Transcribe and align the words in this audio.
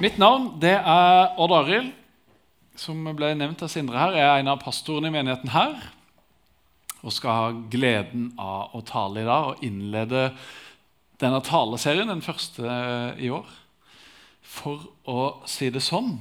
Mitt 0.00 0.16
navn 0.16 0.54
det 0.56 0.78
er 0.78 1.34
Odd 1.36 1.52
Arild. 1.52 1.90
Som 2.80 3.04
ble 3.12 3.34
nevnt 3.36 3.60
av 3.60 3.68
Sindre 3.68 3.98
her, 4.00 4.14
jeg 4.16 4.24
er 4.24 4.38
en 4.40 4.48
av 4.48 4.62
pastorene 4.62 5.10
i 5.10 5.12
menigheten 5.12 5.50
her. 5.52 5.74
Og 7.04 7.12
skal 7.12 7.36
ha 7.36 7.50
gleden 7.72 8.30
av 8.40 8.72
å 8.72 8.80
tale 8.88 9.20
i 9.20 9.26
dag 9.28 9.50
og 9.50 9.64
innlede 9.66 10.30
denne 11.20 11.42
taleserien, 11.44 12.08
den 12.08 12.24
første 12.24 12.78
i 13.20 13.28
år. 13.28 13.44
For 14.40 14.86
å 15.04 15.26
si 15.44 15.68
det 15.68 15.84
sånn 15.84 16.14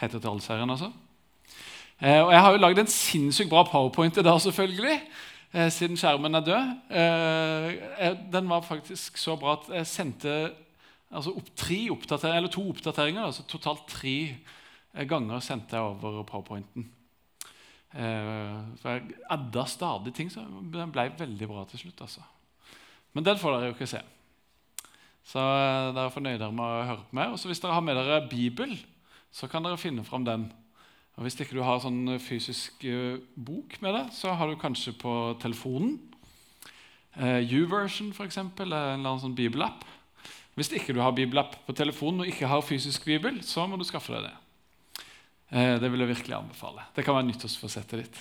heter 0.00 0.24
taleserien, 0.24 0.72
altså. 0.72 0.88
Eh, 2.00 2.22
og 2.22 2.32
jeg 2.32 2.40
har 2.40 2.56
jo 2.56 2.64
lagd 2.64 2.80
en 2.80 2.92
sinnssykt 2.94 3.52
bra 3.52 3.66
powerpoint 3.68 4.16
i 4.16 4.24
dag, 4.24 4.40
selvfølgelig. 4.40 4.96
Eh, 5.52 5.68
siden 5.76 6.00
skjermen 6.00 6.40
er 6.40 6.48
død. 6.48 6.72
Eh, 6.88 8.18
den 8.32 8.48
var 8.48 8.64
faktisk 8.64 9.20
så 9.20 9.36
bra 9.36 9.58
at 9.58 9.68
jeg 9.76 9.92
sendte 9.92 10.40
altså 11.10 11.34
opp 11.36 11.50
eller 11.70 12.48
to 12.48 12.68
oppdateringer. 12.70 13.24
altså 13.24 13.42
Totalt 13.42 13.86
tre 13.88 14.36
ganger 15.06 15.40
sendte 15.40 15.76
jeg 15.76 15.82
over 15.82 16.22
powerpointen. 16.22 16.90
for 17.92 18.88
jeg 18.88 19.02
adda 19.30 19.64
stadig 19.66 20.14
ting, 20.14 20.30
så 20.30 20.40
den 20.40 20.92
ble 20.92 21.10
veldig 21.18 21.48
bra 21.48 21.64
til 21.64 21.78
slutt. 21.78 22.00
altså. 22.00 22.20
Men 23.12 23.24
den 23.24 23.38
får 23.38 23.56
dere 23.56 23.70
jo 23.70 23.74
ikke 23.74 23.90
se. 23.90 24.00
Så 25.26 25.42
dere 25.94 26.06
er 26.06 26.14
fornøyde 26.14 26.52
med 26.52 26.64
å 26.64 26.86
høre 26.86 27.04
på 27.08 27.18
meg. 27.18 27.34
Og 27.34 27.46
hvis 27.46 27.60
dere 27.60 27.76
har 27.76 27.84
med 27.84 27.98
dere 27.98 28.28
Bibel, 28.30 28.78
så 29.30 29.48
kan 29.50 29.62
dere 29.62 29.78
finne 29.78 30.04
fram 30.04 30.24
den. 30.24 30.52
Og 31.16 31.26
Hvis 31.26 31.36
ikke 31.40 31.58
du 31.58 31.62
har 31.66 31.82
sånn 31.82 32.16
fysisk 32.22 32.84
bok 33.36 33.76
med 33.82 33.94
deg, 33.94 34.12
så 34.14 34.32
har 34.32 34.48
du 34.48 34.56
kanskje 34.56 34.94
på 34.96 35.36
telefonen. 35.42 35.98
Uh, 37.18 37.42
YouVersion, 37.42 38.12
f.eks., 38.14 38.38
eller 38.38 38.94
en 38.94 39.00
eller 39.00 39.10
annen 39.10 39.20
sånn 39.20 39.34
bibelapp. 39.36 39.82
Hvis 40.60 40.74
ikke 40.76 40.92
du 40.92 40.98
har 41.00 41.14
bibelapp 41.16 41.54
på 41.64 41.72
telefonen 41.72 42.20
og 42.20 42.28
ikke 42.28 42.48
har 42.50 42.60
fysisk 42.60 43.06
bibel, 43.08 43.38
så 43.48 43.64
må 43.64 43.78
du 43.80 43.84
skaffe 43.88 44.12
deg 44.12 44.26
det. 44.26 44.32
Uh, 45.48 45.76
det 45.80 45.88
vil 45.88 46.04
jeg 46.04 46.10
virkelig 46.10 46.34
anbefale. 46.36 46.84
Det 46.92 47.04
kan 47.06 47.16
være 47.16 47.30
nyttårsforsettet 47.30 48.02
ditt. 48.02 48.18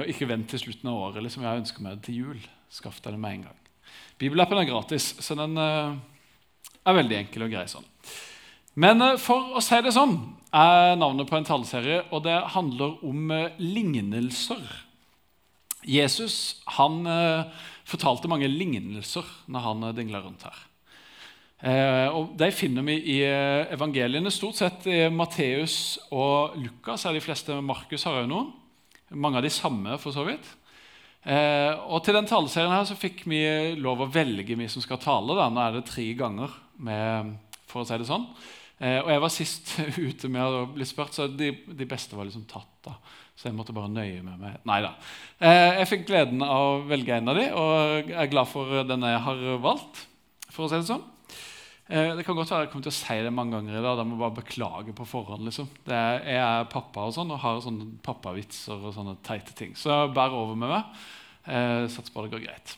Og 0.00 0.10
ikke 0.10 0.26
vent 0.26 0.50
til 0.50 0.60
slutten 0.64 0.90
av 0.90 0.98
året. 0.98 1.22
liksom 1.22 1.46
jeg 1.46 1.60
ønsker 1.62 1.84
meg 1.84 2.00
til 2.02 2.16
jul. 2.18 2.40
Skaff 2.74 2.98
deg 3.04 3.14
det 3.14 3.20
med 3.22 3.36
en 3.36 3.44
gang. 3.46 3.60
Bibelappen 4.18 4.58
er 4.58 4.66
gratis, 4.66 5.12
så 5.22 5.36
den 5.38 5.54
er 5.56 6.96
veldig 6.98 7.16
enkel 7.22 7.46
og 7.46 7.54
grei 7.54 7.62
sånn. 7.70 7.86
Men 8.74 9.00
for 9.22 9.54
å 9.56 9.62
si 9.64 9.78
det 9.80 9.94
sånn 9.94 10.18
er 10.52 10.98
navnet 10.98 11.30
på 11.30 11.38
en 11.38 11.46
taleserie, 11.46 12.02
og 12.10 12.26
det 12.26 12.34
handler 12.52 12.98
om 13.06 13.32
lignelser. 13.62 14.60
Jesus 15.86 16.58
han 16.76 17.00
fortalte 17.88 18.28
mange 18.28 18.50
lignelser 18.50 19.24
når 19.48 19.66
han 19.70 19.88
dingla 19.96 20.20
rundt 20.26 20.44
her. 20.50 20.66
Og 21.58 22.36
De 22.38 22.50
finner 22.54 22.84
vi 22.86 22.94
i 23.16 23.18
evangeliene. 23.74 24.30
Stort 24.30 24.60
sett 24.60 24.86
i 24.86 25.00
Matteus 25.10 25.98
og 26.14 26.54
Lukas 26.60 27.06
er 27.08 27.16
de 27.16 27.22
fleste. 27.24 27.56
Markus 27.64 28.06
har 28.06 28.20
òg 28.20 28.28
noen. 28.30 28.52
Mange 29.10 29.40
av 29.40 29.46
de 29.46 29.50
samme, 29.50 29.96
for 29.98 30.14
så 30.14 30.22
vidt. 30.28 30.44
og 31.26 31.98
Til 32.04 32.14
den 32.14 32.28
taleserien 32.30 32.70
her 32.70 32.86
så 32.86 32.94
fikk 32.94 33.24
vi 33.26 33.40
lov 33.80 34.04
å 34.04 34.10
velge 34.12 34.54
vi 34.54 34.68
som 34.70 34.84
skal 34.84 35.00
tale. 35.02 35.34
Da. 35.34 35.48
Nå 35.50 35.64
er 35.64 35.78
det 35.80 35.88
tre 35.88 36.06
ganger, 36.14 36.54
med, 36.78 37.34
for 37.66 37.82
å 37.82 37.88
si 37.88 37.98
det 37.98 38.06
sånn. 38.06 38.28
Eh, 38.78 39.00
og 39.02 39.08
jeg 39.10 39.22
var 39.24 39.32
sist 39.34 39.72
ute 40.10 40.30
med 40.30 40.44
å 40.44 40.66
bli 40.70 40.86
spurt, 40.86 41.16
så 41.16 41.26
de, 41.30 41.50
de 41.66 41.88
beste 41.88 42.18
var 42.18 42.28
liksom 42.28 42.46
tatt. 42.50 42.70
da. 42.86 42.94
Så 43.38 43.48
jeg 43.48 43.56
måtte 43.58 43.74
bare 43.74 43.90
nøye 43.90 44.22
med 44.22 44.38
meg. 44.38 44.58
Nei 44.66 44.78
da. 44.84 44.94
Eh, 45.38 45.80
jeg 45.80 45.90
fikk 45.92 46.08
gleden 46.10 46.42
av 46.46 46.62
å 46.62 46.80
velge 46.90 47.18
en 47.18 47.32
av 47.32 47.38
de, 47.38 47.46
og 47.54 48.10
jeg 48.10 48.18
er 48.22 48.32
glad 48.32 48.50
for 48.50 48.82
den 48.86 49.06
jeg 49.06 49.22
har 49.26 49.46
valgt. 49.62 50.04
for 50.50 50.66
å 50.66 50.70
si 50.70 50.78
Det 50.78 50.90
sånn. 50.90 51.06
Eh, 51.88 52.10
det 52.18 52.24
kan 52.26 52.36
godt 52.36 52.50
være 52.52 52.66
jeg 52.66 52.72
kommer 52.72 52.84
til 52.84 52.92
å 52.92 52.98
si 52.98 53.14
det 53.24 53.32
mange 53.32 53.56
ganger 53.56 53.78
i 53.78 53.84
dag. 53.84 53.94
Da 53.96 54.04
må 54.04 54.16
jeg 54.16 54.24
bare 54.26 54.38
beklage 54.42 54.96
på 54.96 55.06
forhånd. 55.08 55.46
liksom. 55.48 55.70
Er, 55.86 56.18
jeg 56.20 56.42
er 56.42 56.68
pappa 56.72 57.06
og 57.08 57.14
sånn, 57.16 57.32
og 57.32 57.40
har 57.40 57.62
sånne 57.64 57.94
pappavitser 58.04 58.76
og 58.76 58.92
sånne 58.96 59.16
teite 59.24 59.56
ting. 59.56 59.72
Så 59.78 60.02
bær 60.12 60.36
over 60.36 60.58
med 60.58 60.74
meg. 60.74 61.00
Eh, 61.48 61.86
Satser 61.88 62.12
på 62.12 62.26
det 62.26 62.34
går 62.34 62.44
greit. 62.44 62.76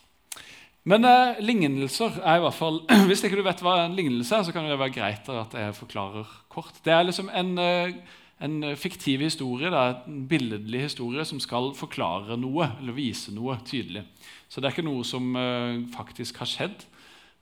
Men 0.89 1.05
eh, 1.05 1.43
lignelser 1.43 2.23
er 2.23 2.39
i 2.39 2.45
hvert 2.45 2.57
fall 2.57 2.81
Hvis 3.11 3.25
ikke 3.27 3.37
du 3.41 3.45
vet 3.45 3.61
hva 3.65 3.83
en 3.83 3.99
lignelse 3.99 4.39
er, 4.39 4.47
så 4.47 4.55
kan 4.55 4.69
det 4.69 4.79
være 4.81 4.95
greit 4.95 5.29
at 5.29 5.59
jeg 5.59 5.77
forklarer 5.77 6.31
kort. 6.53 6.79
Det 6.87 6.95
er 6.95 7.05
liksom 7.05 7.29
en, 7.35 7.53
eh, 7.61 7.99
en 8.47 8.57
fiktiv 8.79 9.27
historie, 9.27 9.75
en 9.75 10.23
billedlig 10.31 10.87
historie 10.87 11.27
som 11.29 11.43
skal 11.43 11.75
forklare 11.77 12.39
noe 12.41 12.71
eller 12.79 12.97
vise 12.97 13.35
noe 13.35 13.59
tydelig. 13.67 14.07
Så 14.49 14.63
det 14.63 14.71
er 14.71 14.79
ikke 14.79 14.87
noe 14.87 15.03
som 15.07 15.35
eh, 15.37 15.83
faktisk 15.99 16.41
har 16.41 16.49
skjedd, 16.49 16.87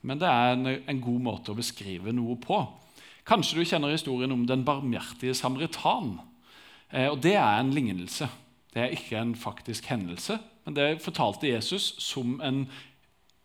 men 0.03 0.21
det 0.21 0.29
er 0.31 0.53
en, 0.55 0.67
en, 0.79 1.01
god 1.03 1.23
måte 1.25 1.53
å 1.53 1.59
beskrive 1.59 2.15
noe 2.15 2.37
på. 2.41 2.61
Kanskje 3.29 3.59
du 3.59 3.69
kjenner 3.69 3.93
historien 3.93 4.33
om 4.33 4.47
den 4.49 4.65
barmhjertige 4.67 5.35
samaritan. 5.37 6.17
Eh, 6.91 7.09
og 7.11 7.19
Det 7.25 7.35
er 7.37 7.59
en 7.59 7.75
lignelse. 7.75 8.29
Det 8.73 8.85
er 8.85 8.95
ikke 8.95 9.19
en 9.19 9.35
faktisk 9.35 9.89
hendelse, 9.91 10.39
men 10.67 10.77
det 10.77 11.01
fortalte 11.03 11.49
Jesus 11.49 11.95
som 12.05 12.37
en 12.45 12.67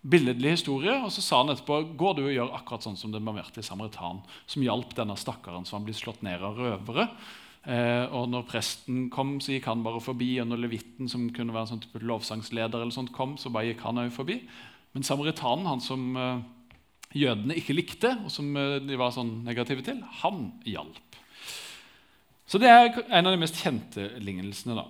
billedlig 0.04 0.58
historie, 0.58 0.98
og 1.00 1.12
så 1.16 1.24
sa 1.24 1.40
han 1.40 1.54
etterpå 1.54 1.80
går 2.00 2.18
du 2.18 2.26
og 2.26 2.34
gjør 2.34 2.58
akkurat 2.58 2.84
sånn 2.84 3.00
som 3.00 3.14
den 3.14 3.24
barmhjertige 3.24 3.64
samaritan, 3.66 4.20
som 4.52 4.66
hjalp 4.66 4.92
denne 4.98 5.16
stakkaren 5.20 5.64
som 5.66 5.80
han 5.80 5.88
ble 5.88 5.96
slått 5.96 6.26
ned 6.28 6.44
av 6.44 6.60
røvere. 6.60 7.08
Eh, 7.64 8.12
og 8.12 8.28
når 8.28 8.44
presten 8.50 9.06
kom, 9.14 9.38
så 9.40 9.56
gikk 9.56 9.70
han 9.72 9.86
bare 9.86 10.04
forbi, 10.04 10.34
og 10.44 10.50
når 10.50 10.66
levitten, 10.66 11.08
som 11.12 11.30
kunne 11.32 11.56
være 11.56 11.70
en 11.70 11.78
sånn 11.78 12.04
lovsangsleder, 12.04 12.82
eller 12.82 12.92
sånt, 12.92 13.14
kom, 13.16 13.38
så 13.40 13.52
bare 13.54 13.72
gikk 13.72 13.86
han 13.88 14.04
òg 14.04 14.12
forbi. 14.12 14.42
Men 14.94 15.06
samaritanen, 15.06 15.68
han 15.68 15.82
som 15.82 16.18
eh, 16.18 16.44
jødene 17.18 17.58
ikke 17.58 17.76
likte, 17.78 18.14
og 18.26 18.32
som 18.34 18.52
eh, 18.58 18.80
de 18.84 18.98
var 19.00 19.14
sånn 19.16 19.40
negative 19.46 19.86
til, 19.86 20.02
han 20.22 20.48
hjalp. 20.70 21.20
Så 22.50 22.60
det 22.62 22.70
er 22.70 22.92
en 23.08 23.26
av 23.26 23.34
de 23.34 23.42
mest 23.42 23.58
kjente 23.58 24.12
lignelsene. 24.22 24.78
da. 24.78 24.88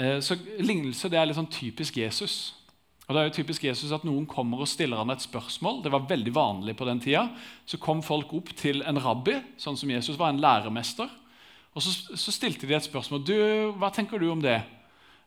Eh, 0.00 0.18
så 0.24 0.36
Lignelse 0.60 1.08
det 1.12 1.20
er 1.20 1.28
litt 1.28 1.38
sånn 1.38 1.52
typisk 1.52 2.00
Jesus. 2.00 2.56
Og 3.06 3.16
det 3.16 3.22
er 3.22 3.30
jo 3.30 3.38
typisk 3.40 3.64
Jesus 3.66 3.90
at 3.94 4.04
Noen 4.06 4.26
kommer 4.30 4.60
og 4.62 4.68
stiller 4.70 5.00
han 5.00 5.10
et 5.10 5.24
spørsmål. 5.24 5.80
Det 5.82 5.90
var 5.90 6.06
veldig 6.10 6.34
vanlig 6.34 6.76
på 6.78 6.86
den 6.86 7.00
tida. 7.02 7.24
Så 7.66 7.80
kom 7.82 8.04
folk 8.06 8.30
opp 8.36 8.52
til 8.58 8.84
en 8.86 9.00
rabbi, 9.02 9.34
sånn 9.58 9.78
som 9.80 9.90
Jesus 9.90 10.18
var, 10.20 10.30
en 10.30 10.42
læremester. 10.42 11.10
Og 11.74 11.82
så, 11.82 11.94
så 12.18 12.34
stilte 12.34 12.68
de 12.68 12.76
et 12.76 12.86
spørsmål. 12.86 13.24
du, 13.26 13.34
'Hva 13.78 13.90
tenker 13.94 14.18
du 14.18 14.30
om 14.30 14.42
det?' 14.42 14.62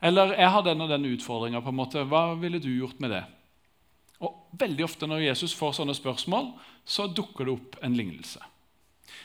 Eller 0.04 0.36
'Jeg 0.36 0.52
har 0.52 0.62
den 0.62 0.82
og 0.82 0.90
den 0.90 1.06
utfordringa. 1.06 1.60
Hva 1.64 2.36
ville 2.36 2.60
du 2.60 2.70
gjort 2.70 3.00
med 3.00 3.12
det?' 3.12 3.26
Og 4.20 4.40
Veldig 4.60 4.84
ofte 4.84 5.08
når 5.08 5.26
Jesus 5.26 5.54
får 5.54 5.72
sånne 5.74 5.96
spørsmål, 5.96 6.54
så 6.86 7.08
dukker 7.08 7.46
det 7.46 7.54
opp 7.54 7.78
en 7.82 7.96
lignelse. 7.98 8.40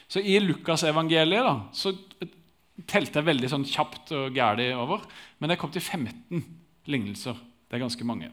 Så 0.09 0.23
I 0.25 0.39
Lukasevangeliet 0.41 1.45
da, 1.45 1.69
så 1.73 1.93
telte 2.89 3.21
jeg 3.21 3.27
veldig 3.27 3.51
sånn 3.53 3.67
kjapt 3.69 4.13
og 4.17 4.33
gæli 4.33 4.73
over, 4.73 5.05
men 5.39 5.51
jeg 5.51 5.59
kom 5.59 5.71
til 5.71 5.83
15 5.85 6.45
lignelser. 6.87 7.37
Det 7.69 7.77
er 7.77 7.85
ganske 7.85 8.05
mange. 8.09 8.31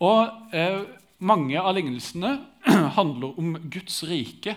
Og 0.00 0.54
eh, 0.56 0.80
mange 1.18 1.60
av 1.60 1.74
lignelsene 1.76 2.38
handler 2.98 3.38
om 3.38 3.58
Guds 3.68 4.02
rike. 4.08 4.56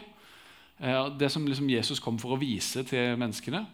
Eh, 0.80 1.10
det 1.20 1.32
som 1.34 1.48
liksom 1.48 1.70
Jesus 1.70 2.00
kom 2.00 2.16
for 2.22 2.36
å 2.36 2.40
vise 2.40 2.86
til 2.88 3.18
menneskene. 3.20 3.66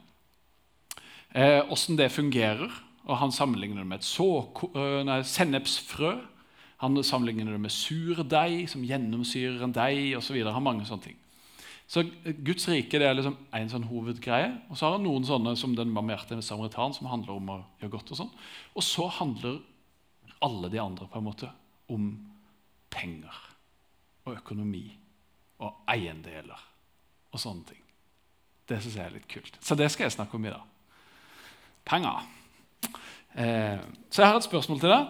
Åssen 1.70 1.94
eh, 1.94 2.02
det 2.02 2.10
fungerer. 2.16 2.74
Og 3.10 3.18
Han 3.18 3.34
sammenligner 3.34 3.82
det 3.82 3.90
med 3.90 4.00
et 4.00 4.06
så, 4.06 4.28
eh, 4.76 5.04
nei, 5.04 5.22
sennepsfrø. 5.26 6.20
Han 6.80 7.04
sammenligner 7.04 7.52
det 7.52 7.62
med 7.62 7.74
surdeig 7.74 8.70
som 8.70 8.86
gjennomsyrer 8.86 9.64
en 9.64 9.74
deig 9.74 10.16
osv. 10.18 10.38
har 10.46 10.62
mange 10.62 10.86
sånne 10.86 11.04
ting. 11.04 11.18
Så 11.90 12.04
Guds 12.46 12.68
rike 12.70 13.00
det 13.02 13.08
er 13.08 13.16
liksom 13.18 13.36
en 13.52 13.70
sånn 13.72 13.88
hovedgreie. 13.90 14.62
Og 14.70 14.78
så 14.78 14.86
har 14.86 14.98
han 14.98 15.04
noen 15.04 15.26
sånne 15.26 15.56
som 15.58 15.74
den 15.76 15.94
barmhjertige 15.96 16.44
samaritan, 16.46 16.94
som 16.94 17.10
handler 17.10 17.34
om 17.34 17.50
å 17.50 17.66
gjøre 17.82 17.96
godt. 17.98 18.12
Og 18.12 18.20
sånn. 18.20 18.32
Og 18.78 18.86
så 18.86 19.10
handler 19.10 19.58
alle 20.46 20.70
de 20.70 20.80
andre 20.80 21.08
på 21.10 21.18
en 21.18 21.26
måte 21.26 21.50
om 21.90 22.12
penger 22.94 23.36
og 24.28 24.38
økonomi 24.38 24.86
og 25.60 25.82
eiendeler 25.90 26.62
og 27.34 27.42
sånne 27.42 27.66
ting. 27.74 27.82
Det 28.70 28.78
syns 28.84 29.00
jeg 29.00 29.06
er 29.08 29.16
litt 29.18 29.28
kult. 29.28 29.58
Så 29.66 29.76
det 29.76 29.90
skal 29.90 30.06
jeg 30.06 30.16
snakke 30.20 30.38
om 30.38 30.46
i 30.46 30.54
dag. 30.54 30.62
Penger. 31.90 32.22
Eh, 33.40 33.80
så 34.10 34.24
jeg 34.24 34.30
har 34.30 34.40
et 34.40 34.48
spørsmål 34.48 34.82
til 34.82 34.94
deg. 34.94 35.10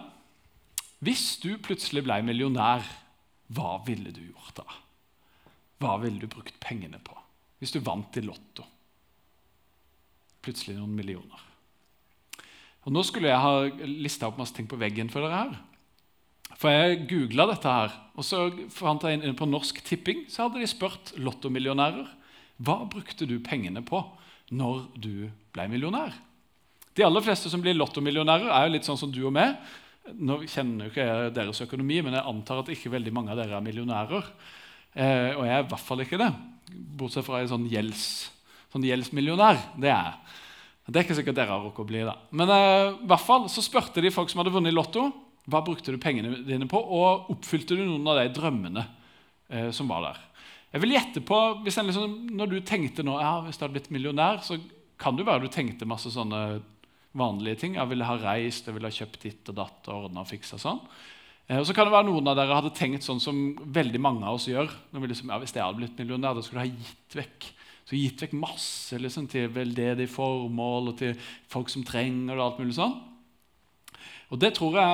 Hvis 1.00 1.26
du 1.40 1.54
plutselig 1.62 2.04
ble 2.04 2.20
millionær, 2.24 2.84
hva 3.50 3.78
ville 3.86 4.12
du 4.14 4.20
gjort 4.26 4.60
da? 4.60 4.66
Hva 5.80 5.96
ville 6.02 6.20
du 6.20 6.28
brukt 6.30 6.58
pengene 6.62 7.00
på? 7.02 7.16
Hvis 7.60 7.72
du 7.72 7.80
vant 7.84 8.16
i 8.16 8.24
Lotto? 8.24 8.66
Plutselig 10.44 10.76
noen 10.76 10.92
millioner. 10.96 11.40
Og 12.84 12.94
Nå 12.94 13.02
skulle 13.04 13.28
jeg 13.28 13.40
ha 13.42 13.88
lista 13.88 14.28
opp 14.28 14.38
masse 14.40 14.56
ting 14.56 14.68
på 14.68 14.78
veggen 14.80 15.10
for 15.12 15.24
dere 15.24 15.42
her. 15.42 15.58
For 16.60 16.72
jeg 16.72 17.04
googla 17.08 17.46
dette 17.48 17.72
her, 17.72 17.92
og 18.16 18.24
så 18.26 18.46
fant 18.74 19.04
jeg 19.06 19.20
inn 19.20 19.36
på 19.36 19.48
Norsk 19.48 19.80
Tipping. 19.86 20.26
Så 20.28 20.46
hadde 20.46 20.60
de 20.60 20.68
spurt 20.68 21.12
lottomillionærer 21.20 22.08
hva 22.60 22.82
brukte 22.92 23.28
du 23.28 23.38
pengene 23.44 23.80
på 23.86 24.02
når 24.52 24.82
du 25.00 25.30
ble 25.54 25.68
millionær. 25.72 26.12
De 26.96 27.06
aller 27.06 27.24
fleste 27.24 27.50
som 27.52 27.62
blir 27.62 27.76
lottomillionærer, 27.78 28.50
er 28.50 28.66
jo 28.66 28.74
litt 28.74 28.88
sånn 28.88 28.98
som 28.98 29.12
du 29.14 29.22
og 29.22 29.34
meg. 29.36 29.56
Nå 30.16 30.40
kjenner 30.50 30.88
jo 30.88 30.92
ikke 30.92 31.06
jeg 31.06 31.32
deres 31.36 31.62
økonomi, 31.66 32.00
men 32.02 32.16
jeg 32.16 32.26
antar 32.32 32.62
at 32.62 32.72
ikke 32.72 32.92
veldig 32.92 33.12
mange 33.14 33.34
av 33.34 33.40
dere 33.40 33.58
er 33.58 33.64
millionærer. 33.64 34.30
Eh, 34.94 35.30
og 35.36 35.44
jeg 35.46 35.54
er 35.54 35.64
i 35.64 35.70
hvert 35.70 35.86
fall 35.86 36.02
ikke 36.04 36.20
det. 36.20 36.30
Bortsett 36.98 37.26
fra 37.26 37.42
en 37.42 37.50
sånn, 37.50 37.68
gjelds, 37.70 38.04
sånn 38.72 38.86
gjeldsmillionær. 38.88 39.60
Det 39.78 39.90
er 39.90 40.08
jeg. 40.08 40.38
Det 40.90 40.98
er 40.98 41.06
ikke 41.06 41.18
sikkert 41.20 41.36
dere 41.38 41.54
har 41.54 41.62
rukket 41.62 41.84
å 41.84 41.90
bli. 41.92 42.00
da. 42.08 42.16
Men 42.34 42.50
eh, 42.50 42.86
i 42.96 43.10
hvert 43.10 43.26
fall 43.26 43.46
så 43.52 43.62
spurte 43.62 44.02
de 44.02 44.10
folk 44.14 44.32
som 44.32 44.42
hadde 44.42 44.54
vunnet 44.54 44.72
i 44.72 44.74
Lotto, 44.74 45.06
hva 45.50 45.62
brukte 45.66 45.94
du 45.94 46.00
pengene 46.02 46.42
dine 46.46 46.66
på, 46.70 46.78
og 46.78 47.30
oppfylte 47.32 47.78
du 47.78 47.84
noen 47.84 48.10
av 48.10 48.18
de 48.18 48.34
drømmene 48.34 48.84
eh, 49.50 49.70
som 49.74 49.88
var 49.90 50.08
der. 50.08 50.18
Jeg 50.74 50.84
vil 50.84 50.94
gjette 50.94 51.22
på, 51.26 51.38
liksom, 51.66 52.10
Når 52.38 52.50
du 52.50 52.60
tenkte 52.66 53.02
nå, 53.06 53.16
ja, 53.22 53.38
hvis 53.46 53.58
du 53.58 53.64
hadde 53.64 53.74
blitt 53.78 53.90
millionær, 53.94 54.42
så 54.46 54.58
kan 55.00 55.16
det 55.18 55.26
være 55.26 55.46
du 55.46 55.52
tenkte 55.52 55.88
masse 55.88 56.12
sånne 56.14 56.60
vanlige 57.16 57.62
ting. 57.62 57.78
Jeg 57.78 57.90
ville 57.90 58.06
ha 58.06 58.18
reist, 58.20 58.66
jeg 58.66 58.76
ville 58.76 58.90
ha 58.90 58.94
kjøpt 58.94 59.24
ditt 59.24 59.50
og 59.50 59.58
datt 59.58 59.88
og 59.90 60.06
ordna 60.06 60.22
og 60.22 60.30
fiksa 60.30 60.58
sånn. 60.60 60.82
Eh, 61.48 61.58
og 61.58 61.66
så 61.66 61.74
kan 61.74 61.88
det 61.88 61.94
være 61.94 62.08
Noen 62.10 62.30
av 62.30 62.38
dere 62.38 62.58
hadde 62.60 62.74
tenkt 62.76 63.06
sånn 63.06 63.22
som 63.22 63.40
veldig 63.58 64.00
mange 64.02 64.26
av 64.26 64.38
oss 64.38 64.48
gjør. 64.50 64.70
Når 64.92 65.04
vi 65.04 65.12
liksom, 65.12 65.32
ja, 65.32 65.40
hvis 65.42 65.56
jeg 65.56 65.64
hadde 65.64 65.80
blitt 65.82 65.98
millionær, 65.98 66.36
da 66.38 66.44
skulle 66.46 66.66
jeg 66.66 66.76
ha 66.76 66.84
gitt 66.90 67.18
vekk 67.22 67.50
så 67.90 67.98
gitt 67.98 68.20
vekk 68.22 68.34
masse 68.38 68.98
liksom, 69.02 69.24
til 69.26 69.48
veldedige 69.50 70.12
formål 70.12 70.92
og 70.92 70.98
til 71.00 71.16
folk 71.50 71.72
som 71.72 71.82
trenger 71.82 72.36
det. 72.36 72.38
og 72.38 72.44
alt 72.44 72.60
mulig 72.62 72.76
sånn. 72.76 72.92
Og 74.30 74.38
Det 74.38 74.52
tror 74.54 74.76
jeg 74.78 74.84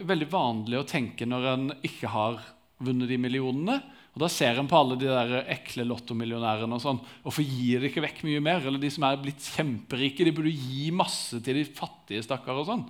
er 0.00 0.06
veldig 0.08 0.28
vanlig 0.32 0.78
å 0.80 0.86
tenke 0.88 1.28
når 1.28 1.48
en 1.50 1.66
ikke 1.84 2.08
har 2.08 2.38
vunnet 2.80 3.10
de 3.12 3.18
millionene. 3.20 3.76
Og 4.16 4.22
Da 4.24 4.28
ser 4.32 4.56
en 4.56 4.68
på 4.68 4.78
alle 4.78 4.96
de 4.96 5.10
der 5.10 5.44
ekle 5.52 5.84
lottomillionærene. 5.84 6.72
og 6.72 6.80
sånn, 6.80 7.00
Hvorfor 7.22 7.44
gir 7.44 7.80
de 7.80 7.90
ikke 7.90 8.00
vekk 8.00 8.22
mye 8.24 8.40
mer? 8.40 8.64
Eller 8.64 8.80
de 8.80 8.88
som 8.90 9.04
er 9.04 9.20
blitt 9.20 9.44
kjemperike, 9.44 10.24
de 10.24 10.32
burde 10.32 10.54
gi 10.56 10.90
masse 10.90 11.36
til 11.44 11.60
de 11.60 11.64
fattige 11.68 12.24
stakkar. 12.24 12.56
Og 12.56 12.66
sånn. 12.66 12.86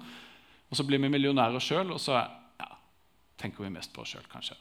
Og 0.71 0.79
så 0.79 0.87
blir 0.87 1.03
vi 1.03 1.11
millionærer 1.11 1.59
sjøl, 1.59 1.91
og 1.91 1.99
så 1.99 2.15
ja, 2.15 2.71
tenker 3.43 3.67
vi 3.67 3.75
mest 3.75 3.93
på 3.93 4.03
oss 4.03 4.15
sjøl, 4.15 4.27
kanskje. 4.31 4.55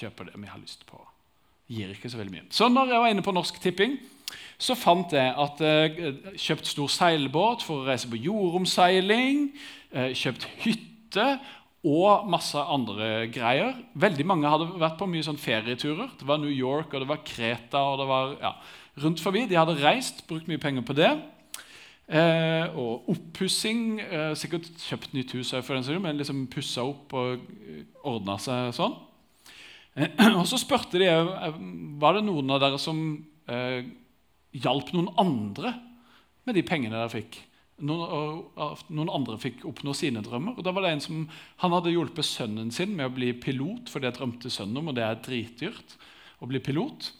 Kjøper 0.00 0.30
det 0.30 0.40
vi 0.40 0.48
har 0.48 0.60
lyst 0.60 0.86
på. 0.88 0.96
Gir 1.68 1.92
ikke 1.92 2.08
så 2.08 2.16
veldig 2.16 2.32
mye. 2.32 2.46
Så 2.48 2.70
når 2.72 2.94
jeg 2.94 3.04
var 3.04 3.12
inne 3.12 3.24
på 3.24 3.36
Norsk 3.36 3.60
Tipping, 3.60 3.98
så 4.60 4.76
fant 4.76 5.12
jeg 5.12 5.28
at 5.44 5.60
jeg 5.60 5.92
eh, 6.00 6.32
kjøpt 6.40 6.68
stor 6.68 6.88
seilbåt 6.92 7.64
for 7.64 7.82
å 7.82 7.88
reise 7.88 8.08
på 8.08 8.20
jordomseiling, 8.20 9.50
eh, 9.92 10.16
kjøpt 10.16 10.48
hytte 10.64 11.28
og 11.86 12.26
masse 12.30 12.58
andre 12.58 13.28
greier. 13.30 13.76
Veldig 13.94 14.26
mange 14.26 14.50
hadde 14.50 14.66
vært 14.80 14.98
på 14.98 15.06
mye 15.10 15.24
sånn 15.26 15.38
ferieturer. 15.38 16.10
Det 16.18 16.26
var 16.26 16.40
New 16.42 16.50
York 16.50 16.92
og 16.92 17.04
det 17.04 17.10
var 17.10 17.24
Kreta. 17.26 17.82
og 17.92 18.00
det 18.00 18.06
var 18.10 18.32
ja, 18.42 18.52
rundt 19.04 19.22
forbi. 19.22 19.46
De 19.46 19.58
hadde 19.58 19.78
reist, 19.82 20.24
brukt 20.26 20.48
mye 20.50 20.58
penger 20.62 20.82
på 20.82 20.96
det. 20.98 21.12
Eh, 22.08 22.66
og 22.74 23.08
oppussing. 23.12 24.00
Eh, 24.00 24.32
sikkert 24.38 24.66
kjøpt 24.80 25.14
nytt 25.14 25.34
hus, 25.36 25.54
for 25.62 25.76
den 25.76 25.86
siden, 25.86 26.02
men 26.02 26.18
liksom 26.18 26.46
pussa 26.50 26.82
opp 26.82 27.14
og 27.14 27.44
eh, 27.62 27.84
ordna 28.02 28.38
seg 28.42 28.72
sånn. 28.74 28.96
Eh, 29.94 30.18
og 30.38 30.46
så 30.50 30.58
spurte 30.58 30.98
de 30.98 31.10
var 32.00 32.18
det 32.18 32.26
noen 32.26 32.56
av 32.56 32.62
dere 32.64 32.80
som 32.82 32.98
eh, 33.46 33.86
hjalp 34.56 34.90
noen 34.96 35.12
andre 35.20 35.76
med 36.48 36.58
de 36.58 36.64
pengene 36.66 36.96
dere 36.96 37.12
fikk. 37.12 37.38
Noen, 37.78 38.40
noen, 38.90 39.10
andre 39.14 39.36
fikk 39.38 39.62
oppnå 39.68 39.92
sine 39.94 40.22
drømmer. 40.24 40.56
Og 40.58 40.66
da 40.66 40.72
var 40.74 40.82
det 40.82 40.96
en 40.96 41.04
som, 41.04 41.20
Han 41.62 41.74
hadde 41.76 41.92
hjulpet 41.94 42.26
sønnen 42.26 42.72
sin 42.74 42.96
med 42.96 43.06
å 43.06 43.14
bli 43.14 43.32
pilot, 43.38 43.90
for 43.92 44.02
det 44.02 44.16
drømte 44.16 44.50
sønnen 44.50 44.80
om, 44.80 44.90
og 44.90 44.98
det 44.98 45.04
er 45.06 45.20
dritdyrt 45.22 45.94
å 46.42 46.48
bli 46.50 46.58
pilot. 46.62 47.12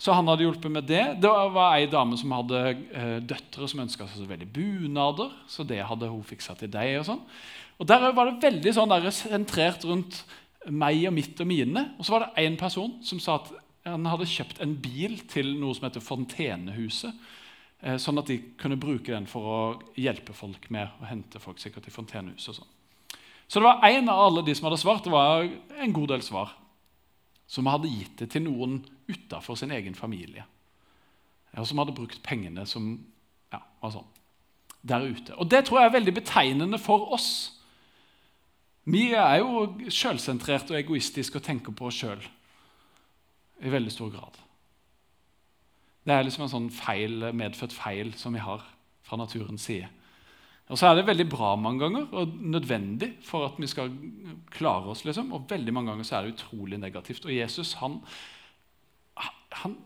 Så 0.00 0.14
han 0.16 0.30
hadde 0.30 0.46
hjulpet 0.46 0.72
med 0.72 0.86
det. 0.88 1.02
Det 1.20 1.28
var 1.28 1.74
ei 1.76 1.88
dame 1.90 2.16
som 2.16 2.32
hadde 2.32 2.60
eh, 2.72 3.16
døtre 3.20 3.66
som 3.68 3.82
ønska 3.82 4.06
seg 4.08 4.22
så 4.22 4.28
veldig 4.30 4.48
bunader. 4.54 5.34
Så 5.50 5.66
det 5.68 5.82
hadde 5.84 6.08
hun 6.08 6.22
fiksa 6.24 6.54
til 6.56 6.70
deg. 6.72 6.94
Og 7.02 7.08
sånn. 7.10 7.20
Og 7.80 7.88
Der 7.88 8.06
var 8.16 8.30
det 8.30 8.40
veldig 8.40 8.72
sånn 8.76 8.94
der, 8.94 9.10
sentrert 9.12 9.84
rundt 9.88 10.22
meg 10.68 11.02
og 11.08 11.14
mitt 11.16 11.40
og 11.40 11.50
mine. 11.50 11.84
Og 11.98 12.06
så 12.06 12.14
var 12.14 12.24
det 12.24 12.46
én 12.46 12.56
person 12.60 12.96
som 13.04 13.20
sa 13.20 13.36
at 13.42 13.52
han 13.84 14.08
hadde 14.08 14.28
kjøpt 14.28 14.60
en 14.64 14.72
bil 14.80 15.18
til 15.28 15.54
noe 15.60 15.76
som 15.76 15.86
heter 15.88 16.04
Fontenehuset. 16.04 17.12
Eh, 17.80 17.96
sånn 17.96 18.20
at 18.20 18.28
de 18.28 18.36
kunne 18.60 18.76
bruke 18.80 19.08
den 19.08 19.26
for 19.30 19.46
å 19.48 19.60
hjelpe 19.96 20.34
folk 20.36 20.68
med 20.72 21.00
å 21.00 21.08
hente 21.08 21.40
folk 21.40 21.60
sikkert 21.62 21.88
i 21.88 21.94
fontenehus. 21.94 22.48
og 22.48 22.60
sånn. 22.60 22.72
Så 23.48 23.58
det 23.58 23.66
var 23.66 23.84
en 23.88 24.08
av 24.08 24.20
alle 24.26 24.42
de 24.44 24.54
som 24.54 24.68
hadde 24.68 24.78
svart, 24.78 25.04
det 25.04 25.10
var 25.10 25.42
en 25.42 25.92
god 25.92 26.08
del 26.08 26.22
svar, 26.22 26.52
som 27.48 27.66
hadde 27.66 27.88
gitt 27.90 28.18
det 28.18 28.30
til 28.30 28.44
noen 28.44 28.84
utafor 29.08 29.56
sin 29.56 29.72
egen 29.72 29.94
familie. 29.94 30.44
Og 31.56 31.66
som 31.66 31.78
hadde 31.78 31.96
brukt 31.96 32.22
pengene 32.22 32.66
som 32.66 32.92
ja, 33.50 33.58
var 33.80 33.90
sånn, 33.90 34.06
der 34.82 35.00
ute. 35.00 35.34
Og 35.34 35.48
Det 35.48 35.64
tror 35.66 35.80
jeg 35.80 35.88
er 35.88 35.96
veldig 35.98 36.14
betegnende 36.14 36.78
for 36.78 37.10
oss. 37.12 37.58
Vi 38.84 39.10
er 39.12 39.40
jo 39.40 39.66
sjølsentrerte 39.88 40.76
og 40.76 40.78
egoistiske 40.78 41.40
og 41.40 41.44
tenker 41.44 41.72
på 41.72 41.88
oss 41.90 41.98
sjøl 41.98 42.22
i 43.60 43.72
veldig 43.72 43.92
stor 43.92 44.12
grad. 44.14 44.38
Det 46.04 46.14
er 46.14 46.24
liksom 46.24 46.46
en 46.46 46.52
sånn 46.52 46.68
feil, 46.72 47.30
medfødt 47.36 47.74
feil 47.76 48.14
som 48.18 48.34
vi 48.36 48.42
har 48.42 48.62
fra 49.04 49.18
naturens 49.20 49.66
side. 49.68 49.88
Og 50.70 50.78
så 50.78 50.86
er 50.86 51.00
det 51.00 51.08
veldig 51.08 51.26
bra 51.32 51.54
mange 51.58 51.82
ganger 51.82 52.12
og 52.14 52.34
nødvendig 52.46 53.10
for 53.26 53.48
at 53.48 53.56
vi 53.58 53.66
skal 53.66 53.90
klare 54.54 54.92
oss. 54.92 55.04
liksom, 55.04 55.32
Og 55.32 55.50
veldig 55.50 55.74
mange 55.74 55.90
ganger 55.90 56.06
så 56.06 56.16
er 56.16 56.22
det 56.26 56.36
utrolig 56.36 56.78
negativt. 56.78 57.26
Og 57.26 57.34
Jesus, 57.34 57.72
han, 57.82 57.98
han 59.50 59.76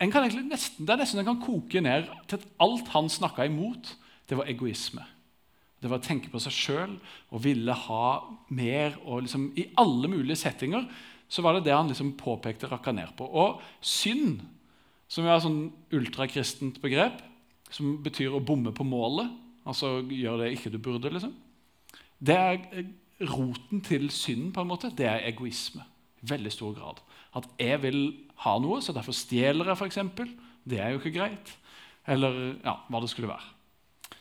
nesten, 0.00 0.84
Det 0.84 0.92
er 0.92 1.00
nesten 1.00 1.22
en 1.22 1.30
kan 1.32 1.40
koke 1.40 1.80
ned 1.80 2.10
til 2.28 2.36
at 2.36 2.46
alt 2.60 2.88
han 2.92 3.08
snakka 3.08 3.48
imot, 3.48 3.96
det 4.28 4.36
var 4.36 4.48
egoisme. 4.48 5.04
Det 5.80 5.90
var 5.90 6.00
å 6.00 6.04
tenke 6.04 6.30
på 6.32 6.40
seg 6.40 6.52
sjøl 6.52 6.92
og 7.30 7.42
ville 7.44 7.72
ha 7.72 8.06
mer. 8.48 8.98
og 9.04 9.24
liksom 9.24 9.52
I 9.56 9.70
alle 9.76 10.08
mulige 10.08 10.36
settinger 10.36 10.84
så 11.28 11.42
var 11.42 11.54
det 11.54 11.64
det 11.64 11.74
han 11.74 11.88
liksom 11.88 12.16
påpekte 12.20 12.68
rakka 12.68 12.92
ned 12.92 13.16
på. 13.16 13.24
Og 13.24 13.62
synd, 13.80 14.40
som 15.14 15.26
er 15.26 15.36
et 15.36 15.44
sånn 15.44 15.62
ultrakristent 15.94 16.80
begrep, 16.82 17.22
som 17.70 17.96
betyr 18.02 18.34
å 18.34 18.42
bomme 18.42 18.74
på 18.74 18.86
målet, 18.86 19.30
altså 19.64 20.00
gjøre 20.02 20.44
det 20.44 20.54
ikke 20.56 20.72
du 20.74 20.80
burde, 20.82 21.12
liksom, 21.14 21.34
det 22.24 22.36
er 22.36 22.60
eh, 22.72 22.92
roten 23.30 23.82
til 23.84 24.08
synden. 24.10 24.52
på 24.52 24.60
en 24.60 24.70
måte, 24.70 24.92
Det 24.96 25.06
er 25.06 25.26
egoisme. 25.28 25.82
I 26.22 26.30
veldig 26.30 26.52
stor 26.52 26.74
grad. 26.74 27.00
At 27.36 27.48
jeg 27.58 27.82
vil 27.82 28.14
ha 28.36 28.58
noe, 28.58 28.80
så 28.80 28.92
derfor 28.92 29.12
stjeler 29.12 29.66
jeg, 29.66 29.76
f.eks. 29.76 29.98
Det 30.64 30.80
er 30.80 30.90
jo 30.90 31.00
ikke 31.00 31.18
greit. 31.18 31.56
Eller 32.06 32.56
ja, 32.64 32.78
hva 32.88 33.00
det 33.00 33.10
skulle 33.10 33.28
være. 33.28 33.52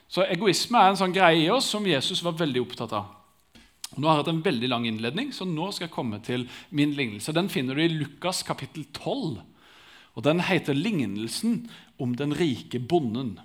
Så 0.08 0.26
egoisme 0.30 0.78
er 0.78 0.92
en 0.92 1.00
sånn 1.00 1.16
greie 1.16 1.46
i 1.46 1.50
oss 1.50 1.72
som 1.74 1.86
Jesus 1.88 2.22
var 2.24 2.38
veldig 2.38 2.62
opptatt 2.62 2.94
av. 2.94 3.06
Nå 3.98 4.08
har 4.08 4.18
jeg 4.18 4.24
hatt 4.24 4.34
en 4.34 4.44
veldig 4.46 4.70
lang 4.70 4.86
innledning, 4.90 5.32
så 5.34 5.46
nå 5.46 5.72
skal 5.72 5.88
jeg 5.88 5.94
komme 5.94 6.20
til 6.26 6.48
min 6.70 6.94
lignelse. 6.98 7.34
Den 7.34 7.50
finner 7.50 7.78
du 7.78 7.84
i 7.84 7.94
Lukas 7.94 8.42
kapittel 8.46 8.86
12. 8.92 9.42
og 10.14 10.24
Den 10.24 10.40
heter 10.40 10.74
'Lignelsen 10.74 11.70
om 12.00 12.16
den 12.16 12.34
rike 12.34 12.80
bonden'. 12.80 13.40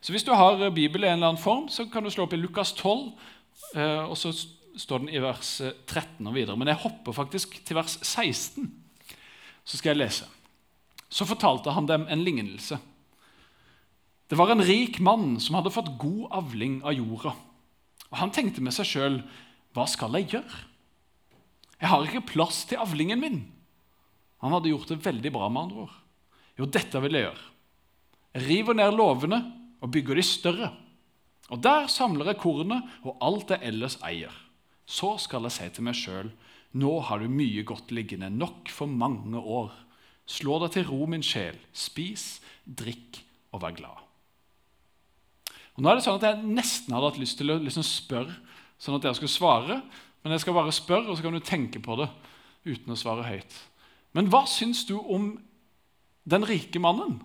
Så 0.00 0.12
Hvis 0.12 0.24
du 0.24 0.32
har 0.32 0.70
Bibelen 0.70 1.04
i 1.04 1.12
en 1.12 1.12
eller 1.12 1.28
annen 1.28 1.42
form, 1.42 1.68
så 1.68 1.84
kan 1.84 2.04
du 2.04 2.10
slå 2.10 2.24
opp 2.24 2.32
i 2.32 2.36
Lukas 2.36 2.72
12, 2.72 3.12
eh, 3.74 4.04
og 4.04 4.16
så 4.16 4.32
står 4.76 4.98
den 4.98 5.08
i 5.08 5.18
vers 5.18 5.60
13 5.86 6.26
og 6.26 6.34
videre. 6.34 6.56
Men 6.56 6.68
jeg 6.68 6.76
hopper 6.76 7.12
faktisk 7.12 7.64
til 7.64 7.76
vers 7.76 7.98
16. 8.02 8.70
Så 9.64 9.76
skal 9.76 9.90
jeg 9.90 10.06
lese. 10.06 10.24
Så 11.10 11.26
fortalte 11.26 11.70
han 11.70 11.86
dem 11.86 12.06
en 12.08 12.24
lignelse. 12.24 12.78
Det 14.30 14.38
var 14.38 14.50
en 14.50 14.62
rik 14.62 15.00
mann 15.00 15.40
som 15.40 15.56
hadde 15.58 15.72
fått 15.74 15.98
god 15.98 16.28
avling 16.30 16.82
av 16.84 16.94
jorda. 16.94 17.34
Og 18.10 18.18
Han 18.18 18.30
tenkte 18.30 18.62
med 18.62 18.72
seg 18.72 18.86
sjøl 18.86 19.22
hva 19.74 19.86
skal 19.86 20.14
jeg 20.18 20.30
gjøre? 20.30 20.66
Jeg 21.80 21.88
har 21.88 22.04
ikke 22.04 22.28
plass 22.34 22.64
til 22.68 22.78
avlingen 22.78 23.20
min. 23.20 23.40
Han 24.40 24.52
hadde 24.52 24.72
gjort 24.72 24.88
det 24.88 25.04
veldig 25.04 25.32
bra. 25.32 25.48
med 25.48 25.62
andre 25.62 25.86
ord. 25.86 25.99
Jo, 26.60 26.68
dette 26.68 27.00
vil 27.00 27.16
jeg 27.16 27.24
gjøre. 27.24 27.46
Jeg 28.36 28.46
river 28.46 28.76
ned 28.76 28.94
låvene 28.98 29.38
og 29.80 29.92
bygger 29.94 30.20
de 30.20 30.24
større. 30.26 30.70
Og 31.50 31.62
Der 31.64 31.88
samler 31.88 32.28
jeg 32.30 32.42
kornet 32.42 33.00
og 33.02 33.16
alt 33.24 33.50
jeg 33.50 33.64
ellers 33.72 33.96
eier. 34.06 34.34
Så 34.84 35.16
skal 35.22 35.46
jeg 35.46 35.56
si 35.56 35.68
til 35.72 35.86
meg 35.86 35.96
sjøl, 35.96 36.28
nå 36.76 36.92
har 37.08 37.18
du 37.18 37.30
mye 37.30 37.64
godt 37.66 37.90
liggende, 37.94 38.28
nok 38.30 38.68
for 38.70 38.86
mange 38.86 39.38
år. 39.38 39.72
Slå 40.30 40.60
deg 40.62 40.76
til 40.76 40.86
ro, 40.86 41.06
min 41.10 41.24
sjel. 41.26 41.56
Spis, 41.72 42.38
drikk 42.66 43.22
og 43.50 43.64
vær 43.64 43.74
glad. 43.74 44.06
Og 45.74 45.82
nå 45.82 45.90
er 45.90 45.98
det 45.98 46.04
sånn 46.04 46.20
at 46.20 46.28
Jeg 46.28 46.54
nesten 46.54 46.94
hadde 46.94 47.08
hatt 47.10 47.22
lyst 47.22 47.38
til 47.40 47.50
å 47.50 47.58
liksom 47.58 47.86
spørre 47.86 48.36
sånn 48.78 48.98
at 48.98 49.06
dere 49.06 49.16
skulle 49.18 49.32
svare. 49.32 49.80
Men 50.22 50.36
jeg 50.36 50.44
skal 50.44 50.54
bare 50.54 50.74
spørre, 50.76 51.08
og 51.08 51.16
så 51.16 51.24
kan 51.24 51.34
du 51.34 51.42
tenke 51.42 51.80
på 51.82 51.96
det 51.98 52.10
uten 52.68 52.92
å 52.92 52.98
svare 52.98 53.24
høyt. 53.26 53.54
Men 54.14 54.28
hva 54.30 54.44
syns 54.50 54.84
du 54.86 54.98
om 55.00 55.32
den 56.28 56.46
rike 56.46 56.80
mannen? 56.82 57.18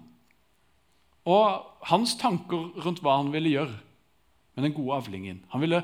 Og 1.26 1.66
hans 1.90 2.16
tanker 2.22 2.70
rundt 2.86 3.02
hva 3.04 3.18
han 3.20 3.32
ville 3.34 3.54
gjøre 3.56 3.76
med 4.56 4.68
den 4.68 4.76
gode 4.76 5.00
avlingen. 5.02 5.42
Han 5.52 5.64
ville 5.64 5.82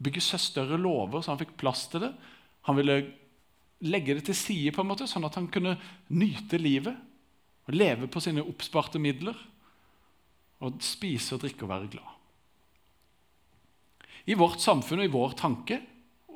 bygge 0.00 0.22
seg 0.24 0.42
større 0.42 0.78
låver, 0.80 1.22
så 1.22 1.32
han 1.32 1.40
fikk 1.40 1.56
plass 1.60 1.86
til 1.92 2.04
det. 2.04 2.10
Han 2.68 2.76
ville 2.78 2.98
legge 3.86 4.16
det 4.18 4.26
til 4.28 4.36
side, 4.36 4.74
på 4.74 4.82
en 4.82 4.90
måte, 4.90 5.08
sånn 5.08 5.24
at 5.28 5.38
han 5.38 5.48
kunne 5.52 5.76
nyte 6.12 6.60
livet. 6.60 6.96
Og 7.68 7.76
leve 7.76 8.08
på 8.10 8.22
sine 8.24 8.44
oppsparte 8.44 9.00
midler. 9.00 9.36
Og 10.60 10.82
spise 10.84 11.36
og 11.36 11.44
drikke 11.44 11.64
og 11.64 11.72
være 11.72 11.92
glad. 11.92 12.16
I 14.28 14.36
vårt 14.36 14.60
samfunn 14.60 15.00
og 15.00 15.08
i 15.08 15.14
vår 15.14 15.38
tanke 15.38 15.80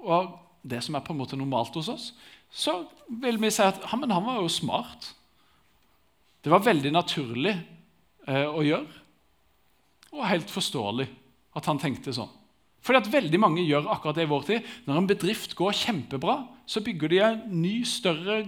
og 0.04 0.38
det 0.64 0.80
som 0.84 0.96
er 0.96 1.04
på 1.04 1.12
en 1.12 1.20
måte 1.20 1.36
normalt 1.36 1.76
hos 1.76 1.90
oss, 1.92 2.06
så 2.48 2.84
vil 3.20 3.36
vi 3.40 3.50
si 3.52 3.64
at 3.64 3.82
han 3.90 4.04
var 4.08 4.40
jo 4.40 4.48
smart. 4.48 5.10
Det 6.44 6.52
var 6.52 6.60
veldig 6.60 6.90
naturlig 6.92 7.54
eh, 8.28 8.44
å 8.44 8.60
gjøre, 8.60 9.02
og 10.12 10.26
helt 10.28 10.50
forståelig 10.52 11.06
at 11.56 11.68
han 11.70 11.80
tenkte 11.80 12.12
sånn. 12.12 12.32
Fordi 12.84 13.00
at 13.00 13.08
veldig 13.08 13.40
mange 13.40 13.64
gjør 13.64 13.88
akkurat 13.94 14.18
det 14.18 14.26
i 14.26 14.28
vår 14.28 14.42
tid. 14.44 14.66
Når 14.84 14.98
en 15.00 15.08
bedrift 15.08 15.54
går 15.56 15.76
kjempebra, 15.78 16.42
så 16.68 16.82
bygger 16.84 17.12
de 17.14 17.20
en 17.24 17.40
ny, 17.62 17.78
større 17.88 18.42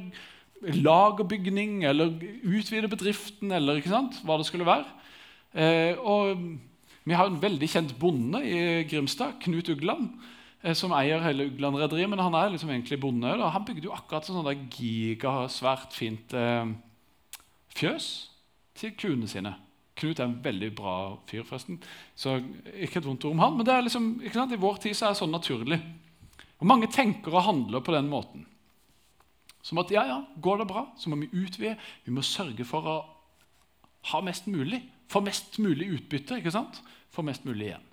lagerbygning 0.76 1.86
eller 1.88 2.12
utvider 2.44 2.90
bedriften 2.92 3.52
eller 3.56 3.80
hva 3.80 4.36
det 4.36 4.48
skulle 4.48 4.68
være. 4.68 4.88
Eh, 5.56 5.96
og 5.96 6.36
Vi 7.06 7.14
har 7.14 7.28
en 7.30 7.38
veldig 7.38 7.68
kjent 7.70 7.92
bonde 8.02 8.40
i 8.42 8.82
Grimstad, 8.90 9.36
Knut 9.44 9.68
Ugland, 9.70 10.08
eh, 10.64 10.74
som 10.74 10.90
eier 10.90 11.22
hele 11.22 11.46
Ugland-rederiet. 11.46 12.10
Men 12.10 12.18
han 12.18 12.34
er 12.34 12.50
liksom 12.50 12.72
egentlig 12.74 12.98
bonde. 13.00 13.30
Da. 13.38 13.52
Han 13.54 13.64
bygde 13.64 13.86
jo 13.86 13.94
akkurat 13.94 14.26
sånn 14.26 14.66
gigasvært 14.74 15.94
fint 15.94 16.34
eh, 16.34 16.66
fjøs 17.76 18.08
til 18.76 18.96
kuene 18.98 19.28
sine. 19.30 19.54
Knut 19.96 20.20
er 20.20 20.28
en 20.28 20.40
veldig 20.44 20.72
bra 20.76 20.96
fyr, 21.28 21.44
forresten. 21.48 21.78
Så 22.18 22.36
ikke 22.74 23.00
et 23.00 23.06
vondt 23.08 23.24
ord 23.24 23.36
om 23.36 23.44
han, 23.44 23.54
men 23.56 23.68
det 23.68 23.74
er 23.74 23.86
liksom, 23.86 24.10
i 24.20 24.60
vår 24.60 24.82
tid 24.84 24.96
så 24.96 25.08
er 25.08 25.14
det 25.14 25.20
sånn 25.22 25.32
naturlig. 25.32 25.78
Og 26.60 26.68
Mange 26.68 26.88
tenker 26.92 27.32
og 27.34 27.46
handler 27.46 27.84
på 27.84 27.94
den 27.94 28.10
måten. 28.12 28.44
Som 29.64 29.80
at 29.82 29.90
ja, 29.90 30.04
ja, 30.06 30.20
går 30.40 30.62
det 30.62 30.68
bra, 30.70 30.84
så 31.00 31.10
må 31.10 31.18
vi 31.20 31.32
utvide. 31.32 31.74
Vi 32.04 32.14
må 32.14 32.22
sørge 32.24 32.64
for 32.68 32.86
å 32.86 32.98
ha 34.12 34.20
mest 34.24 34.46
mulig. 34.46 34.82
Få 35.10 35.22
mest 35.24 35.58
mulig 35.62 35.88
utbytte. 35.96 36.38
ikke 36.38 36.54
sant? 36.54 36.82
Få 37.10 37.24
mest 37.26 37.44
mulig 37.48 37.70
igjen. 37.70 37.88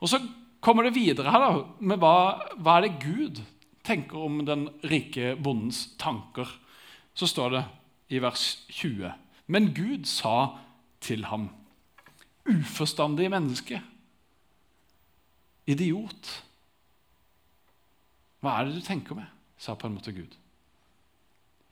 Og 0.00 0.08
Så 0.08 0.22
kommer 0.64 0.86
det 0.86 0.94
videre 0.96 1.30
her 1.30 1.42
da, 1.42 1.50
med 1.80 2.00
hva, 2.00 2.14
hva 2.56 2.78
er 2.78 2.86
det 2.86 3.02
Gud 3.02 3.42
tenker 3.84 4.22
om 4.24 4.38
den 4.48 4.68
rike 4.88 5.34
bondens 5.36 5.90
tanker. 6.00 6.48
Så 7.14 7.28
står 7.28 7.52
det 7.52 7.64
i 8.08 8.20
vers 8.22 8.64
20.: 8.68 9.12
Men 9.46 9.72
Gud 9.74 10.04
sa 10.04 10.58
til 11.00 11.24
ham. 11.24 11.48
Uforstandig 12.44 13.30
menneske. 13.30 13.80
Idiot. 15.66 16.44
Hva 18.40 18.58
er 18.58 18.68
det 18.68 18.76
du 18.76 18.84
tenker 18.84 19.16
med? 19.16 19.30
sa 19.56 19.74
på 19.78 19.86
en 19.86 19.94
måte 19.96 20.12
Gud. 20.12 20.34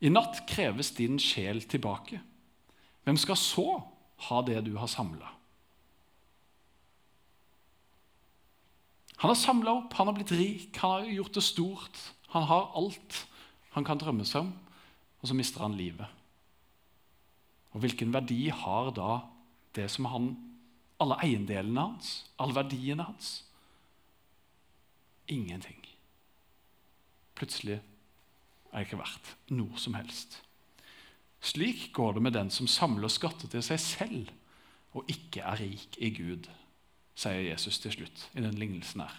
I 0.00 0.08
natt 0.08 0.46
kreves 0.48 0.94
din 0.96 1.18
sjel 1.20 1.60
tilbake. 1.68 2.20
Hvem 3.04 3.18
skal 3.20 3.36
så 3.36 3.66
ha 4.28 4.40
det 4.46 4.62
du 4.64 4.76
har 4.78 4.88
samla? 4.88 5.28
Han 9.22 9.30
har 9.30 9.38
samla 9.38 9.74
opp, 9.82 9.92
han 9.94 10.08
har 10.08 10.16
blitt 10.16 10.32
rik, 10.34 10.78
han 10.80 10.96
har 10.96 11.12
gjort 11.18 11.36
det 11.36 11.44
stort. 11.46 12.00
Han 12.32 12.48
har 12.48 12.72
alt 12.78 13.20
han 13.72 13.86
kan 13.86 14.00
drømme 14.00 14.24
seg 14.28 14.44
om, 14.44 14.50
og 15.22 15.28
så 15.28 15.36
mister 15.36 15.64
han 15.64 15.76
livet. 15.78 16.21
Og 17.72 17.84
hvilken 17.84 18.12
verdi 18.14 18.46
har 18.52 18.92
da 18.96 19.22
det 19.76 19.88
som 19.90 20.10
han 20.12 20.34
Alle 21.02 21.16
eiendelene 21.24 21.80
hans, 21.80 22.10
alle 22.38 22.54
verdiene 22.54 23.02
hans? 23.02 23.40
Ingenting. 25.26 25.80
Plutselig 27.34 27.80
er 27.80 28.76
det 28.76 28.84
ikke 28.86 29.00
verdt 29.00 29.32
noe 29.50 29.80
som 29.82 29.96
helst. 29.98 30.36
Slik 31.42 31.88
går 31.96 32.14
det 32.14 32.22
med 32.22 32.36
den 32.36 32.52
som 32.54 32.70
samler 32.70 33.10
skatter 33.10 33.50
til 33.50 33.64
seg 33.66 33.82
selv 33.82 34.30
og 34.94 35.10
ikke 35.10 35.42
er 35.42 35.58
rik 35.58 35.98
i 35.98 36.12
Gud, 36.14 36.46
sier 37.18 37.48
Jesus 37.48 37.80
til 37.82 37.96
slutt 37.96 38.28
i 38.36 38.44
den 38.44 38.54
lignelsen 38.60 39.02
her. 39.02 39.16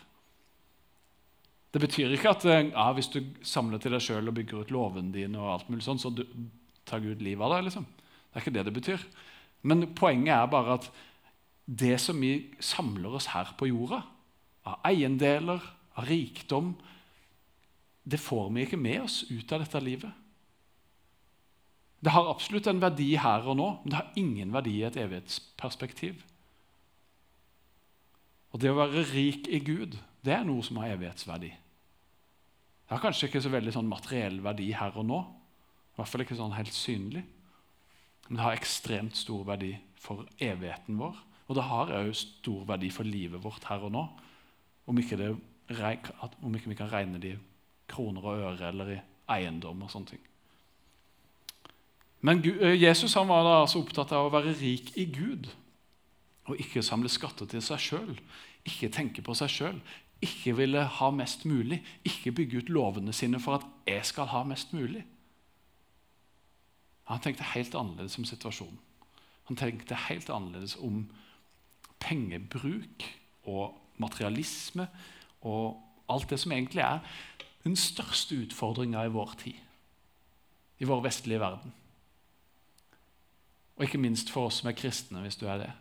Det 1.74 1.82
betyr 1.82 2.14
ikke 2.14 2.32
at 2.36 2.46
ja, 2.46 2.86
hvis 2.94 3.10
du 3.10 3.20
samler 3.42 3.82
til 3.82 3.96
deg 3.96 4.04
sjøl 4.06 4.30
og 4.30 4.38
bygger 4.38 4.62
ut 4.62 4.72
låvene 4.72 5.12
dine, 5.12 5.40
og 5.42 5.56
alt 5.56 5.74
mulig 5.74 5.84
sånn, 5.84 6.00
så 6.00 6.14
tar 6.86 7.02
Gud 7.02 7.24
livet 7.26 7.44
av 7.44 7.56
deg. 7.56 7.68
liksom. 7.68 7.88
Det 8.34 8.40
er 8.40 8.44
ikke 8.44 8.56
det 8.56 8.66
det 8.66 8.74
betyr. 8.74 9.04
Men 9.64 9.86
poenget 9.96 10.34
er 10.34 10.50
bare 10.50 10.80
at 10.80 10.90
det 11.70 11.96
som 12.02 12.20
vi 12.20 12.50
samler 12.60 13.14
oss 13.16 13.30
her 13.32 13.54
på 13.60 13.70
jorda, 13.70 14.02
av 14.68 14.82
eiendeler, 14.88 15.62
av 15.96 16.08
rikdom, 16.10 16.74
det 18.04 18.20
får 18.20 18.50
vi 18.52 18.66
ikke 18.66 18.80
med 18.80 19.06
oss 19.06 19.22
ut 19.30 19.52
av 19.54 19.64
dette 19.64 19.80
livet. 19.84 20.12
Det 22.04 22.12
har 22.12 22.28
absolutt 22.28 22.68
en 22.68 22.82
verdi 22.84 23.14
her 23.16 23.46
og 23.48 23.56
nå, 23.56 23.68
men 23.84 23.92
det 23.94 24.00
har 24.00 24.20
ingen 24.20 24.52
verdi 24.52 24.74
i 24.82 24.88
et 24.88 24.98
evighetsperspektiv. 25.00 26.18
Og 28.52 28.60
det 28.60 28.74
å 28.74 28.80
være 28.82 29.06
rik 29.14 29.48
i 29.48 29.62
Gud, 29.64 29.96
det 30.24 30.36
er 30.36 30.44
noe 30.48 30.64
som 30.66 30.82
har 30.82 30.98
evighetsverdi. 30.98 31.54
Det 32.84 32.92
har 32.92 33.02
kanskje 33.02 33.30
ikke 33.30 33.42
så 33.46 33.54
veldig 33.54 33.72
sånn 33.78 33.88
materiell 33.88 34.42
verdi 34.44 34.68
her 34.76 35.00
og 35.00 35.08
nå, 35.08 35.22
i 35.94 35.96
hvert 35.98 36.12
fall 36.12 36.26
ikke 36.26 36.38
sånn 36.38 36.58
helt 36.58 36.76
synlig. 36.76 37.24
Men 38.28 38.38
det 38.38 38.46
har 38.46 38.58
ekstremt 38.58 39.18
stor 39.20 39.44
verdi 39.48 39.74
for 40.00 40.28
evigheten 40.42 41.00
vår. 41.00 41.18
Og 41.48 41.58
det 41.58 41.66
har 41.68 41.96
òg 42.00 42.12
stor 42.16 42.68
verdi 42.68 42.92
for 42.94 43.08
livet 43.08 43.44
vårt 43.44 43.66
her 43.70 43.84
og 43.84 43.92
nå. 43.94 44.04
Om 44.88 45.00
ikke, 45.00 45.18
det, 45.20 45.32
om 46.42 46.56
ikke 46.56 46.72
vi 46.72 46.78
kan 46.80 46.92
regne 46.92 47.20
det 47.22 47.36
i 47.36 47.42
kroner 47.92 48.24
og 48.26 48.46
øre 48.48 48.70
eller 48.70 48.94
i 48.96 49.02
eiendom 49.34 49.84
og 49.86 49.92
sånne 49.92 50.14
ting. 50.14 50.24
Men 52.24 52.40
eh, 52.48 52.78
Jesus 52.80 53.16
var 53.16 53.44
da 53.44 53.60
altså 53.62 53.84
opptatt 53.84 54.14
av 54.16 54.30
å 54.30 54.34
være 54.34 54.56
rik 54.60 54.94
i 55.00 55.06
Gud 55.12 55.50
og 56.48 56.60
ikke 56.60 56.84
samle 56.84 57.12
skatter 57.12 57.48
til 57.48 57.64
seg 57.64 57.80
sjøl. 57.80 58.16
Ikke 58.68 58.92
tenke 58.92 59.24
på 59.24 59.36
seg 59.36 59.52
sjøl. 59.52 59.80
Ikke 60.24 60.56
ville 60.56 60.84
ha 61.00 61.10
mest 61.16 61.44
mulig. 61.48 61.82
Ikke 62.08 62.32
bygge 62.36 62.64
ut 62.64 62.72
lovene 62.72 63.16
sine 63.16 63.40
for 63.44 63.60
at 63.60 63.68
jeg 63.88 64.04
skal 64.08 64.32
ha 64.32 64.44
mest 64.48 64.72
mulig. 64.76 65.04
Han 67.10 67.20
tenkte 67.20 67.44
helt 67.54 67.76
annerledes 67.76 68.18
om 68.18 68.26
situasjonen. 68.26 68.80
Han 69.50 69.60
tenkte 69.60 69.98
helt 70.08 70.30
annerledes 70.32 70.76
om 70.80 71.04
pengebruk 72.00 73.04
og 73.44 73.76
materialisme 74.00 74.88
og 75.44 75.80
alt 76.12 76.30
det 76.30 76.40
som 76.40 76.52
egentlig 76.52 76.84
er 76.84 77.04
den 77.64 77.76
største 77.80 78.36
utfordringa 78.44 79.06
i 79.06 79.12
vår 79.12 79.36
tid, 79.40 79.56
i 80.80 80.88
vår 80.88 81.04
vestlige 81.04 81.40
verden. 81.40 81.74
Og 83.76 83.88
ikke 83.88 84.02
minst 84.02 84.32
for 84.32 84.48
oss 84.48 84.62
som 84.62 84.70
er 84.70 84.78
kristne, 84.78 85.24
hvis 85.24 85.40
du 85.40 85.48
er 85.48 85.64
det. 85.64 85.72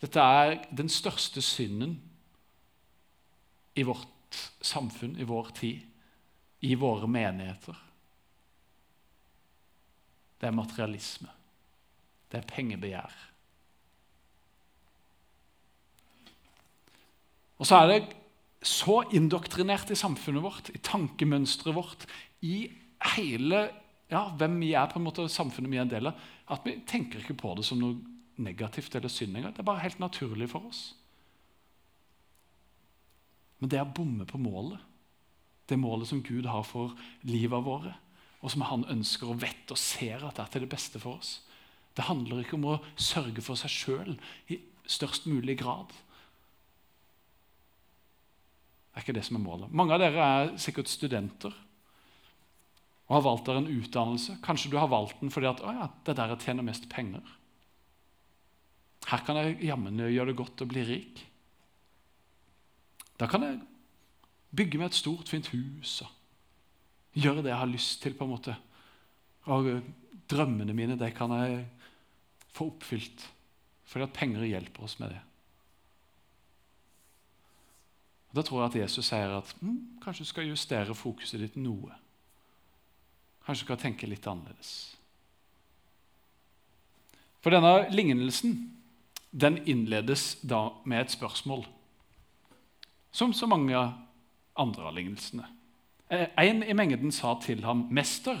Dette 0.00 0.20
er 0.20 0.54
den 0.76 0.88
største 0.88 1.42
synden 1.44 1.98
i 3.76 3.84
vårt 3.84 4.08
samfunn, 4.62 5.18
i 5.18 5.26
vår 5.28 5.50
tid, 5.56 5.80
i 6.60 6.74
våre 6.74 7.08
menigheter. 7.08 7.76
Det 10.40 10.48
er 10.48 10.56
materialisme. 10.56 11.28
Det 12.30 12.40
er 12.40 12.48
pengebegjær. 12.48 13.16
Og 17.60 17.68
så 17.68 17.82
er 17.82 17.90
det 17.90 18.00
så 18.64 19.02
indoktrinert 19.16 19.90
i 19.92 19.98
samfunnet 19.98 20.44
vårt, 20.44 20.70
i 20.72 20.80
tankemønsteret 20.84 21.76
vårt, 21.76 22.06
i 22.44 22.70
hele 23.16 23.66
ja, 24.10 24.24
hvem 24.36 24.56
vi 24.60 24.72
er, 24.74 24.88
på 24.90 24.98
en 24.98 25.06
måte, 25.06 25.28
samfunnet 25.30 25.70
vi 25.70 25.78
er 25.78 25.86
en 25.86 25.92
del 25.92 26.10
av, 26.10 26.24
at 26.50 26.64
vi 26.66 26.80
tenker 26.88 27.20
ikke 27.20 27.38
på 27.38 27.52
det 27.56 27.66
som 27.68 27.80
noe 27.80 27.98
negativt 28.40 28.94
eller 28.96 29.12
synd 29.12 29.36
engang. 29.36 29.54
Det 29.54 29.62
er 29.62 29.68
bare 29.68 29.84
helt 29.84 30.00
naturlig 30.02 30.48
for 30.50 30.70
oss. 30.70 30.82
Men 33.60 33.72
det 33.72 33.82
å 33.82 33.90
bomme 33.92 34.26
på 34.28 34.40
målet, 34.40 34.80
det 35.68 35.78
målet 35.78 36.08
som 36.08 36.22
Gud 36.24 36.48
har 36.50 36.64
for 36.66 36.96
livet 37.28 37.64
våre, 37.64 37.92
og 38.40 38.52
som 38.52 38.64
han 38.68 38.86
ønsker 38.92 39.30
og 39.30 39.40
vet 39.42 39.72
og 39.72 39.78
ser 39.78 40.24
at 40.24 40.36
det 40.36 40.44
er 40.44 40.52
til 40.54 40.64
det 40.64 40.72
beste 40.72 41.00
for 41.02 41.20
oss. 41.20 41.40
Det 41.96 42.06
handler 42.06 42.42
ikke 42.42 42.56
om 42.56 42.68
å 42.72 42.78
sørge 42.96 43.42
for 43.44 43.58
seg 43.60 43.72
sjøl 43.72 44.14
i 44.52 44.60
størst 44.88 45.26
mulig 45.28 45.58
grad. 45.60 45.90
Det 48.90 48.98
er 48.98 49.04
ikke 49.04 49.16
det 49.18 49.26
som 49.26 49.36
er 49.38 49.44
målet. 49.44 49.74
Mange 49.74 49.94
av 49.94 50.02
dere 50.02 50.30
er 50.36 50.54
sikkert 50.60 50.90
studenter 50.90 51.52
og 53.10 53.16
har 53.16 53.26
valgt 53.26 53.48
dere 53.48 53.60
en 53.64 53.72
utdannelse. 53.74 54.38
Kanskje 54.44 54.70
du 54.70 54.78
har 54.78 54.90
valgt 54.90 55.18
den 55.20 55.32
fordi 55.34 55.50
at, 55.50 55.60
å 55.66 55.74
ja, 55.74 55.88
det 56.06 56.14
er 56.14 56.20
der 56.22 56.34
jeg 56.34 56.44
tjener 56.46 56.66
mest 56.66 56.86
penger. 56.92 57.26
Her 59.10 59.24
kan 59.26 59.38
jeg 59.40 59.58
jammen 59.66 59.98
gjøre 59.98 60.30
det 60.30 60.38
godt 60.38 60.62
og 60.62 60.70
bli 60.70 60.84
rik. 60.86 61.24
Da 63.18 63.26
kan 63.28 63.44
jeg 63.44 63.58
bygge 64.56 64.78
meg 64.78 64.92
et 64.92 65.00
stort, 65.00 65.28
fint 65.28 65.50
hus. 65.52 66.00
og 66.06 66.19
gjøre 67.16 67.42
det 67.42 67.52
jeg 67.52 67.60
har 67.62 67.70
lyst 67.70 68.02
til. 68.02 68.14
på 68.14 68.24
en 68.24 68.30
måte. 68.30 68.56
Og 69.46 69.82
drømmene 70.30 70.74
mine 70.76 70.98
det 70.98 71.14
kan 71.16 71.30
jeg 71.30 71.64
få 72.54 72.70
oppfylt. 72.70 73.26
Fordi 73.84 74.06
at 74.06 74.14
penger 74.14 74.46
hjelper 74.46 74.86
oss 74.86 74.98
med 75.00 75.10
det. 75.10 75.20
Og 78.30 78.36
Da 78.36 78.42
tror 78.42 78.62
jeg 78.62 78.70
at 78.70 78.80
Jesus 78.84 79.06
sier 79.06 79.32
at 79.40 79.54
hm, 79.60 79.98
kanskje 80.02 80.24
du 80.24 80.28
skal 80.28 80.46
justere 80.46 80.94
fokuset 80.94 81.40
ditt 81.42 81.56
noe. 81.58 81.90
Kanskje 83.42 83.64
du 83.64 83.66
skal 83.66 83.80
tenke 83.82 84.06
litt 84.06 84.26
annerledes. 84.30 84.94
For 87.42 87.50
denne 87.50 87.88
lignelsen 87.90 88.54
den 89.30 89.58
innledes 89.66 90.36
da 90.42 90.68
med 90.84 91.06
et 91.06 91.14
spørsmål. 91.14 91.64
Som 93.10 93.34
så 93.34 93.48
mange 93.50 93.74
andre 94.54 94.86
av 94.86 94.94
lignelsene. 94.94 95.46
Eh, 96.10 96.26
en 96.42 96.62
i 96.66 96.74
mengden 96.74 97.12
sa 97.12 97.36
til 97.42 97.64
ham, 97.64 97.86
'Mester, 97.90 98.36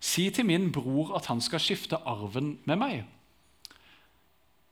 si 0.00 0.30
til 0.30 0.46
min 0.46 0.72
bror 0.72 1.16
at 1.16 1.26
han 1.26 1.40
skal 1.40 1.60
skifte 1.60 1.96
arven 2.06 2.58
med 2.64 2.76
meg.' 2.76 3.04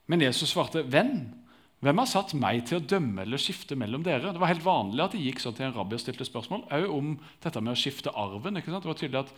Men 0.06 0.20
Jesus 0.20 0.48
svarte, 0.48 0.82
'Venn, 0.82 1.34
hvem 1.80 1.98
har 1.98 2.06
satt 2.06 2.34
meg 2.34 2.66
til 2.66 2.78
å 2.78 2.86
dømme 2.86 3.22
eller 3.22 3.36
skifte 3.36 3.74
mellom 3.74 4.04
dere?' 4.04 4.32
Det 4.32 4.40
var 4.40 4.46
helt 4.46 4.64
vanlig 4.64 5.04
at 5.04 5.12
de 5.12 5.18
gikk 5.18 5.40
sånn 5.40 5.54
til 5.54 5.66
en 5.66 5.74
rabbi 5.74 5.94
og 5.94 6.00
stilte 6.00 6.24
spørsmål, 6.24 6.68
òg 6.70 6.90
om 6.90 7.18
dette 7.42 7.60
med 7.60 7.72
å 7.72 7.76
skifte 7.76 8.14
arven. 8.14 8.54
Det 8.54 8.84
var 8.84 8.94
tydelig 8.94 9.18
at 9.26 9.34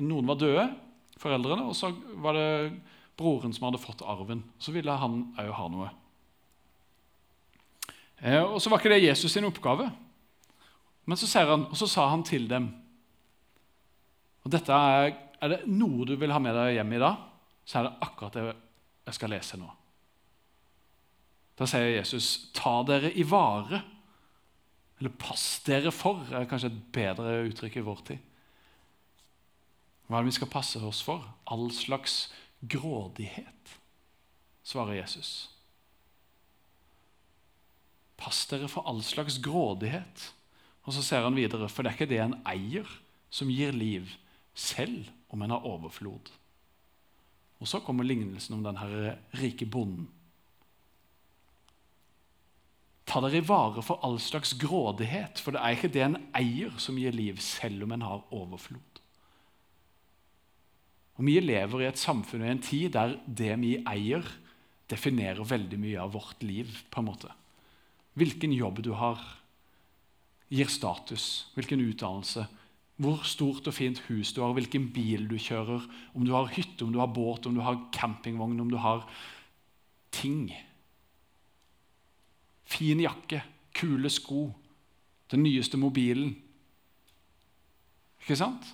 noen 0.00 0.26
var 0.26 0.34
døde, 0.34 0.74
foreldrene, 1.18 1.68
og 1.68 1.76
så 1.76 1.94
var 2.16 2.32
det 2.32 2.80
broren 3.16 3.52
som 3.52 3.68
hadde 3.68 3.82
fått 3.82 4.02
arven. 4.02 4.42
Så 4.58 4.72
ville 4.72 4.96
han 4.96 5.34
òg 5.38 5.52
ha 5.52 5.68
noe. 5.68 5.90
Eh, 8.22 8.42
og 8.42 8.60
så 8.62 8.70
var 8.70 8.78
ikke 8.78 8.94
det 8.94 9.04
Jesus 9.04 9.32
sin 9.32 9.44
oppgave. 9.44 9.90
Men 11.04 11.18
så, 11.18 11.26
han, 11.38 11.66
og 11.66 11.76
så 11.76 11.88
sa 11.90 12.08
han 12.12 12.22
til 12.26 12.48
dem 12.50 12.70
og 14.42 14.50
dette 14.50 14.74
er, 14.74 15.12
er 15.38 15.52
det 15.52 15.60
noe 15.70 16.06
du 16.06 16.16
vil 16.18 16.32
ha 16.34 16.40
med 16.42 16.56
deg 16.56 16.76
hjem 16.76 16.96
i 16.96 17.00
dag, 17.02 17.22
så 17.62 17.78
er 17.78 17.86
det 17.86 18.08
akkurat 18.08 18.36
det 18.36 18.44
jeg 19.06 19.18
skal 19.18 19.32
lese 19.34 19.58
nå. 19.58 19.68
Da 21.58 21.68
sier 21.68 21.92
Jesus, 21.92 22.50
'Ta 22.54 22.82
dere 22.88 23.12
i 23.12 23.22
vare', 23.22 23.82
eller 24.98 25.10
'pass 25.10 25.62
dere 25.66 25.92
for', 25.92 26.32
er 26.32 26.48
kanskje 26.50 26.72
et 26.72 26.92
bedre 26.92 27.46
uttrykk 27.46 27.76
i 27.76 27.86
vår 27.86 28.02
tid. 28.06 28.18
Hva 30.06 30.18
er 30.18 30.22
det 30.22 30.32
vi 30.32 30.38
skal 30.38 30.50
passe 30.50 30.80
oss 30.82 31.02
for? 31.02 31.22
All 31.46 31.70
slags 31.70 32.32
grådighet, 32.68 33.78
svarer 34.64 35.00
Jesus. 35.00 35.50
Pass 38.16 38.46
dere 38.46 38.68
for 38.68 38.86
all 38.86 39.02
slags 39.02 39.38
grådighet. 39.38 40.34
Og 40.82 40.94
så 40.96 41.02
ser 41.04 41.22
han 41.26 41.36
videre, 41.38 41.68
for 41.70 41.82
det 41.82 41.92
er 41.92 41.98
ikke 41.98 42.10
det 42.10 42.22
en 42.24 42.38
eier 42.48 42.88
som 43.32 43.50
gir 43.50 43.74
liv, 43.74 44.10
selv 44.54 45.08
om 45.32 45.42
en 45.42 45.54
har 45.54 45.66
overflod. 45.66 46.32
Og 47.62 47.68
så 47.70 47.78
kommer 47.80 48.04
lignelsen 48.04 48.56
om 48.56 48.64
denne 48.66 49.14
rike 49.38 49.68
bonden. 49.70 50.08
Ta 53.06 53.20
dere 53.22 53.42
i 53.42 53.46
vare 53.46 53.82
for 53.84 54.02
all 54.06 54.18
slags 54.22 54.54
grådighet, 54.58 55.38
for 55.42 55.54
det 55.54 55.62
er 55.62 55.76
ikke 55.76 55.92
det 55.92 56.02
en 56.06 56.18
eier 56.38 56.74
som 56.80 56.98
gir 56.98 57.14
liv, 57.14 57.38
selv 57.42 57.84
om 57.86 57.94
en 57.94 58.06
har 58.06 58.24
overflod. 58.34 59.02
Og 61.18 61.26
Vi 61.28 61.38
lever 61.40 61.82
i 61.82 61.90
et 61.90 62.00
samfunn 62.00 62.42
og 62.42 62.48
i 62.48 62.54
en 62.56 62.62
tid 62.62 62.94
der 62.96 63.18
det 63.26 63.52
vi 63.60 63.76
eier, 63.86 64.26
definerer 64.90 65.44
veldig 65.44 65.78
mye 65.78 66.00
av 66.00 66.12
vårt 66.12 66.42
liv. 66.42 66.68
på 66.90 67.00
en 67.00 67.06
måte. 67.06 67.30
Hvilken 68.14 68.52
jobb 68.52 68.82
du 68.82 68.92
har, 68.92 69.20
gir 70.52 70.68
status. 70.68 71.48
Hvilken 71.56 71.80
utdannelse. 71.80 72.46
Hvor 73.02 73.24
stort 73.26 73.66
og 73.66 73.74
fint 73.74 74.02
hus 74.08 74.34
du 74.36 74.42
har, 74.44 74.52
hvilken 74.54 74.90
bil 74.94 75.24
du 75.30 75.38
kjører. 75.40 75.86
Om 76.14 76.26
du 76.26 76.34
har 76.36 76.50
hytte, 76.52 76.84
om 76.84 76.92
du 76.92 77.00
har 77.00 77.10
båt, 77.10 77.46
om 77.48 77.56
du 77.56 77.62
har 77.64 77.80
campingvogn, 77.94 78.60
om 78.60 78.70
du 78.70 78.76
har 78.76 79.06
ting. 80.12 80.52
Fin 82.68 83.00
jakke, 83.00 83.42
kule 83.74 84.10
sko, 84.12 84.50
den 85.32 85.42
nyeste 85.42 85.80
mobilen. 85.80 86.36
Ikke 88.22 88.36
sant? 88.38 88.68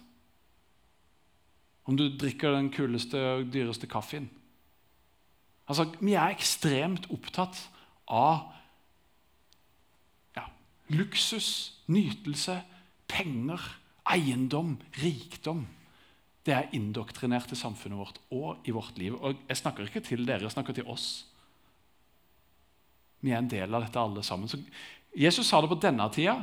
Om 1.88 1.97
du 1.97 2.11
drikker 2.20 2.52
den 2.52 2.68
kuleste 2.75 3.20
og 3.38 3.49
dyreste 3.54 3.88
kaffen. 3.88 4.28
Altså, 5.68 5.88
Vi 6.00 6.12
er 6.14 6.35
ekstremt 6.35 7.06
opptatt 7.12 7.68
av 8.08 8.57
Luksus, 10.95 11.78
nytelse, 11.92 12.61
penger, 13.09 13.62
eiendom, 14.09 14.76
rikdom. 15.02 15.66
Det 16.45 16.54
er 16.54 16.71
indoktrinert 16.76 17.52
i 17.52 17.59
samfunnet 17.61 17.99
vårt 17.99 18.21
og 18.33 18.68
i 18.68 18.73
vårt 18.73 18.97
liv. 18.99 19.16
Og 19.21 19.37
Jeg 19.49 19.61
snakker 19.61 19.85
ikke 19.85 20.04
til 20.04 20.25
dere, 20.26 20.47
jeg 20.47 20.54
snakker 20.54 20.73
til 20.73 20.88
oss. 20.88 21.26
Vi 23.20 23.33
er 23.35 23.42
en 23.42 23.51
del 23.51 23.74
av 23.74 23.85
dette 23.85 24.01
alle 24.01 24.22
sammen. 24.22 24.48
Så 24.48 24.61
Jesus 25.16 25.46
sa 25.48 25.61
det 25.61 25.68
på 25.68 25.81
denne 25.83 26.07
tida. 26.14 26.38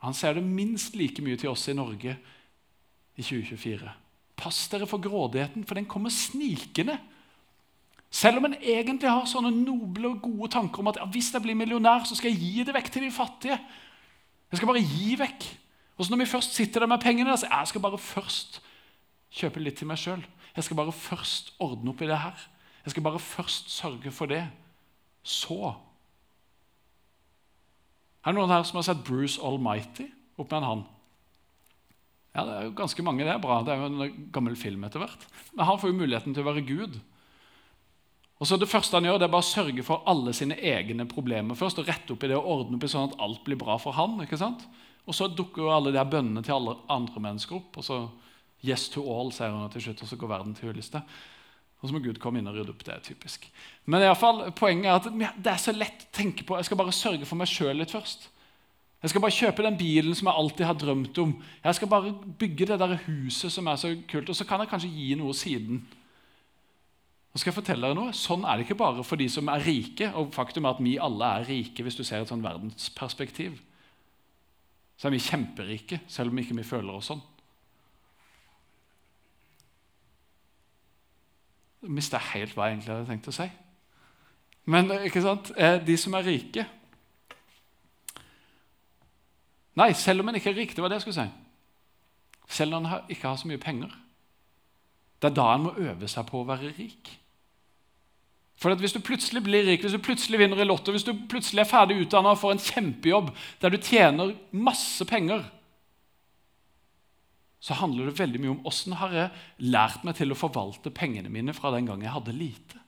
Han 0.00 0.16
sier 0.16 0.38
det 0.38 0.44
minst 0.46 0.96
like 0.96 1.20
mye 1.22 1.36
til 1.36 1.50
oss 1.50 1.66
i 1.68 1.76
Norge 1.76 2.16
i 3.16 3.22
2024. 3.22 3.90
Pass 4.40 4.62
dere 4.72 4.88
for 4.88 5.02
grådigheten, 5.02 5.66
for 5.68 5.76
den 5.76 5.88
kommer 5.90 6.12
snikende. 6.14 6.96
Selv 8.10 8.40
om 8.40 8.48
en 8.48 8.56
egentlig 8.56 9.10
har 9.10 9.28
sånne 9.28 9.52
noble 9.52 10.14
og 10.14 10.22
gode 10.24 10.50
tanker 10.56 10.80
om 10.82 10.88
at 10.90 10.98
ja, 10.98 11.06
hvis 11.12 11.28
jeg 11.34 11.44
blir 11.44 11.58
millionær, 11.58 12.06
så 12.08 12.16
skal 12.16 12.32
jeg 12.32 12.40
gi 12.40 12.64
det 12.66 12.74
vekk 12.74 12.88
til 12.94 13.04
de 13.06 13.12
fattige. 13.14 13.58
Jeg 14.50 14.58
skal 14.58 14.70
bare 14.70 14.82
gi 14.82 15.14
vekk. 15.20 15.46
Og 15.96 16.06
så 16.06 16.12
når 16.12 16.22
vi 16.22 16.30
først 16.32 16.54
sitter 16.56 16.82
der 16.82 16.90
med 16.90 17.02
pengene, 17.02 17.36
så 17.38 17.48
jeg 17.50 17.70
skal 17.70 17.82
bare 17.84 17.98
først 18.00 18.60
kjøpe 19.36 19.62
litt 19.62 19.76
til 19.78 19.88
meg 19.90 20.00
sjøl. 20.00 20.22
Jeg 20.56 20.66
skal 20.66 20.78
bare 20.78 20.94
først 20.96 21.52
ordne 21.62 21.92
opp 21.92 22.00
i 22.02 22.08
det 22.10 22.18
her. 22.18 22.46
Jeg 22.84 22.94
skal 22.94 23.04
bare 23.04 23.20
først 23.22 23.70
sørge 23.70 24.10
for 24.10 24.30
det. 24.30 24.46
Så 25.22 25.74
Er 28.20 28.32
det 28.32 28.36
noen 28.36 28.52
her 28.52 28.64
som 28.68 28.76
har 28.76 28.84
sett 28.84 29.04
Bruce 29.04 29.40
Almighty 29.40 30.10
opp 30.36 30.50
med 30.50 30.58
en 30.58 30.66
hand. 30.68 30.82
Ja, 32.34 32.42
det 32.44 32.56
er 32.56 32.66
jo 32.66 32.74
ganske 32.76 33.02
mange. 33.02 33.24
Det 33.24 33.32
er 33.32 33.40
bra. 33.40 33.62
Det 33.64 33.72
er 33.72 33.80
jo 33.80 33.86
en 33.88 34.26
gammel 34.32 34.56
film 34.60 34.84
etter 34.84 35.00
hvert. 35.00 35.24
Men 35.54 35.64
han 35.66 35.78
får 35.80 35.88
jo 35.88 35.96
muligheten 36.02 36.36
til 36.36 36.44
å 36.44 36.50
være 36.50 36.66
Gud. 36.68 36.98
Og 38.40 38.46
så 38.46 38.56
Det 38.56 38.68
første 38.68 38.96
han 38.96 39.04
gjør, 39.04 39.18
det 39.18 39.26
er 39.28 39.32
bare 39.34 39.44
å 39.44 39.52
sørge 39.54 39.82
for 39.84 40.02
alle 40.08 40.32
sine 40.32 40.56
egne 40.56 41.04
problemer 41.06 41.54
først. 41.54 41.78
og 41.78 41.88
rette 41.88 42.12
opp 42.12 42.24
i 42.24 42.28
det 42.28 42.36
og 42.36 42.46
ordne 42.46 42.76
opp 42.76 42.84
i 42.84 42.88
sånn 42.88 43.12
at 43.12 43.20
alt 43.20 43.44
blir 43.44 43.56
bra 43.56 43.76
for 43.76 43.92
han. 43.92 44.20
ikke 44.22 44.38
sant? 44.38 44.64
Og 45.06 45.14
så 45.14 45.28
dukker 45.28 45.62
jo 45.62 45.70
alle 45.70 45.92
de 45.92 45.98
her 45.98 46.08
bønnene 46.08 46.42
til 46.42 46.54
alle 46.54 46.76
andre 46.88 47.20
mennesker 47.20 47.56
opp. 47.56 47.76
Og 47.76 47.84
så 47.84 48.08
yes 48.64 48.88
to 48.88 49.04
all, 49.12 49.30
sier 49.32 49.50
han 49.50 49.70
til 49.70 49.82
slutt, 49.82 50.02
og 50.02 50.08
så 50.08 50.16
går 50.16 50.28
verden 50.28 50.54
til 50.54 50.70
hylleste. 50.70 51.02
Og 51.80 51.88
så 51.88 51.94
må 51.96 52.02
Gud 52.04 52.18
komme 52.20 52.40
inn 52.40 52.48
og 52.48 52.54
rydde 52.54 52.74
opp. 52.74 52.84
Det 52.84 52.94
er 52.94 53.04
typisk. 53.04 53.46
Men 53.86 54.02
i 54.02 54.08
alle 54.08 54.16
fall, 54.20 54.52
poenget 54.52 54.86
er 54.86 54.98
at 55.00 55.36
det 55.36 55.52
er 55.52 55.60
så 55.60 55.72
lett 55.72 56.04
å 56.08 56.12
tenke 56.16 56.44
på. 56.44 56.56
Jeg 56.56 56.68
skal 56.68 56.80
bare 56.80 56.92
sørge 56.92 57.28
for 57.28 57.40
meg 57.40 57.48
sjøl 57.48 57.76
litt 57.80 57.92
først. 57.92 58.28
Jeg 59.00 59.12
skal 59.12 59.22
bare 59.24 59.32
kjøpe 59.32 59.64
den 59.64 59.78
bilen 59.80 60.16
som 60.16 60.28
jeg 60.28 60.36
alltid 60.36 60.66
har 60.68 60.76
drømt 60.76 61.18
om. 61.22 61.32
Jeg 61.64 61.74
skal 61.78 61.88
bare 61.88 62.12
bygge 62.40 62.66
det 62.68 62.76
der 62.82 62.98
huset 63.06 63.52
som 63.52 63.68
er 63.72 63.80
så 63.80 63.94
kult. 64.08 64.28
Og 64.28 64.36
så 64.36 64.44
kan 64.44 64.60
jeg 64.60 64.68
kanskje 64.68 64.92
gi 64.92 65.14
noe 65.16 65.32
siden. 65.36 65.80
Nå 67.30 67.38
skal 67.38 67.52
jeg 67.52 67.60
fortelle 67.60 67.86
dere 67.86 67.94
noe. 67.94 68.12
Sånn 68.16 68.42
er 68.42 68.58
det 68.58 68.66
ikke 68.66 68.80
bare 68.80 69.04
for 69.06 69.20
de 69.20 69.28
som 69.30 69.48
er 69.52 69.62
rike. 69.62 70.08
Og 70.18 70.32
faktum 70.34 70.66
er 70.66 70.74
at 70.74 70.82
vi 70.82 70.96
alle 70.98 71.28
er 71.38 71.46
rike 71.46 71.84
hvis 71.86 71.98
du 71.98 72.02
ser 72.02 72.24
et 72.24 72.30
sånn 72.30 72.42
verdensperspektiv. 72.42 73.60
Så 74.98 75.08
er 75.08 75.14
vi 75.14 75.22
kjemperike, 75.22 76.00
selv 76.10 76.34
om 76.34 76.40
ikke 76.42 76.58
vi 76.58 76.66
føler 76.66 76.92
oss 76.92 77.08
sånn. 77.12 77.22
Jeg 81.80 81.94
mista 81.96 82.18
helt 82.34 82.52
hva 82.52 82.66
jeg 82.68 82.76
egentlig 82.76 82.92
hadde 82.92 83.08
tenkt 83.08 83.30
å 83.30 83.36
si. 83.38 83.46
Men 84.68 84.92
ikke 84.98 85.22
sant? 85.24 85.54
Eh, 85.56 85.78
de 85.80 85.96
som 85.98 86.14
er 86.18 86.26
rike 86.26 86.66
Nei, 89.78 89.92
selv 89.96 90.20
om 90.20 90.28
en 90.28 90.36
ikke 90.36 90.50
er 90.50 90.58
rik. 90.58 90.72
Det 90.74 90.82
var 90.82 90.90
det 90.92 90.98
jeg 90.98 91.06
skulle 91.06 91.22
si. 91.22 91.30
Selv 92.58 92.76
om 92.76 92.84
en 92.84 93.06
ikke 93.08 93.30
har 93.30 93.38
så 93.40 93.48
mye 93.48 93.62
penger. 93.62 93.92
Det 95.22 95.30
er 95.30 95.36
da 95.38 95.46
en 95.54 95.62
må 95.68 95.72
øve 95.78 96.08
seg 96.10 96.26
på 96.28 96.40
å 96.40 96.48
være 96.48 96.72
rik. 96.76 97.12
For 98.60 98.74
Hvis 98.76 98.92
du 98.92 99.00
plutselig 99.00 99.40
blir 99.44 99.64
rik, 99.64 99.80
hvis 99.80 99.94
du 99.96 100.02
plutselig 100.04 100.38
vinner 100.38 100.60
i 100.60 100.66
Lotto, 100.68 100.92
hvis 100.92 101.06
du 101.06 101.14
plutselig 101.30 101.62
er 101.62 101.70
ferdig 101.70 101.96
utdanna 102.02 102.34
og 102.34 102.42
får 102.42 102.52
en 102.52 102.66
kjempejobb 102.66 103.30
der 103.62 103.72
du 103.72 103.78
tjener 103.80 104.34
masse 104.52 105.04
penger, 105.08 105.46
så 107.60 107.76
handler 107.76 108.08
det 108.08 108.18
veldig 108.18 108.40
mye 108.40 108.52
om 108.54 108.68
åssen 108.68 108.96
har 109.00 109.16
jeg 109.16 109.72
lært 109.72 110.04
meg 110.04 110.16
til 110.16 110.32
å 110.32 110.38
forvalte 110.38 110.92
pengene 110.92 111.32
mine 111.32 111.56
fra 111.56 111.72
den 111.72 111.88
gang 111.88 112.04
jeg 112.04 112.12
hadde 112.12 112.36
lite. 112.36 112.80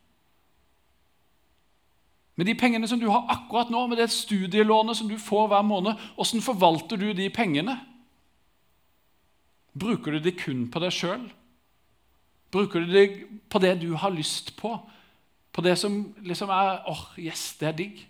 Med 2.40 2.48
de 2.48 2.54
pengene 2.56 2.88
som 2.88 3.00
du 3.00 3.10
har 3.12 3.28
akkurat 3.32 3.72
nå, 3.72 3.84
med 3.88 4.00
det 4.00 4.08
studielånet 4.12 4.96
som 4.96 5.08
du 5.08 5.18
får 5.20 5.50
hver 5.52 5.64
måned, 5.68 6.00
åssen 6.20 6.44
forvalter 6.44 7.00
du 7.00 7.10
de 7.16 7.28
pengene? 7.32 7.76
Bruker 9.72 10.16
du 10.16 10.24
de 10.24 10.32
kun 10.36 10.66
på 10.72 10.80
deg 10.84 10.92
sjøl? 10.96 11.28
Bruker 12.52 12.84
du 12.84 12.92
de 12.92 13.06
på 13.52 13.60
det 13.60 13.78
du 13.84 13.92
har 14.00 14.12
lyst 14.12 14.54
på? 14.56 14.76
På 15.52 15.64
det 15.64 15.76
som 15.80 16.00
liksom 16.24 16.50
er 16.52 16.80
åh, 16.88 16.96
oh, 16.96 17.20
yes, 17.20 17.52
det 17.60 17.68
er 17.68 17.76
digg? 17.76 18.00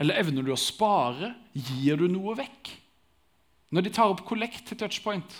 Eller 0.00 0.20
evner 0.22 0.46
du 0.46 0.52
å 0.54 0.58
spare? 0.58 1.34
Gir 1.52 1.98
du 2.00 2.06
noe 2.08 2.36
vekk? 2.38 2.70
Når 3.74 3.86
de 3.86 3.92
tar 3.94 4.10
opp 4.10 4.22
kollekt 4.26 4.64
til 4.66 4.78
touchpoint, 4.78 5.34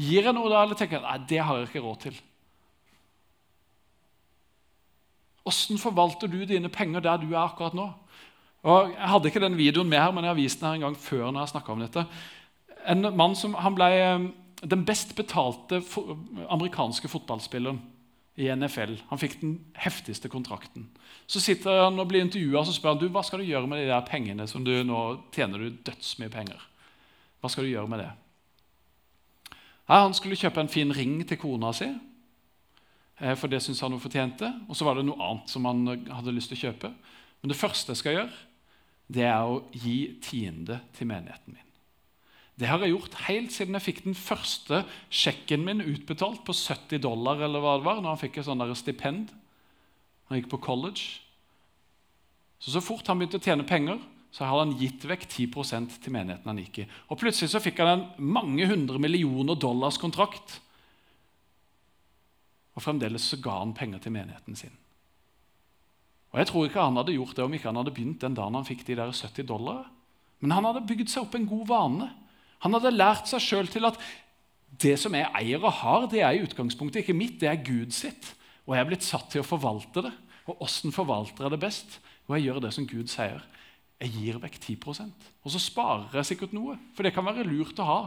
gir 0.00 0.26
jeg 0.26 0.34
noe 0.34 0.50
da, 0.50 0.62
eller 0.64 0.78
tenker 0.78 0.98
jeg 0.98 1.06
nei, 1.06 1.26
det 1.30 1.42
har 1.44 1.58
jeg 1.58 1.68
ikke 1.68 1.82
råd 1.84 2.00
til? 2.06 2.20
Åssen 5.50 5.80
forvalter 5.80 6.30
du 6.30 6.40
dine 6.46 6.70
penger 6.72 7.02
der 7.04 7.20
du 7.22 7.30
er 7.32 7.42
akkurat 7.42 7.74
nå? 7.74 7.88
Og 8.60 8.90
Jeg 8.92 9.08
hadde 9.08 9.30
ikke 9.30 9.42
den 9.42 9.56
videoen 9.56 9.88
med 9.88 10.02
her, 10.02 10.10
men 10.12 10.24
jeg 10.24 10.34
har 10.34 10.38
vist 10.38 10.60
den 10.60 10.68
her 10.68 10.78
en 10.78 10.86
gang 10.88 10.96
før. 11.00 11.30
når 11.30 11.48
jeg 11.54 11.62
om 11.68 11.80
dette. 11.80 12.06
En 12.86 13.16
mann 13.16 13.36
som, 13.36 13.54
han 13.54 13.74
ble 13.74 13.88
eh, 13.96 14.26
den 14.62 14.84
best 14.84 15.16
betalte 15.16 15.80
amerikanske 16.48 17.08
fotballspilleren 17.08 17.80
i 18.38 18.48
NFL. 18.54 18.96
Han 19.10 19.20
fikk 19.20 19.38
den 19.40 19.54
heftigste 19.78 20.30
kontrakten. 20.32 20.88
Så 21.26 21.42
sitter 21.42 21.84
han 21.84 21.98
og 22.00 22.08
blir 22.10 22.24
intervjua 22.24 22.62
og 22.62 22.74
spør 22.74 22.94
han, 22.94 23.00
du, 23.02 23.08
hva 23.12 23.22
skal 23.26 23.42
du 23.42 23.48
gjøre 23.48 23.68
med 23.70 23.82
de 23.82 23.90
der 23.90 24.06
pengene 24.06 24.46
som 24.50 24.64
du 24.64 24.72
nå 24.86 25.00
tjener 25.34 25.62
du 25.62 25.80
dødsmye 25.86 26.32
penger. 26.32 26.60
Hva 27.40 27.50
skal 27.52 27.66
du 27.66 27.72
gjøre 27.72 27.90
med 27.90 28.04
det? 28.04 28.10
Ja, 29.90 30.04
han 30.04 30.14
skulle 30.14 30.38
kjøpe 30.38 30.62
en 30.62 30.70
fin 30.70 30.92
ring 30.94 31.18
til 31.26 31.40
kona 31.40 31.72
si, 31.74 31.88
eh, 33.18 33.34
for 33.34 33.50
det 33.50 33.62
syntes 33.64 33.80
han 33.82 33.96
hun 33.96 34.02
fortjente. 34.02 34.52
Og 34.68 34.78
så 34.78 34.86
var 34.86 34.98
det 34.98 35.08
noe 35.08 35.18
annet 35.26 35.50
som 35.50 35.66
han 35.66 35.82
hadde 35.88 36.36
lyst 36.36 36.52
til 36.52 36.60
å 36.60 36.64
kjøpe. 36.68 36.92
Men 37.40 37.52
det 37.52 37.58
første 37.58 37.92
jeg 37.92 38.02
skal 38.02 38.16
gjøre, 38.18 38.44
det 39.10 39.26
er 39.26 39.42
å 39.42 39.64
gi 39.74 39.98
tiende 40.22 40.78
til 40.94 41.10
menigheten 41.10 41.56
min. 41.56 41.69
Det 42.60 42.68
har 42.68 42.82
jeg 42.84 42.92
gjort 42.92 43.14
helt 43.24 43.52
siden 43.54 43.76
jeg 43.78 43.86
fikk 43.86 44.00
den 44.04 44.16
første 44.18 44.82
sjekken 45.08 45.62
min 45.64 45.80
utbetalt 45.80 46.42
på 46.44 46.52
70 46.52 47.00
dollar. 47.00 47.40
eller 47.40 47.62
hva 47.64 47.78
det 47.78 47.86
var, 47.86 48.02
når 48.02 48.12
han 48.12 48.20
fikk 48.20 48.36
et 48.38 48.48
sånn 48.48 48.64
stipend 48.76 49.30
når 49.32 50.36
han 50.36 50.40
gikk 50.42 50.50
på 50.52 50.60
college. 50.62 51.20
Så 52.60 52.70
så 52.70 52.82
fort 52.84 53.06
han 53.08 53.18
begynte 53.18 53.40
å 53.40 53.42
tjene 53.42 53.64
penger, 53.64 53.98
så 54.30 54.44
hadde 54.44 54.66
han 54.66 54.76
gitt 54.78 55.06
vekk 55.08 55.24
10% 55.26 55.96
til 56.04 56.12
menigheten 56.14 56.46
han 56.46 56.60
gikk 56.60 56.82
i. 56.84 56.86
Og 57.08 57.18
Plutselig 57.18 57.50
så 57.50 57.62
fikk 57.64 57.80
han 57.80 57.94
en 57.96 58.04
mange 58.20 58.68
hundre 58.68 59.00
millioner 59.02 59.56
dollars 59.58 59.98
kontrakt. 59.98 60.60
Og 62.76 62.84
fremdeles 62.84 63.24
så 63.26 63.40
ga 63.42 63.56
han 63.58 63.74
penger 63.74 64.04
til 64.04 64.14
menigheten 64.14 64.54
sin. 64.54 64.76
Og 66.30 66.38
Jeg 66.38 66.46
tror 66.46 66.68
ikke 66.68 66.84
han 66.84 67.00
hadde 67.00 67.16
gjort 67.16 67.34
det 67.34 67.44
om 67.44 67.54
ikke 67.56 67.72
han 67.72 67.80
hadde 67.80 67.96
begynt 67.96 68.22
den 68.22 68.36
dagen 68.38 68.54
han 68.54 68.68
fikk 68.68 68.84
de 68.86 69.00
der 69.00 69.10
70 69.10 69.48
dollar. 69.48 69.88
Men 70.38 70.54
han 70.54 70.68
hadde 70.68 70.86
bygd 70.86 71.10
seg 71.10 71.24
opp 71.24 71.34
en 71.34 71.48
god 71.48 71.66
vane. 71.66 72.10
Han 72.64 72.76
hadde 72.76 72.92
lært 72.94 73.30
seg 73.30 73.42
sjøl 73.44 73.70
til 73.72 73.88
at 73.88 73.98
det 74.80 74.96
som 75.00 75.14
jeg 75.16 75.28
eier 75.36 75.62
og 75.64 75.72
har, 75.80 76.06
det 76.10 76.22
er 76.24 76.36
i 76.36 76.44
utgangspunktet 76.44 77.02
ikke 77.02 77.16
mitt, 77.16 77.38
det 77.40 77.50
er 77.50 77.64
Gud 77.64 77.94
sitt. 77.96 78.34
Og 78.66 78.76
jeg 78.76 78.84
er 78.84 78.90
blitt 78.90 79.06
satt 79.06 79.30
til 79.32 79.42
å 79.42 79.48
forvalte 79.48 80.04
det. 80.06 80.12
Og 80.50 80.62
åssen 80.64 80.94
forvalter 80.94 81.46
jeg 81.46 81.54
det 81.54 81.62
best? 81.62 81.98
Og 82.28 82.36
jeg 82.36 82.46
gjør 82.46 82.62
det 82.64 82.72
som 82.76 82.86
Gud 82.88 83.10
sier. 83.10 83.42
Jeg 84.00 84.14
gir 84.14 84.38
vekk 84.40 84.54
10% 84.56 85.26
Og 85.44 85.52
så 85.52 85.60
sparer 85.60 86.14
jeg 86.20 86.30
sikkert 86.30 86.54
noe, 86.56 86.78
for 86.96 87.04
det 87.04 87.12
kan 87.12 87.26
være 87.26 87.44
lurt 87.44 87.80
å 87.82 87.88
ha. 87.88 87.98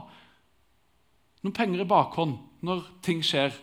Noen 1.44 1.56
penger 1.56 1.84
i 1.84 1.90
bakhånd 1.90 2.40
når 2.66 2.86
ting 3.06 3.22
skjer 3.26 3.54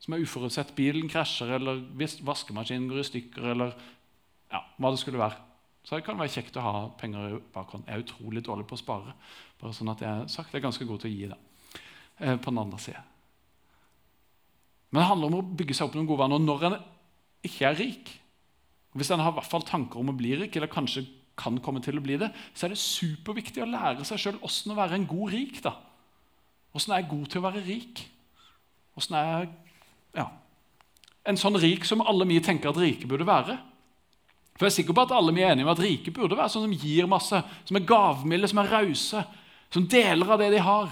som 0.00 0.16
er 0.16 0.24
uforutsett. 0.24 0.74
Bilen 0.76 1.08
krasjer, 1.12 1.54
eller 1.56 1.80
hvis 2.00 2.18
vaskemaskinen 2.26 2.88
går 2.90 3.02
i 3.02 3.06
stykker, 3.06 3.52
eller 3.52 3.76
ja, 4.50 4.64
hva 4.80 4.92
det 4.92 5.00
skulle 5.02 5.20
være. 5.20 5.38
Så 5.84 5.96
det 5.96 6.04
kan 6.04 6.18
være 6.20 6.32
kjekt 6.34 6.58
å 6.60 6.64
ha 6.64 6.74
penger 7.00 7.36
i 7.36 7.40
bakhånd. 7.54 7.86
Jeg 7.86 7.96
er 7.96 8.04
utrolig 8.04 8.42
dårlig 8.44 8.66
på 8.68 8.76
å 8.76 8.80
spare. 8.80 9.14
Bare 9.60 9.76
sånn 9.76 9.92
at 9.92 10.02
Jeg 10.04 10.08
har 10.08 10.32
sagt, 10.32 10.52
jeg 10.52 10.60
er 10.60 10.66
ganske 10.66 10.86
god 10.88 11.02
til 11.02 11.10
å 11.10 11.14
gi 11.14 11.28
det 11.30 11.38
eh, 12.18 12.36
på 12.36 12.50
den 12.50 12.62
andre 12.62 12.80
siden. 12.80 13.06
Men 14.90 15.02
det 15.02 15.10
handler 15.10 15.30
om 15.30 15.38
å 15.38 15.56
bygge 15.60 15.76
seg 15.76 15.86
opp 15.86 15.96
noen 15.98 16.08
gode 16.08 16.24
vaner 16.24 16.42
når 16.42 16.66
en 16.66 16.76
ikke 17.46 17.68
er 17.68 17.78
rik. 17.78 18.12
Hvis 18.98 19.12
en 19.14 19.22
har 19.22 19.30
i 19.30 19.38
hvert 19.38 19.50
fall 19.50 19.64
tanker 19.66 20.00
om 20.00 20.10
å 20.10 20.16
bli 20.18 20.34
rik, 20.40 20.56
eller 20.56 20.70
kanskje 20.72 21.04
kan 21.40 21.60
komme 21.62 21.80
til 21.84 21.96
å 21.96 22.04
bli 22.04 22.18
det, 22.20 22.32
så 22.52 22.66
er 22.66 22.74
det 22.74 22.82
superviktig 22.82 23.62
å 23.64 23.70
lære 23.70 24.04
seg 24.08 24.20
sjøl 24.20 24.40
åssen 24.44 24.74
å 24.74 24.78
være 24.78 24.98
en 24.98 25.06
god 25.08 25.32
rik. 25.32 25.60
da. 25.64 25.76
Åssen 26.76 26.94
er 26.94 27.02
jeg 27.02 27.12
god 27.12 27.30
til 27.30 27.40
å 27.40 27.46
være 27.46 27.64
rik? 27.64 28.02
Åssen 28.98 29.16
er 29.16 29.30
jeg 29.30 29.50
ja, 30.18 30.26
en 31.30 31.38
sånn 31.38 31.58
rik 31.62 31.86
som 31.86 32.02
alle 32.02 32.26
vi 32.28 32.40
tenker 32.44 32.72
at 32.72 32.80
rike 32.80 33.08
burde 33.08 33.28
være? 33.28 33.56
For 34.58 34.66
jeg 34.66 34.72
er 34.72 34.76
sikker 34.80 34.96
på 34.96 35.04
at 35.06 35.14
alle 35.16 35.32
vi 35.32 35.44
er 35.44 35.54
enige 35.54 35.64
om 35.64 35.72
at 35.72 35.80
rike 35.80 36.12
burde 36.12 36.36
være 36.36 36.52
sånn 36.52 36.66
som 36.66 36.74
gir 36.82 37.06
masse, 37.08 37.38
som 37.64 37.78
er 37.78 37.86
gavmilde, 37.88 38.50
som 38.50 38.60
er 38.60 38.74
rause, 38.74 39.22
som 39.70 39.86
deler 39.88 40.30
av 40.30 40.40
det 40.42 40.50
de 40.54 40.62
har. 40.64 40.90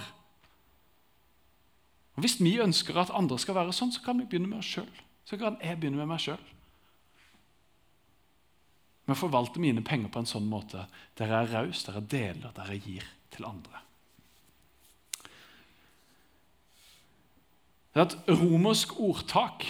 Og 2.19 2.23
Hvis 2.25 2.39
vi 2.43 2.59
ønsker 2.63 2.99
at 2.99 3.15
andre 3.15 3.39
skal 3.39 3.59
være 3.59 3.75
sånn, 3.75 3.93
så 3.95 4.03
kan 4.03 4.19
vi 4.19 4.27
begynne 4.27 4.51
med 4.51 4.63
oss 4.63 4.71
sjøl. 4.77 5.03
Så 5.29 5.39
kan 5.39 5.59
jeg 5.63 5.79
begynne 5.79 6.01
med 6.01 6.11
meg 6.11 6.23
sjøl. 6.23 6.41
Men 9.09 9.17
forvalte 9.17 9.61
mine 9.61 9.85
penger 9.87 10.11
på 10.13 10.21
en 10.21 10.29
sånn 10.29 10.49
måte 10.51 10.83
der 11.17 11.31
jeg 11.31 11.47
er 11.47 11.53
raus, 11.55 11.85
der 11.87 11.97
jeg 11.97 12.11
deler, 12.13 12.53
der 12.57 12.73
jeg 12.75 12.83
gir 12.85 13.07
til 13.33 13.47
andre. 13.49 13.85
Det 17.95 18.03
er 18.03 18.11
et 18.11 18.41
romersk 18.43 18.99
ordtak. 19.01 19.65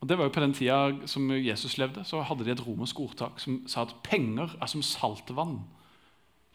Og 0.00 0.08
det 0.08 0.16
var 0.18 0.28
jo 0.28 0.34
På 0.34 0.40
den 0.40 0.54
tida 0.54 1.06
som 1.06 1.30
Jesus 1.30 1.76
levde, 1.78 2.04
så 2.04 2.22
hadde 2.22 2.44
de 2.44 2.50
et 2.50 2.66
romersk 2.66 3.00
ordtak 3.00 3.40
som 3.40 3.60
sa 3.68 3.82
at 3.82 3.94
penger 4.02 4.56
er 4.60 4.66
som 4.66 4.82
saltvann. 4.82 5.60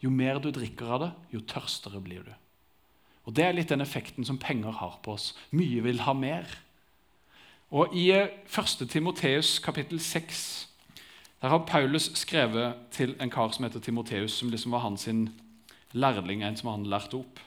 Jo 0.02 0.10
mer 0.10 0.40
du 0.42 0.50
drikker 0.50 0.90
av 0.96 1.00
det, 1.04 1.10
jo 1.32 1.40
tørstere 1.46 2.00
blir 2.02 2.24
du. 2.26 2.32
Og 3.26 3.34
Det 3.34 3.44
er 3.44 3.54
litt 3.54 3.70
den 3.70 3.84
effekten 3.84 4.26
som 4.26 4.38
penger 4.38 4.74
har 4.80 4.98
på 5.02 5.14
oss. 5.14 5.32
Mye 5.54 5.82
vil 5.84 6.02
ha 6.02 6.12
mer. 6.12 6.48
Og 7.70 7.94
I 7.94 8.10
1. 8.10 8.88
Timoteus 8.90 9.58
kapittel 9.62 10.00
6 10.00 10.68
der 11.42 11.48
har 11.50 11.64
Paulus 11.66 12.04
skrevet 12.14 12.74
til 12.94 13.16
en 13.18 13.30
kar 13.30 13.50
som 13.50 13.64
heter 13.64 13.80
Timoteus, 13.82 14.32
som 14.32 14.50
liksom 14.50 14.72
var 14.72 14.84
hans 14.84 15.08
lærling, 15.92 16.44
en 16.44 16.56
som 16.56 16.68
han 16.70 16.86
lærte 16.86 17.18
opp. 17.18 17.40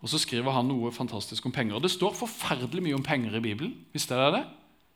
Og 0.00 0.08
Så 0.08 0.18
skriver 0.18 0.52
han 0.52 0.64
noe 0.64 0.92
fantastisk 0.92 1.46
om 1.46 1.52
penger. 1.52 1.74
Og 1.74 1.82
Det 1.82 1.90
står 1.90 2.14
forferdelig 2.14 2.82
mye 2.82 2.94
om 2.94 3.02
penger 3.02 3.36
i 3.36 3.40
Bibelen. 3.40 3.74
Visste 3.92 4.14
dere 4.14 4.32
det? 4.32 4.44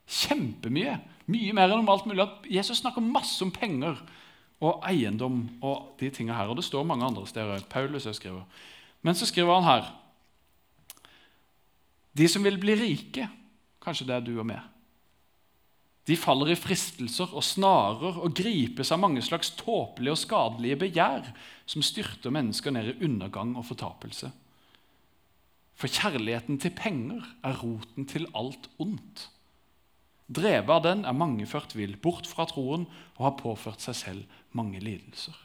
Kjempemye. 0.09 1.01
Mye 1.27 1.53
mer 1.53 1.69
enn 1.69 1.83
om 1.83 1.89
alt 1.89 2.07
mulig. 2.07 2.25
Jesus 2.51 2.79
snakker 2.79 3.05
masse 3.05 3.45
om 3.45 3.51
penger 3.51 4.01
og 4.63 4.85
eiendom 4.87 5.43
og 5.61 5.97
de 6.01 6.11
tingene 6.15 6.37
her. 6.39 6.51
Og 6.51 6.57
det 6.59 6.67
står 6.67 6.87
mange 6.87 7.07
andre 7.07 7.27
steder. 7.27 7.65
Paulus 7.71 8.07
skriver. 8.17 8.45
Men 9.03 9.19
så 9.19 9.27
skriver 9.27 9.59
han 9.59 9.67
her 9.67 9.91
De 12.17 12.29
som 12.29 12.45
vil 12.45 12.61
bli 12.61 12.77
rike, 12.77 13.29
kanskje 13.83 14.07
det 14.07 14.15
er 14.15 14.25
du 14.27 14.37
og 14.39 14.47
meg 14.47 14.63
de 16.09 16.17
faller 16.19 16.51
i 16.51 16.59
fristelser 16.59 17.31
og 17.31 17.45
snarer 17.47 18.17
og 18.19 18.35
gripes 18.35 18.91
av 18.91 18.99
mange 19.05 19.23
slags 19.23 19.53
tåpelige 19.55 20.17
og 20.17 20.19
skadelige 20.19 20.81
begjær 20.81 21.29
som 21.69 21.85
styrter 21.87 22.35
mennesker 22.35 22.75
ned 22.75 22.91
i 22.91 22.97
undergang 23.07 23.55
og 23.59 23.69
fortapelse. 23.69 24.33
For 25.79 25.91
kjærligheten 25.91 26.59
til 26.63 26.75
penger 26.75 27.23
er 27.47 27.61
roten 27.63 28.09
til 28.11 28.27
alt 28.35 28.67
ondt. 28.83 29.29
Drevet 30.29 30.71
av 30.71 30.83
den 30.85 31.05
er 31.09 31.17
mange 31.17 31.47
ført 31.51 31.75
vill 31.77 31.97
bort 32.01 32.29
fra 32.31 32.47
troen 32.49 32.87
og 33.17 33.25
har 33.27 33.39
påført 33.41 33.83
seg 33.85 33.99
selv 33.99 34.39
mange 34.57 34.81
lidelser. 34.83 35.37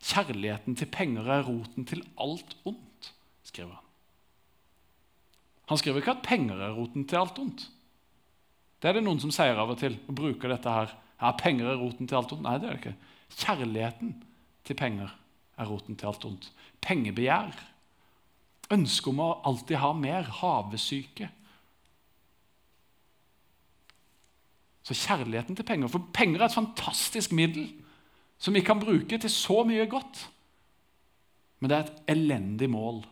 Kjærligheten 0.00 0.76
til 0.80 0.88
penger 0.92 1.28
er 1.28 1.46
roten 1.48 1.86
til 1.88 2.02
alt 2.20 2.54
ondt, 2.68 3.12
skriver 3.44 3.74
han. 3.76 3.86
Han 5.70 5.78
skriver 5.78 6.02
ikke 6.02 6.16
at 6.16 6.26
penger 6.26 6.62
er 6.66 6.74
roten 6.74 7.04
til 7.06 7.20
alt 7.20 7.38
ondt. 7.38 7.66
Det 8.80 8.88
er 8.88 8.96
det 8.96 9.04
noen 9.04 9.20
som 9.22 9.32
sier 9.34 9.58
av 9.60 9.70
og 9.70 9.78
til 9.78 9.98
og 10.08 10.16
bruker 10.16 10.50
dette 10.50 10.72
her. 10.72 10.94
Ja, 11.20 11.34
penger 11.36 11.68
er 11.68 11.80
roten 11.82 12.08
til 12.08 12.16
alt 12.18 12.32
ondt. 12.34 12.46
Nei, 12.46 12.56
det 12.58 12.68
er 12.68 12.72
det 12.76 12.80
ikke. 12.80 12.94
Kjærligheten 13.42 14.14
til 14.66 14.78
penger 14.78 15.12
er 15.60 15.68
roten 15.68 15.98
til 16.00 16.08
alt 16.10 16.24
ondt. 16.26 16.48
Pengebegjær. 16.82 17.52
Ønsket 18.72 19.12
om 19.12 19.22
å 19.22 19.28
alltid 19.50 19.78
ha 19.82 19.92
mer. 19.94 20.30
Havesyke. 20.40 21.28
Så 24.82 24.96
kjærligheten 24.96 25.56
til 25.56 25.66
penger 25.66 25.90
For 25.92 26.08
penger 26.14 26.40
er 26.40 26.48
et 26.48 26.56
fantastisk 26.56 27.32
middel 27.36 27.68
som 28.40 28.54
vi 28.56 28.62
kan 28.64 28.80
bruke 28.80 29.18
til 29.20 29.30
så 29.30 29.60
mye 29.68 29.84
godt. 29.84 30.22
Men 31.60 31.68
det 31.68 31.76
er 31.76 31.82
et 31.84 32.14
elendig 32.14 32.70
mål. 32.72 33.02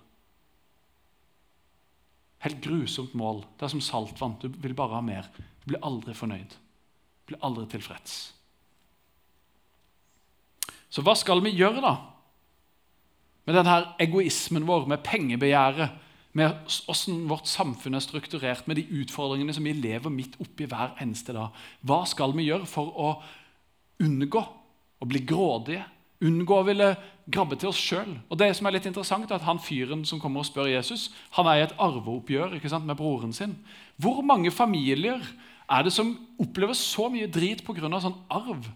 Helt 2.47 2.63
grusomt 2.65 3.13
mål. 3.19 3.43
Det 3.59 3.67
er 3.67 3.75
som 3.75 3.83
saltvann. 3.85 4.39
Du 4.41 4.49
vil 4.49 4.75
bare 4.75 4.97
ha 4.97 5.03
mer 5.05 5.29
Du 5.37 5.75
blir 5.75 5.85
aldri 5.85 6.15
fornøyd, 6.17 6.49
Du 6.49 7.35
blir 7.35 7.45
aldri 7.45 7.67
tilfreds. 7.69 8.33
Så 10.89 11.03
hva 11.05 11.13
skal 11.19 11.43
vi 11.45 11.53
gjøre, 11.53 11.83
da? 11.85 11.97
Med 13.45 13.59
denne 13.59 13.75
egoismen 14.01 14.65
vår, 14.69 14.87
med 14.89 15.05
pengebegjæret, 15.05 15.93
med 16.37 16.55
hvordan 16.69 17.23
vårt 17.31 17.49
samfunn 17.49 17.97
er 17.97 18.05
strukturert, 18.05 18.67
med 18.69 18.77
de 18.77 18.87
utfordringene 19.01 19.55
som 19.55 19.65
vi 19.65 19.75
lever 19.77 20.13
midt 20.13 20.37
oppi 20.43 20.69
hver 20.69 20.97
eneste 21.03 21.35
dag. 21.37 21.55
Hva 21.81 22.03
skal 22.09 22.35
vi 22.37 22.49
gjøre 22.51 22.69
for 22.69 22.93
å 22.93 23.13
unngå 24.05 24.43
å 24.99 25.09
bli 25.09 25.25
grådige? 25.27 25.87
Unngå 26.25 26.57
å 26.59 26.67
ville 26.67 26.89
grabbe 27.31 27.57
til 27.59 27.71
oss 27.71 27.79
sjøl. 27.79 28.17
Det 28.35 28.51
som 28.57 28.67
er 28.67 28.75
litt 28.75 28.89
interessant, 28.91 29.31
er 29.31 29.39
at 29.39 29.47
han 29.47 29.61
fyren 29.63 30.05
som 30.09 30.21
kommer 30.21 30.43
og 30.43 30.49
spør 30.49 30.71
Jesus, 30.71 31.09
han 31.37 31.47
er 31.47 31.61
i 31.61 31.67
et 31.69 31.77
arveoppgjør 31.79 32.59
sant, 32.67 32.89
med 32.89 32.99
broren 32.99 33.33
sin. 33.33 33.55
Hvor 33.97 34.21
mange 34.27 34.51
familier 34.51 35.23
er 35.69 35.85
det 35.85 35.93
som 35.95 36.15
opplever 36.41 36.75
så 36.75 37.09
mye 37.13 37.31
drit 37.31 37.63
pga. 37.65 38.01
sånn 38.01 38.19
arv. 38.31 38.67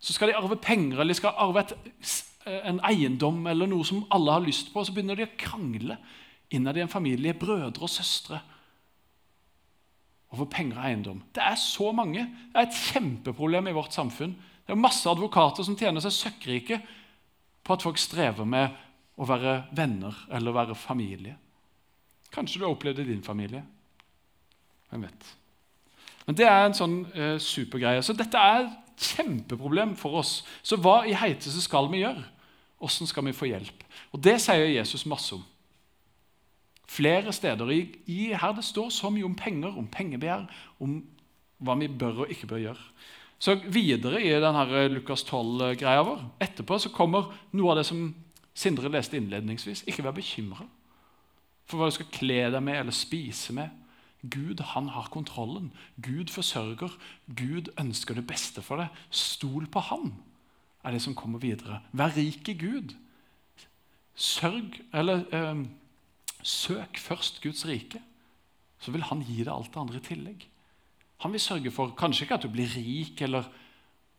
Så 0.00 0.12
skal 0.12 0.30
de 0.30 0.36
arve 0.36 0.56
penger 0.56 1.00
eller 1.00 1.14
de 1.14 1.20
skal 1.20 1.36
arve 1.36 1.60
et, 1.60 1.74
en 2.46 2.80
eiendom 2.88 3.42
eller 3.50 3.68
noe 3.68 3.84
som 3.84 4.04
alle 4.14 4.32
har 4.32 4.44
lyst 4.44 4.72
på, 4.72 4.80
og 4.80 4.88
så 4.88 4.94
begynner 4.96 5.18
de 5.18 5.26
å 5.28 5.36
krangle 5.40 5.98
innad 6.50 6.78
i 6.78 6.84
en 6.84 6.92
familie, 6.92 7.36
brødre 7.36 7.84
og 7.84 7.92
søstre, 7.92 8.40
over 10.30 10.46
penger 10.46 10.78
og 10.78 10.86
eiendom. 10.86 11.22
Det 11.34 11.42
er 11.42 11.56
så 11.58 11.90
mange. 11.92 12.22
Det 12.52 12.60
er 12.60 12.68
et 12.68 12.80
kjempeproblem 12.92 13.66
i 13.66 13.74
vårt 13.74 13.96
samfunn. 13.96 14.36
Det 14.62 14.76
er 14.76 14.78
masse 14.78 15.08
advokater 15.10 15.66
som 15.66 15.74
tjener 15.78 16.02
seg 16.04 16.14
søkkrike 16.14 16.78
på 17.66 17.74
at 17.74 17.82
folk 17.82 17.98
strever 17.98 18.46
med 18.46 18.76
å 19.20 19.26
være 19.26 19.56
venner 19.76 20.14
eller 20.30 20.54
være 20.54 20.76
familie. 20.78 21.34
Kanskje 22.30 22.60
du 22.60 22.66
har 22.68 22.76
opplevd 22.76 23.00
det 23.00 23.08
i 23.08 23.10
din 23.10 23.26
familie. 23.26 23.64
Hvem 24.90 25.02
vet? 25.08 25.32
Men 26.26 26.38
Det 26.38 26.46
er 26.46 26.64
en 26.64 26.78
sånn 26.78 26.96
eh, 27.10 27.36
supergreie. 27.42 28.02
Så 28.06 28.14
dette 28.14 28.38
er 28.38 28.70
kjempeproblem 29.00 29.94
for 29.98 30.20
oss. 30.20 30.40
Så 30.62 30.78
hva 30.80 31.02
i 31.08 31.16
heiteste 31.16 31.62
skal 31.64 31.88
vi 31.92 32.02
gjøre? 32.04 32.24
Åssen 32.80 33.08
skal 33.08 33.26
vi 33.26 33.36
få 33.36 33.50
hjelp? 33.50 33.84
Og 34.12 34.22
Det 34.24 34.38
sier 34.40 34.68
Jesus 34.70 35.06
masse 35.08 35.34
om. 35.36 35.44
Flere 36.90 37.32
steder 37.32 37.70
i, 37.70 37.80
i 38.10 38.32
her 38.34 38.54
det 38.56 38.64
står 38.66 38.90
så 38.90 39.10
mye 39.12 39.26
om 39.28 39.36
penger, 39.38 39.76
om 39.78 39.86
pengebegjær, 39.86 40.48
om 40.82 40.98
hva 41.62 41.76
vi 41.78 41.88
bør 41.88 42.24
og 42.24 42.32
ikke 42.32 42.48
bør 42.50 42.64
gjøre. 42.64 42.86
Så 43.40 43.54
Videre 43.72 44.20
i 44.20 44.32
denne 44.42 44.64
Lukas 44.92 45.22
12-greia 45.24 46.02
vår 46.04 46.24
etterpå 46.42 46.80
så 46.82 46.90
kommer 46.92 47.30
noe 47.56 47.72
av 47.72 47.80
det 47.80 47.86
som 47.88 48.10
Sindre 48.60 48.90
leste 48.90 49.16
innledningsvis. 49.16 49.84
Ikke 49.88 50.02
vær 50.04 50.16
bekymra 50.16 50.66
for 51.70 51.78
hva 51.78 51.86
du 51.86 51.94
skal 51.94 52.08
kle 52.12 52.40
deg 52.50 52.64
med 52.66 52.80
eller 52.80 52.94
spise 52.94 53.54
med. 53.54 53.70
Gud 54.22 54.60
han 54.74 54.88
har 54.92 55.08
kontrollen. 55.12 55.70
Gud 56.02 56.28
forsørger. 56.32 56.92
Gud 57.36 57.70
ønsker 57.80 58.14
det 58.14 58.26
beste 58.26 58.62
for 58.62 58.82
deg. 58.82 59.00
Stol 59.10 59.66
på 59.70 59.80
ham, 59.80 60.12
er 60.84 60.92
det 60.92 61.02
som 61.02 61.16
kommer 61.16 61.40
videre. 61.40 61.80
Vær 61.92 62.12
rik 62.16 62.48
i 62.48 62.56
Gud. 62.60 62.94
Sørg, 64.14 64.80
eller 64.92 65.24
eh, 65.32 65.64
Søk 66.42 66.98
først 67.00 67.40
Guds 67.42 67.66
rike, 67.68 68.00
så 68.80 68.92
vil 68.92 69.04
han 69.04 69.22
gi 69.24 69.42
deg 69.42 69.52
alt 69.52 69.72
det 69.72 69.80
andre 69.80 70.00
i 70.00 70.04
tillegg. 70.04 70.46
Han 71.20 71.32
vil 71.32 71.40
sørge 71.40 71.72
for 71.72 71.92
kanskje 71.96 72.24
ikke 72.24 72.38
at 72.38 72.44
du 72.44 72.52
blir 72.52 72.68
rik, 72.76 73.20
eller 73.20 73.48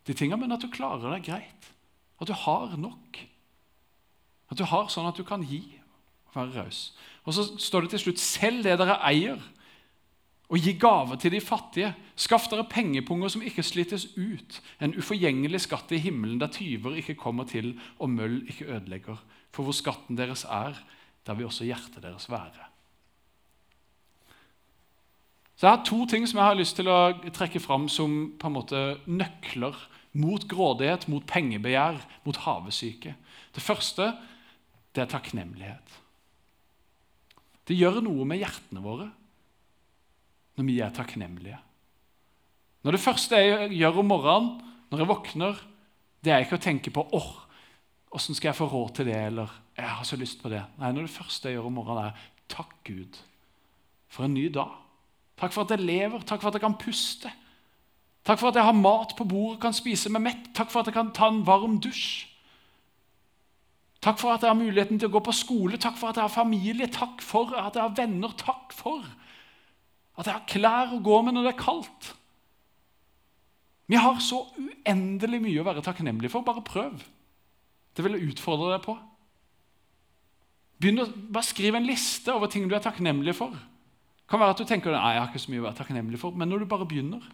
de 0.07 0.13
tingene, 0.13 0.41
men 0.41 0.53
at 0.53 0.61
du 0.61 0.69
klarer 0.73 1.15
deg 1.15 1.25
greit. 1.29 1.69
At 2.21 2.29
du 2.29 2.33
har 2.37 2.75
nok. 2.77 3.21
At 4.51 4.57
du 4.57 4.65
har 4.69 4.89
sånn 4.91 5.09
at 5.09 5.17
du 5.17 5.25
kan 5.25 5.41
gi 5.45 5.63
og 6.29 6.35
være 6.35 6.61
raus. 6.61 6.91
Og 7.25 7.35
så 7.35 7.45
står 7.57 7.85
det 7.85 7.93
til 7.95 8.05
slutt 8.05 8.21
selv 8.21 8.65
det 8.65 8.77
dere 8.79 8.99
eier, 9.09 9.41
og 10.51 10.59
gi 10.59 10.73
gaver 10.75 11.15
til 11.15 11.31
de 11.31 11.39
fattige. 11.41 11.93
Skaff 12.19 12.49
dere 12.51 12.67
pengepunger 12.67 13.31
som 13.31 13.43
ikke 13.45 13.63
slites 13.63 14.09
ut, 14.17 14.57
en 14.83 14.95
uforgjengelig 14.99 15.63
skatt 15.63 15.93
i 15.95 16.01
himmelen 16.03 16.41
der 16.41 16.51
tyver 16.51 16.97
ikke 16.99 17.15
kommer 17.19 17.47
til 17.47 17.77
og 17.99 18.11
møll 18.11 18.41
ikke 18.51 18.67
ødelegger. 18.67 19.21
For 19.55 19.63
hvor 19.63 19.75
skatten 19.75 20.19
deres 20.19 20.43
er, 20.43 20.75
der 21.25 21.37
vil 21.39 21.47
også 21.47 21.67
hjertet 21.67 22.03
deres 22.03 22.27
være. 22.29 22.67
Så 25.55 25.67
Jeg 25.67 25.77
har 25.77 25.85
to 25.85 26.05
ting 26.05 26.27
som 26.27 26.39
jeg 26.39 26.45
har 26.45 26.57
lyst 26.57 26.75
til 26.75 26.89
å 26.89 27.13
trekke 27.31 27.59
fram 27.61 27.87
som 27.87 28.33
på 28.39 28.49
en 28.49 28.55
måte 28.55 28.79
nøkler 29.05 29.77
mot 30.17 30.43
grådighet, 30.49 31.07
mot 31.07 31.23
pengebegjær, 31.23 32.01
mot 32.25 32.37
havesyke. 32.43 33.13
Det 33.55 33.63
første 33.63 34.09
det 34.91 35.03
er 35.05 35.11
takknemlighet. 35.13 35.99
Det 37.67 37.77
gjør 37.77 38.01
noe 38.03 38.25
med 38.27 38.41
hjertene 38.41 38.81
våre 38.83 39.11
når 40.57 40.67
vi 40.67 40.79
er 40.83 40.93
takknemlige. 40.95 41.59
Når 42.83 42.91
Det 42.91 43.03
første 43.03 43.37
jeg 43.37 43.71
gjør 43.77 44.01
om 44.01 44.09
morgenen 44.09 44.51
når 44.91 44.99
jeg 44.99 45.07
våkner, 45.07 45.59
det 46.21 46.33
er 46.33 46.43
ikke 46.43 46.57
å 46.59 46.63
tenke 46.65 46.91
på 46.91 47.05
åh, 47.15 47.33
åssen 48.11 48.35
skal 48.35 48.51
jeg 48.51 48.59
få 48.59 48.67
råd 48.67 48.95
til 48.95 49.07
det, 49.07 49.15
eller 49.29 49.51
jeg 49.77 49.87
har 49.87 50.03
så 50.05 50.17
lyst 50.19 50.41
på 50.41 50.49
det. 50.51 50.61
Nei, 50.81 50.91
når 50.91 51.07
Det 51.07 51.15
første 51.15 51.47
jeg 51.47 51.55
gjør 51.57 51.69
om 51.69 51.77
morgenen, 51.79 52.09
er 52.11 52.49
takk, 52.51 52.73
Gud, 52.83 53.21
for 54.11 54.27
en 54.27 54.33
ny 54.35 54.49
dag. 54.51 54.73
Takk 55.39 55.53
for 55.55 55.63
at 55.63 55.71
jeg 55.71 55.85
lever, 55.85 56.25
takk 56.27 56.41
for 56.41 56.51
at 56.51 56.59
jeg 56.59 56.65
kan 56.65 56.77
puste. 56.77 57.31
Takk 58.27 58.37
for 58.37 58.51
at 58.51 58.59
jeg 58.59 58.67
har 58.67 58.77
mat 58.77 59.15
på 59.17 59.25
bordet, 59.25 59.61
kan 59.63 59.73
spise 59.73 60.11
meg 60.13 60.21
mett. 60.27 60.51
Takk 60.53 60.69
for 60.69 60.81
at 60.81 60.91
jeg 60.91 60.97
kan 60.97 61.13
ta 61.15 61.31
en 61.31 61.41
varm 61.47 61.79
dusj. 61.81 62.27
Takk 64.01 64.17
for 64.17 64.33
at 64.33 64.43
jeg 64.43 64.49
har 64.49 64.57
muligheten 64.57 64.99
til 64.99 65.09
å 65.09 65.13
gå 65.13 65.21
på 65.25 65.33
skole. 65.33 65.77
Takk 65.81 65.97
for 65.97 66.09
at 66.09 66.19
jeg 66.19 66.25
har 66.25 66.33
familie. 66.33 66.89
Takk 66.89 67.21
for 67.25 67.53
at 67.57 67.77
jeg 67.77 67.85
har 67.85 67.97
venner. 67.97 68.33
Takk 68.37 68.73
for 68.73 69.05
at 70.19 70.27
jeg 70.27 70.35
har 70.35 70.49
klær 70.49 70.95
å 70.95 71.03
gå 71.03 71.21
med 71.25 71.35
når 71.35 71.47
det 71.47 71.53
er 71.53 71.63
kaldt. 71.63 72.11
Vi 73.91 73.99
har 73.99 74.19
så 74.23 74.43
uendelig 74.55 75.41
mye 75.43 75.61
å 75.61 75.67
være 75.67 75.83
takknemlig 75.83 76.31
for. 76.31 76.45
Bare 76.47 76.63
prøv. 76.63 77.01
Det 77.95 78.05
vil 78.05 78.15
jeg 78.15 78.31
utfordre 78.31 78.69
deg 78.71 78.85
på. 78.85 78.95
Begynn 80.81 81.03
å, 81.03 81.07
bare 81.11 81.45
Skriv 81.45 81.75
en 81.77 81.87
liste 81.87 82.33
over 82.33 82.51
ting 82.51 82.69
du 82.69 82.75
er 82.77 82.83
takknemlig 82.83 83.35
for. 83.37 83.51
Det 83.51 84.31
kan 84.31 84.39
være 84.39 84.55
at 84.55 84.61
du 84.61 84.67
tenker 84.67 84.95
Nei, 84.95 85.15
jeg 85.17 85.21
har 85.21 85.27
ikke 85.27 85.43
så 85.43 85.51
mye 85.51 85.63
å 85.63 85.65
være 85.67 85.79
takknemlig 85.81 86.21
for, 86.21 86.35
men 86.39 86.47
når 86.47 86.63
du 86.63 86.69
bare 86.71 86.87
begynner, 86.87 87.25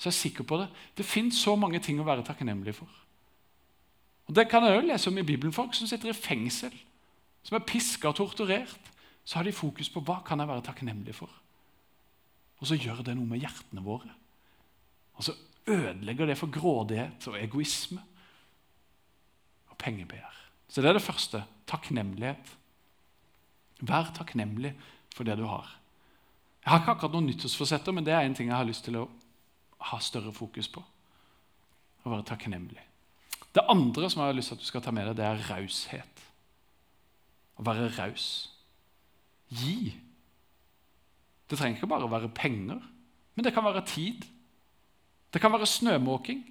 så 0.00 0.08
er 0.08 0.14
jeg 0.14 0.20
sikker 0.22 0.46
på 0.48 0.56
det. 0.62 0.70
Det 0.96 1.04
fins 1.04 1.36
så 1.44 1.52
mange 1.60 1.82
ting 1.84 2.00
å 2.00 2.06
være 2.06 2.24
takknemlig 2.24 2.72
for. 2.78 2.88
Og 4.30 4.34
Det 4.34 4.46
kan 4.48 4.64
jeg 4.64 4.78
òg 4.78 4.88
lese 4.88 5.10
om 5.10 5.18
i 5.20 5.26
Bibelen. 5.26 5.52
Folk 5.52 5.74
som 5.76 5.90
sitter 5.90 6.12
i 6.12 6.16
fengsel, 6.16 6.72
som 7.44 7.58
er 7.58 7.66
piska 7.66 8.08
og 8.08 8.16
torturert. 8.16 8.88
Så 9.24 9.36
har 9.36 9.44
de 9.44 9.52
fokus 9.52 9.90
på 9.92 10.00
hva 10.00 10.22
kan 10.24 10.40
jeg 10.40 10.48
være 10.48 10.64
takknemlig 10.64 11.12
for. 11.14 11.28
Og 12.60 12.68
så 12.68 12.76
gjør 12.76 13.02
det 13.04 13.16
noe 13.16 13.28
med 13.28 13.40
hjertene 13.40 13.82
våre. 13.84 14.12
Og 15.16 15.24
så 15.24 15.34
ødelegger 15.70 16.28
det 16.28 16.38
for 16.38 16.52
grådighet 16.52 17.28
og 17.28 17.38
egoisme 17.40 18.02
og 19.70 19.76
pengebegjær. 19.80 20.36
Så 20.68 20.82
det 20.82 20.90
er 20.90 20.98
det 20.98 21.04
første. 21.04 21.42
Takknemlighet. 21.66 22.56
Vær 23.80 24.12
takknemlig 24.16 24.74
for 25.14 25.24
det 25.24 25.38
du 25.40 25.46
har. 25.48 25.76
Jeg 26.60 26.72
har 26.72 26.82
ikke 26.82 26.94
akkurat 26.94 27.16
noen 27.16 27.30
nyttårsforsetter, 27.30 27.94
men 27.96 28.04
det 28.04 28.12
er 28.12 28.26
en 28.26 28.36
ting 28.36 28.50
jeg 28.50 28.58
har 28.58 28.68
lyst 28.68 28.84
til 28.84 28.98
å 29.00 29.08
ha 29.90 29.98
større 30.04 30.32
fokus 30.36 30.68
på. 30.68 30.82
Å 32.04 32.12
være 32.12 32.26
takknemlig. 32.28 32.82
Det 33.56 33.64
andre 33.72 34.10
som 34.10 34.22
jeg 34.22 34.30
har 34.30 34.36
lyst 34.36 34.52
til 34.52 34.58
at 34.58 34.62
du 34.62 34.68
skal 34.68 34.84
ta 34.84 34.92
med 34.94 35.08
deg, 35.08 35.16
det 35.18 35.26
er 35.26 35.46
raushet. 35.48 36.22
Å 37.56 37.64
være 37.66 37.88
raus. 37.96 38.26
Gi. 39.48 39.96
Det 41.50 41.58
trenger 41.58 41.80
ikke 41.80 41.90
bare 41.90 42.10
være 42.10 42.30
penger, 42.34 42.78
men 43.34 43.46
det 43.46 43.52
kan 43.54 43.66
være 43.66 43.82
tid. 43.88 44.22
Det 45.34 45.40
kan 45.42 45.52
være 45.52 45.66
snømåking. 45.66 46.44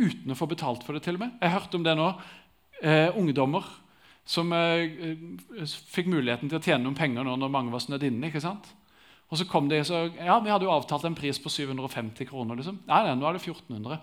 Uten 0.00 0.32
å 0.32 0.38
få 0.38 0.48
betalt 0.50 0.82
for 0.86 0.96
det, 0.96 1.04
til 1.04 1.18
og 1.18 1.24
med. 1.24 1.38
Jeg 1.42 1.54
hørte 1.54 1.78
om 1.78 1.86
det 1.86 1.94
nå. 1.98 2.10
Eh, 2.80 3.16
ungdommer 3.18 3.66
som 4.24 4.52
eh, 4.56 5.16
fikk 5.92 6.08
muligheten 6.08 6.48
til 6.48 6.56
å 6.56 6.62
tjene 6.64 6.84
noen 6.86 6.96
penger 6.96 7.26
nå 7.26 7.34
når 7.36 7.52
mange 7.52 7.74
var 7.74 7.82
snødd 7.84 8.06
inne. 8.08 8.30
ikke 8.30 8.42
sant? 8.42 8.70
Og 9.30 9.38
så 9.38 9.46
kom 9.46 9.68
de 9.70 9.82
så, 9.86 10.06
ja, 10.16 10.38
Vi 10.42 10.50
hadde 10.50 10.66
jo 10.66 10.72
avtalt 10.74 11.04
en 11.06 11.18
pris 11.18 11.38
på 11.38 11.52
750 11.52 12.28
kroner. 12.30 12.58
liksom. 12.58 12.80
Nei, 12.88 13.02
nei, 13.06 13.14
nå 13.18 13.28
er 13.28 13.36
det 13.36 13.44
1400. 13.44 14.00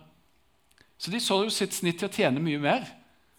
Så 0.97 1.11
de 1.13 1.21
så 1.21 1.41
jo 1.43 1.53
sitt 1.53 1.75
snitt 1.75 1.99
til 2.01 2.09
å 2.09 2.13
tjene 2.13 2.43
mye 2.43 2.61
mer. 2.61 2.87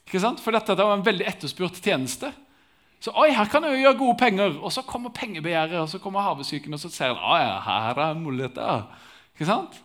ikke 0.07 0.21
sant? 0.23 0.43
For 0.43 0.55
dette 0.55 0.77
var 0.77 0.97
en 0.97 1.07
veldig 1.07 1.27
etterspurt 1.29 1.81
tjeneste. 1.83 2.33
Så 3.01 3.13
oi, 3.15 3.31
her 3.31 3.47
kan 3.51 3.63
jeg 3.65 3.77
jo 3.77 3.83
gjøre 3.87 3.99
gode 4.01 4.19
penger. 4.19 4.57
Og 4.59 4.73
så 4.75 4.83
kommer 4.87 5.15
pengebegjæret, 5.15 5.79
og 5.81 5.89
så 5.91 6.01
kommer 6.03 6.27
havesyken, 6.27 6.75
og 6.75 6.83
så 6.83 6.91
ser 6.91 7.15
han, 7.15 7.43
ja, 7.43 7.59
her 7.63 8.01
er 8.09 8.19
muligheter. 8.19 8.89
Ikke 9.35 9.51
sant? 9.51 9.83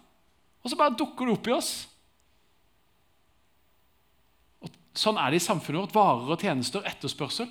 Og 0.63 0.71
så 0.71 0.79
bare 0.79 0.95
dukker 0.97 1.27
det 1.27 1.35
opp 1.37 1.49
i 1.51 1.57
oss. 1.57 1.73
Sånn 4.97 5.17
er 5.17 5.33
det 5.33 5.41
i 5.41 5.45
samfunnet 5.45 5.81
vårt. 5.81 5.95
Varer 5.95 6.33
og 6.35 6.41
tjenester, 6.41 6.85
etterspørsel. 6.85 7.49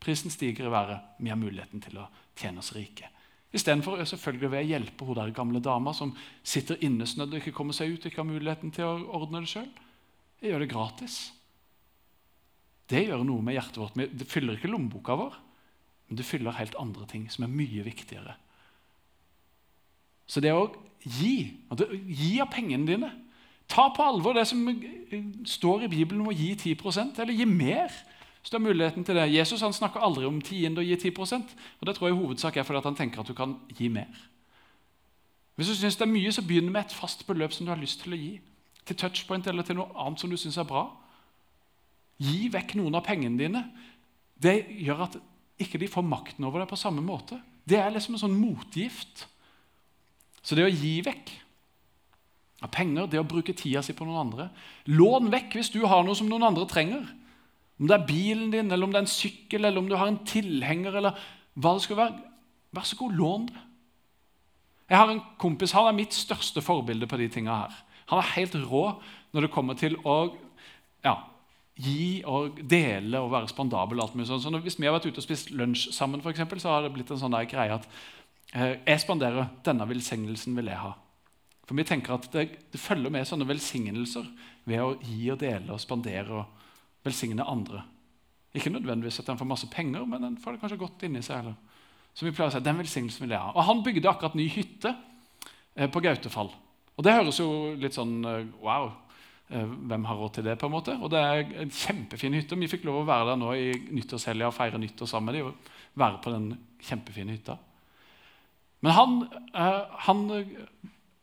Prisen 0.00 0.32
stiger 0.32 0.68
i 0.68 0.72
været. 0.72 1.14
Vi 1.18 1.30
har 1.30 1.38
muligheten 1.38 1.82
til 1.82 1.98
å 2.00 2.06
tjene 2.38 2.62
oss 2.62 2.72
rike. 2.74 3.10
Istedenfor 3.50 3.98
selvfølgelig 4.06 4.50
vil 4.52 4.60
å 4.60 4.68
hjelpe 4.68 5.06
hun 5.08 5.18
der 5.18 5.32
gamle 5.34 5.60
dama 5.62 5.92
som 5.94 6.12
sitter 6.46 6.78
innesnødd 6.86 7.34
og 7.34 7.40
ikke 7.40 7.54
kommer 7.56 7.74
seg 7.74 7.96
ut 7.96 8.04
og 8.04 8.12
ikke 8.12 8.22
har 8.22 8.28
muligheten 8.28 8.70
til 8.74 8.86
å 8.86 9.18
ordne 9.18 9.42
det 9.42 9.50
selv. 9.50 9.80
Jeg 10.40 10.52
gjør 10.52 10.62
det 10.62 10.70
gratis. 10.70 11.16
Det 12.90 13.04
gjør 13.06 13.22
noe 13.24 13.44
med 13.44 13.54
hjertet 13.54 13.78
vårt. 13.78 13.96
Det 13.96 14.26
fyller 14.28 14.58
ikke 14.58 14.70
lommeboka 14.70 15.14
vår, 15.18 15.34
men 16.08 16.18
det 16.18 16.26
fyller 16.26 16.58
helt 16.58 16.74
andre 16.80 17.06
ting 17.10 17.28
som 17.30 17.46
er 17.46 17.52
mye 17.54 17.84
viktigere. 17.86 18.34
Så 20.30 20.42
det 20.42 20.54
å 20.54 20.68
gi 21.00 21.56
Gi 21.80 22.34
av 22.42 22.50
pengene 22.52 22.84
dine. 22.84 23.08
Ta 23.70 23.86
på 23.94 24.04
alvor 24.04 24.34
det 24.36 24.46
som 24.50 24.66
står 25.46 25.86
i 25.86 25.88
Bibelen 25.88 26.20
om 26.20 26.28
å 26.28 26.34
gi 26.34 26.50
10% 26.74 27.20
eller 27.22 27.32
gi 27.32 27.46
mer. 27.48 27.94
Så 28.42 28.50
du 28.50 28.56
har 28.58 28.66
muligheten 28.66 29.04
til 29.04 29.16
det. 29.16 29.30
Jesus 29.32 29.62
han 29.64 29.72
snakker 29.72 30.02
aldri 30.04 30.26
om 30.26 30.40
tiende 30.42 30.82
og 30.82 30.88
gi 30.88 30.96
10% 30.96 31.54
og 31.80 31.86
Det 31.86 31.94
tror 31.96 32.08
jeg 32.08 32.16
i 32.16 32.20
hovedsak 32.20 32.56
er 32.56 32.66
fordi 32.68 32.82
han 32.84 32.98
tenker 32.98 33.20
at 33.20 33.28
du 33.28 33.34
kan 33.34 33.56
gi 33.78 33.88
mer. 33.88 34.10
Hvis 35.56 35.68
du 35.68 35.74
syns 35.74 35.96
det 35.96 36.06
er 36.06 36.12
mye, 36.12 36.32
så 36.32 36.42
begynn 36.42 36.72
med 36.72 36.80
et 36.80 36.92
fast 36.92 37.26
beløp 37.26 37.52
som 37.52 37.66
du 37.66 37.72
har 37.72 37.80
lyst 37.80 38.02
til 38.02 38.12
å 38.12 38.20
gi. 38.20 38.40
Til 38.84 38.96
touchpoint 38.96 39.46
eller 39.46 39.62
til 39.62 39.76
noe 39.76 39.92
annet 39.94 40.20
som 40.20 40.30
du 40.30 40.36
syns 40.40 40.56
er 40.56 40.68
bra. 40.68 40.86
Gi 42.20 42.48
vekk 42.52 42.76
noen 42.78 42.98
av 42.98 43.04
pengene 43.06 43.40
dine. 43.40 43.62
Det 44.40 44.56
gjør 44.84 45.06
at 45.06 45.18
ikke 45.60 45.80
de 45.80 45.88
får 45.90 46.06
makten 46.06 46.46
over 46.48 46.62
deg 46.62 46.70
på 46.70 46.78
samme 46.80 47.04
måte. 47.04 47.38
Det 47.68 47.78
er 47.80 47.92
liksom 47.92 48.16
en 48.16 48.24
sånn 48.24 48.36
motgift. 48.40 49.26
Så 50.40 50.56
det 50.56 50.66
å 50.66 50.72
gi 50.72 50.98
vekk 51.04 51.32
av 52.64 52.72
penger, 52.72 53.08
det 53.08 53.20
å 53.20 53.28
bruke 53.28 53.56
tida 53.56 53.82
si 53.84 53.94
på 53.96 54.06
noen 54.08 54.24
andre. 54.26 54.48
Lån 54.88 55.30
vekk 55.32 55.56
hvis 55.56 55.72
du 55.72 55.80
har 55.88 56.04
noe 56.04 56.16
som 56.16 56.28
noen 56.28 56.48
andre 56.48 56.66
trenger. 56.68 57.04
Om 57.80 57.88
det 57.88 57.96
er 57.96 58.08
bilen 58.08 58.52
din, 58.52 58.68
eller 58.68 58.84
om 58.84 58.92
det 58.92 59.00
er 59.00 59.06
en 59.06 59.14
sykkel, 59.14 59.64
eller 59.64 59.80
om 59.80 59.88
du 59.88 59.96
har 59.96 60.10
en 60.10 60.20
tilhenger, 60.28 60.98
eller 61.00 61.16
hva 61.56 61.74
det 61.76 61.84
skal 61.86 62.00
være. 62.02 62.18
Vær 62.76 62.88
så 62.88 62.98
god, 63.00 63.16
lån 63.16 63.46
det. 63.48 63.62
Jeg 64.90 64.98
har 64.98 65.12
en 65.12 65.22
kompis, 65.38 65.72
Han 65.72 65.86
er 65.86 65.96
mitt 65.96 66.14
største 66.14 66.60
forbilde 66.60 67.06
på 67.06 67.16
de 67.16 67.28
tinga 67.30 67.54
her. 67.62 67.74
Han 68.10 68.18
er 68.18 68.34
helt 68.34 68.54
rå 68.54 69.00
når 69.32 69.46
det 69.46 69.52
kommer 69.54 69.78
til 69.78 69.94
å 70.02 70.34
ja, 71.04 71.14
gi 71.80 72.22
og 72.28 72.60
dele 72.68 73.20
og 73.20 73.30
være 73.32 73.50
spandabel. 73.50 74.00
alt 74.00 74.14
mye 74.14 74.28
sånn. 74.28 74.42
Så 74.42 74.50
Hvis 74.60 74.78
vi 74.78 74.86
har 74.86 74.94
vært 74.94 75.06
ute 75.06 75.18
og 75.18 75.26
spist 75.26 75.50
lunsj 75.50 75.90
sammen, 75.92 76.22
for 76.22 76.30
eksempel, 76.30 76.60
så 76.60 76.74
har 76.74 76.82
det 76.82 76.92
blitt 76.94 77.10
en 77.10 77.18
sånn 77.18 77.36
greie 77.48 77.74
at 77.74 77.86
eh, 78.54 78.76
jeg 78.86 79.00
spanderer, 79.00 79.48
denne 79.64 79.86
velsignelsen 79.88 80.56
vil 80.56 80.66
jeg 80.66 80.82
ha. 80.82 80.94
For 81.66 81.78
vi 81.78 81.86
tenker 81.86 82.16
at 82.16 82.28
det, 82.32 82.48
det 82.72 82.80
følger 82.80 83.10
med 83.10 83.26
sånne 83.26 83.46
velsignelser 83.46 84.26
ved 84.66 84.82
å 84.82 84.96
gi 85.00 85.30
og 85.30 85.38
dele 85.38 85.72
og 85.72 85.80
spandere 85.80 86.42
og 86.42 87.04
velsigne 87.06 87.46
andre. 87.46 87.84
Ikke 88.54 88.72
nødvendigvis 88.74 89.20
at 89.22 89.28
en 89.30 89.38
får 89.38 89.46
masse 89.46 89.68
penger, 89.70 90.04
men 90.04 90.24
en 90.24 90.40
får 90.40 90.56
det 90.56 90.60
kanskje 90.64 90.80
godt 90.80 91.04
inni 91.06 91.22
seg. 91.22 91.44
Eller. 91.44 91.54
Så 92.12 92.26
vi 92.26 92.32
pleier 92.34 92.50
å 92.50 92.56
si, 92.56 92.64
den 92.64 92.80
velsignelsen 92.80 93.24
vil 93.24 93.36
jeg 93.36 93.44
ha. 93.44 93.54
Og 93.54 93.64
Han 93.64 93.84
bygde 93.86 94.10
akkurat 94.10 94.34
ny 94.34 94.48
hytte 94.50 94.96
eh, 95.76 95.88
på 95.88 96.02
Gautefall. 96.02 96.50
Og 96.96 97.06
Det 97.06 97.14
høres 97.14 97.38
jo 97.38 97.48
litt 97.78 97.96
sånn 97.96 98.18
eh, 98.26 98.50
wow 98.60 98.90
hvem 99.50 100.04
har 100.06 100.18
råd 100.18 100.34
til 100.36 100.46
det? 100.46 100.58
på 100.58 100.68
en 100.68 100.72
måte? 100.72 100.94
Og 101.02 101.10
Det 101.10 101.18
er 101.18 101.40
en 101.62 101.72
kjempefin 101.74 102.36
hytte. 102.38 102.58
Vi 102.58 102.70
fikk 102.70 102.84
lov 102.86 103.02
å 103.02 103.08
være 103.08 103.32
der 103.32 103.40
nå 103.40 103.52
i 103.58 103.72
nyttårshelga 103.90 104.48
og 104.48 104.54
feire 104.54 104.78
nyttår 104.78 105.10
sammen 105.10 105.32
med 105.32 105.40
dem. 105.40 105.50
Og 105.50 105.98
være 105.98 106.22
på 106.22 106.32
den 106.34 106.52
kjempefine 106.86 107.34
hytta. 107.34 107.56
Men 108.80 108.96
han, 108.96 109.16
han 110.06 110.22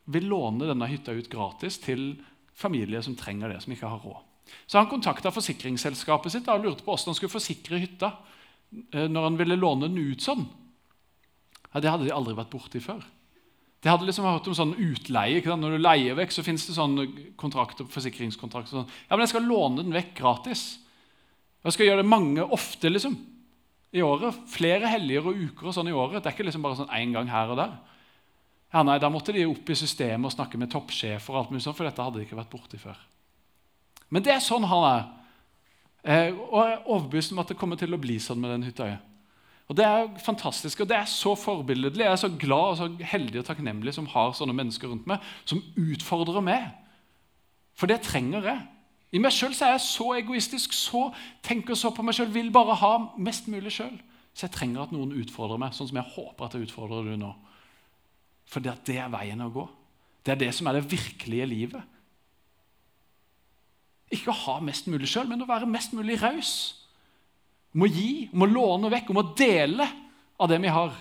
vil 0.05 0.27
låne 0.29 0.67
denne 0.69 0.89
hytta 0.91 1.15
ut 1.15 1.29
gratis 1.31 1.79
til 1.81 2.11
familier 2.57 3.03
som 3.05 3.15
trenger 3.17 3.53
det, 3.53 3.61
som 3.63 3.73
ikke 3.73 3.89
har 3.89 4.03
råd. 4.03 4.23
Så 4.67 4.79
han 4.79 4.89
kontakta 4.91 5.31
forsikringsselskapet 5.33 6.33
sitt 6.33 6.47
og 6.51 6.63
lurte 6.63 6.85
på 6.85 6.93
hvordan 6.93 7.11
han 7.11 7.17
skulle 7.19 7.33
forsikre 7.33 7.81
hytta 7.81 8.13
eh, 8.93 9.07
når 9.09 9.29
han 9.29 9.39
ville 9.39 9.59
låne 9.59 9.89
den 9.89 10.13
ut 10.13 10.23
sånn. 10.23 10.45
Ja, 11.73 11.81
det 11.83 11.91
hadde 11.91 12.07
de 12.07 12.15
aldri 12.15 12.37
vært 12.37 12.53
borti 12.53 12.81
før. 12.83 13.03
De 13.83 13.91
hadde 13.91 14.07
liksom 14.07 14.25
hørt 14.25 14.47
om 14.49 14.55
sånn 14.57 14.75
utleie. 14.81 15.41
Når 15.45 15.75
du 15.75 15.79
leier 15.81 16.17
vekk, 16.17 16.33
så 16.33 16.43
fins 16.45 16.65
det 16.65 16.75
sånne 16.75 17.05
kontrakter, 17.39 17.85
forsikringskontrakter. 17.93 18.73
Sånn. 18.73 18.93
Ja, 19.05 19.15
men 19.15 19.25
jeg 19.27 19.35
skal 19.35 19.45
låne 19.45 19.83
den 19.83 19.95
vekk 19.95 20.15
gratis. 20.17 20.63
Jeg 21.65 21.75
skal 21.75 21.89
gjøre 21.89 22.01
det 22.01 22.09
mange 22.09 22.45
ofte 22.57 22.89
liksom, 22.89 23.17
i 23.93 24.01
året. 24.05 24.39
Flere 24.49 24.89
helger 24.89 25.29
og 25.29 25.43
uker 25.49 25.69
og 25.69 25.77
sånn 25.77 25.91
i 25.91 25.95
året. 25.95 26.23
Det 26.23 26.31
er 26.31 26.37
ikke 26.37 26.47
liksom 26.47 26.65
bare 26.65 26.79
sånn 26.79 26.95
én 26.97 27.13
gang 27.13 27.29
her 27.29 27.53
og 27.53 27.61
der. 27.61 27.77
Ja, 28.73 28.83
nei, 28.83 28.97
Da 28.99 29.11
måtte 29.13 29.35
de 29.35 29.45
opp 29.47 29.69
i 29.69 29.77
systemet 29.77 30.27
og 30.27 30.33
snakke 30.33 30.59
med 30.59 30.71
toppsjefer, 30.73 31.33
og 31.33 31.39
alt 31.39 31.53
mulig 31.53 31.63
sånt, 31.63 31.77
for 31.77 31.87
dette 31.87 32.03
hadde 32.03 32.19
de 32.19 32.25
ikke 32.27 32.39
vært 32.39 32.51
borti 32.51 32.79
før. 32.81 32.97
Men 34.09 34.23
det 34.25 34.33
er 34.33 34.43
sånn 34.43 34.65
han 34.67 34.87
er. 34.89 35.05
Eh, 36.07 36.31
og 36.31 36.59
jeg 36.63 36.73
er 36.73 36.85
overbevist 36.87 37.33
om 37.35 37.41
at 37.43 37.51
det 37.51 37.57
kommer 37.59 37.79
til 37.79 37.95
å 37.95 37.99
bli 37.99 38.17
sånn 38.23 38.39
med 38.39 38.53
den 38.55 38.67
hytta. 38.67 38.89
Og 39.67 39.75
Det 39.75 39.85
er 39.85 40.07
fantastisk, 40.23 40.79
og 40.79 40.87
det 40.89 40.95
er 40.95 41.05
så 41.11 41.35
forbilledlig. 41.35 42.03
Jeg 42.05 42.11
er 42.11 42.15
så 42.15 42.31
glad 42.39 42.71
og 42.71 42.77
så 42.77 42.87
heldig 43.03 43.41
og 43.41 43.45
takknemlig 43.45 43.93
som 43.93 44.07
har 44.07 44.31
sånne 44.31 44.55
mennesker 44.55 44.87
rundt 44.87 45.07
meg 45.09 45.23
som 45.45 45.59
utfordrer 45.75 46.41
meg. 46.41 46.69
For 47.75 47.89
det 47.91 47.99
trenger 48.07 48.47
jeg. 48.47 48.61
I 49.11 49.19
meg 49.23 49.35
sjøl 49.35 49.51
er 49.55 49.75
jeg 49.75 49.83
så 49.83 50.13
egoistisk, 50.17 50.73
så 50.75 51.09
tenker 51.43 51.75
så 51.75 51.91
på 51.95 52.03
meg 52.03 52.15
sjøl, 52.15 52.31
vil 52.31 52.51
bare 52.51 52.75
ha 52.79 52.93
mest 53.19 53.47
mulig 53.51 53.75
sjøl. 53.75 53.95
Så 54.33 54.47
jeg 54.47 54.55
trenger 54.55 54.85
at 54.85 54.95
noen 54.95 55.15
utfordrer 55.19 55.59
meg, 55.59 55.75
sånn 55.75 55.89
som 55.89 55.99
jeg 55.99 56.13
håper 56.15 56.47
at 56.47 56.55
jeg 56.55 56.67
utfordrer 56.67 57.07
du 57.07 57.15
nå. 57.19 57.33
For 58.47 58.63
det 58.63 58.95
er 58.95 59.11
veien 59.11 59.43
å 59.43 59.51
gå. 59.51 59.67
Det 60.23 60.35
er 60.35 60.41
det 60.45 60.51
som 60.55 60.67
er 60.67 60.77
det 60.77 60.89
virkelige 60.91 61.47
livet. 61.47 61.95
Ikke 64.13 64.31
å 64.31 64.41
ha 64.45 64.59
mest 64.63 64.87
mulig 64.87 65.09
sjøl, 65.11 65.27
men 65.27 65.43
å 65.43 65.49
være 65.49 65.67
mest 65.67 65.95
mulig 65.95 66.19
raus. 66.21 66.51
Om 67.77 67.85
å 67.85 67.91
gi, 67.93 68.11
om 68.33 68.41
å 68.41 68.49
låne 68.49 68.89
vekk, 68.89 69.11
om 69.13 69.21
å 69.21 69.29
dele 69.37 69.85
av 70.41 70.49
det 70.49 70.57
vi 70.63 70.71
har. 70.73 70.95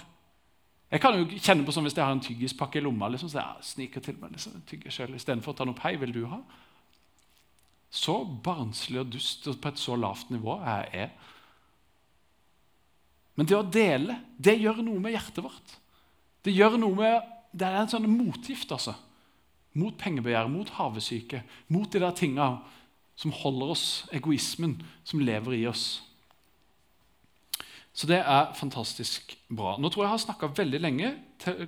Jeg 0.92 1.00
kan 1.02 1.16
jo 1.16 1.38
kjenne 1.40 1.64
på 1.66 1.72
sånn 1.74 1.86
Hvis 1.88 1.96
jeg 1.96 2.04
har 2.04 2.12
en 2.14 2.22
tyggispakke 2.22 2.78
i 2.78 2.84
lomma, 2.84 3.08
liksom, 3.10 3.30
så 3.32 3.40
jeg 3.40 3.68
sniker 3.70 4.04
til 4.04 4.18
meg 4.20 4.36
liksom, 4.36 4.60
tygger 4.68 4.92
selv, 4.94 5.16
istedenfor 5.16 5.54
å 5.54 5.56
ta 5.56 5.66
noe 5.66 5.80
Hei, 5.82 5.96
vil 5.98 6.12
du 6.14 6.26
ha? 6.28 6.42
Så 7.88 8.18
barnslig 8.44 9.00
og 9.00 9.10
dust 9.14 9.48
og 9.48 9.56
på 9.62 9.72
et 9.72 9.80
så 9.80 9.96
lavt 9.96 10.30
nivå 10.34 10.58
jeg 10.60 11.06
er. 11.06 11.10
Men 13.36 13.48
det 13.48 13.56
å 13.56 13.64
dele, 13.64 14.20
det 14.36 14.56
gjør 14.60 14.84
noe 14.84 15.00
med 15.00 15.16
hjertet 15.16 15.44
vårt. 15.44 15.76
Det 16.44 16.54
gjør 16.54 16.78
noe 16.80 16.96
med, 16.98 17.34
det 17.56 17.66
er 17.68 17.80
en 17.80 17.90
sånn 17.90 18.08
motgift 18.10 18.72
altså. 18.72 18.94
mot 19.76 19.96
pengebegjær, 20.00 20.48
mot 20.52 20.70
havesyke, 20.76 21.42
mot 21.72 21.88
de 21.92 22.04
der 22.04 22.16
tinga 22.16 22.50
som 23.16 23.32
holder 23.32 23.72
oss, 23.72 23.86
egoismen 24.12 24.76
som 25.08 25.24
lever 25.24 25.56
i 25.56 25.64
oss. 25.68 26.05
Så 27.96 28.08
det 28.10 28.18
er 28.20 28.52
fantastisk 28.54 29.32
bra. 29.48 29.78
Nå 29.80 29.88
tror 29.88 30.02
jeg 30.04 30.10
jeg 30.10 30.12
har 30.12 30.24
snakka 30.26 30.50
veldig 30.58 30.80
lenge. 30.84 31.14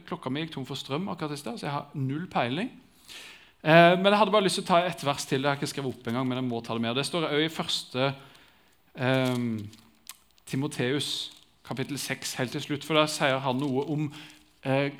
Klokka 0.05 0.29
mi 0.29 0.43
gikk 0.43 0.59
tom 0.59 0.67
for 0.69 0.77
strøm, 0.77 1.09
akkurat 1.09 1.33
i 1.33 1.41
sted, 1.41 1.57
så 1.57 1.67
jeg 1.67 1.73
har 1.73 1.87
null 1.97 2.27
peiling. 2.29 2.69
Eh, 3.65 3.95
men 3.97 4.11
jeg 4.13 4.19
hadde 4.21 4.35
bare 4.35 4.45
lyst 4.45 4.61
til 4.61 4.67
å 4.67 4.69
ta 4.69 4.83
ett 4.85 5.05
vers 5.09 5.25
til. 5.25 5.41
Det 5.41 5.49
har 5.49 5.57
jeg 5.57 5.63
ikke 5.63 5.71
skrevet 5.73 5.97
opp 5.97 6.11
engang, 6.11 6.29
men 6.29 6.43
jeg 6.43 6.49
må 6.51 6.61
ta 6.61 6.77
det 6.77 6.85
med. 6.85 6.99
Det 7.01 7.07
står 7.09 7.31
òg 7.31 7.47
i 7.47 7.53
første 7.53 8.11
eh, 8.13 9.41
Timoteus, 10.53 11.09
kapittel 11.65 11.99
6, 11.99 12.35
helt 12.43 12.53
til 12.59 12.67
slutt. 12.67 12.85
For 12.85 13.01
der 13.01 13.09
sier 13.09 13.41
han 13.49 13.65
noe 13.65 13.87
om 13.89 14.11
eh, 14.69 14.93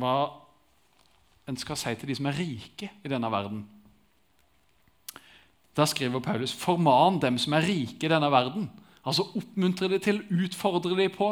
hva 0.00 0.16
en 1.46 1.60
skal 1.60 1.76
si 1.76 1.92
til 1.92 2.08
de 2.08 2.16
som 2.16 2.30
er 2.32 2.40
rike 2.40 2.88
i 3.04 3.12
denne 3.12 3.28
verden. 3.30 3.66
Da 5.76 5.84
skriver 5.84 6.24
Paulus.: 6.24 6.56
Forman 6.56 7.20
dem 7.20 7.36
som 7.38 7.52
er 7.52 7.68
rike 7.68 8.08
i 8.08 8.10
denne 8.10 8.32
verden. 8.32 8.70
Altså 9.06 9.28
oppmuntre 9.38 9.88
dem 9.92 10.02
til, 10.02 10.24
utfordre 10.34 10.96
dem 10.98 11.12
på 11.14 11.30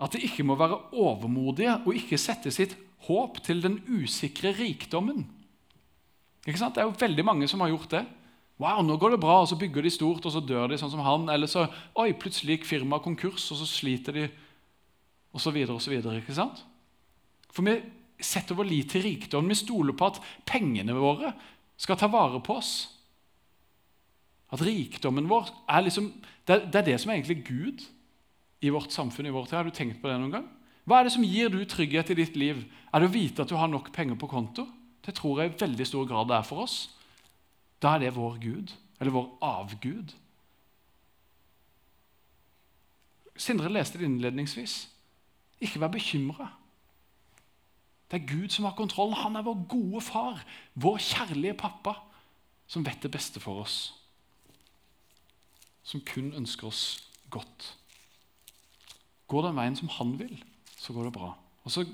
at 0.00 0.14
de 0.14 0.22
ikke 0.24 0.46
må 0.46 0.56
være 0.56 0.78
overmodige 0.96 1.74
og 1.82 1.96
ikke 1.98 2.20
sette 2.20 2.52
sitt 2.54 2.76
håp 3.08 3.40
til 3.44 3.60
den 3.64 3.80
usikre 3.88 4.52
rikdommen. 4.56 5.26
Ikke 6.46 6.60
sant? 6.60 6.76
Det 6.76 6.84
er 6.84 6.88
jo 6.88 6.96
veldig 7.00 7.24
mange 7.26 7.48
som 7.50 7.60
har 7.60 7.72
gjort 7.72 7.90
det. 7.92 8.04
Wow, 8.60 8.82
nå 8.84 8.96
går 9.00 9.14
det 9.14 9.22
bra, 9.22 9.38
og 9.40 9.48
så 9.48 9.56
bygger 9.56 9.84
de 9.84 9.92
stort, 9.92 10.26
og 10.28 10.32
så 10.32 10.40
dør 10.44 10.68
de 10.68 10.76
sånn 10.80 10.92
som 10.92 11.00
han. 11.04 11.28
Eller 11.32 11.48
så 11.48 11.66
oi, 11.96 12.12
plutselig 12.16 12.58
gikk 12.58 12.68
firmaet 12.68 13.04
konkurs, 13.04 13.46
og 13.52 13.60
så 13.60 13.68
sliter 13.68 14.16
de, 14.16 14.26
og 15.32 15.40
så 15.40 15.52
videre 15.54 15.76
og 15.76 15.84
så 15.84 15.92
videre. 15.92 16.20
ikke 16.20 16.36
sant? 16.36 16.60
For 17.50 17.64
vi 17.66 17.78
setter 18.20 18.56
vår 18.56 18.68
lit 18.68 18.92
til 18.92 19.04
rikdom. 19.04 19.48
Vi 19.48 19.56
stoler 19.56 19.96
på 19.96 20.10
at 20.12 20.20
pengene 20.48 20.96
våre 20.96 21.32
skal 21.80 21.96
ta 22.00 22.10
vare 22.12 22.42
på 22.44 22.58
oss. 22.60 22.74
At 24.50 24.62
rikdommen 24.66 25.28
vår 25.30 25.50
er 25.70 25.84
liksom, 25.86 26.10
det, 26.46 26.54
er, 26.54 26.64
det 26.66 26.80
er 26.80 26.88
det 26.88 27.00
som 27.00 27.10
er 27.10 27.20
egentlig 27.20 27.44
Gud 27.46 27.84
i 28.60 28.72
vårt 28.72 28.92
samfunn. 28.92 29.26
i 29.26 29.34
vår 29.34 29.46
tid. 29.46 29.58
Har 29.58 29.68
du 29.68 29.74
tenkt 29.74 30.00
på 30.02 30.10
det 30.10 30.18
noen 30.18 30.34
gang? 30.34 30.48
Hva 30.84 31.00
er 31.00 31.06
det 31.06 31.14
som 31.14 31.24
gir 31.24 31.52
du 31.52 31.60
trygghet 31.64 32.10
i 32.10 32.18
ditt 32.18 32.36
liv? 32.36 32.64
Er 32.90 33.00
det 33.02 33.10
å 33.10 33.14
vite 33.14 33.44
at 33.44 33.50
du 33.50 33.56
har 33.56 33.70
nok 33.70 33.92
penger 33.94 34.18
på 34.18 34.28
konto? 34.30 34.66
Det 35.04 35.14
tror 35.16 35.40
jeg 35.40 35.52
i 35.52 35.60
veldig 35.60 35.86
stor 35.86 36.08
grad 36.08 36.28
det 36.28 36.40
er 36.40 36.48
for 36.48 36.64
oss. 36.64 36.78
Da 37.80 37.94
er 37.94 38.04
det 38.04 38.16
vår 38.16 38.40
Gud, 38.42 38.72
eller 39.00 39.14
vår 39.14 39.28
avgud. 39.44 40.12
Sindre 43.40 43.70
leste 43.72 44.00
det 44.00 44.08
innledningsvis. 44.08 44.82
Ikke 45.60 45.80
vær 45.80 45.92
bekymra. 45.94 46.50
Det 48.10 48.18
er 48.18 48.26
Gud 48.26 48.50
som 48.52 48.66
har 48.66 48.74
kontrollen. 48.76 49.14
Han 49.14 49.38
er 49.38 49.46
vår 49.46 49.62
gode 49.70 50.02
far, 50.04 50.42
vår 50.74 50.98
kjærlige 50.98 51.54
pappa, 51.54 51.94
som 52.66 52.84
vet 52.84 53.02
det 53.02 53.12
beste 53.14 53.40
for 53.40 53.62
oss. 53.62 53.99
Som 55.86 56.04
kun 56.06 56.32
ønsker 56.36 56.68
oss 56.68 56.84
godt. 57.32 57.74
Går 59.30 59.46
den 59.46 59.58
veien 59.58 59.76
som 59.78 59.90
han 59.98 60.16
vil, 60.18 60.38
så 60.76 60.94
går 60.94 61.08
det 61.08 61.16
bra. 61.16 61.34
Og 61.64 61.74
så 61.74 61.84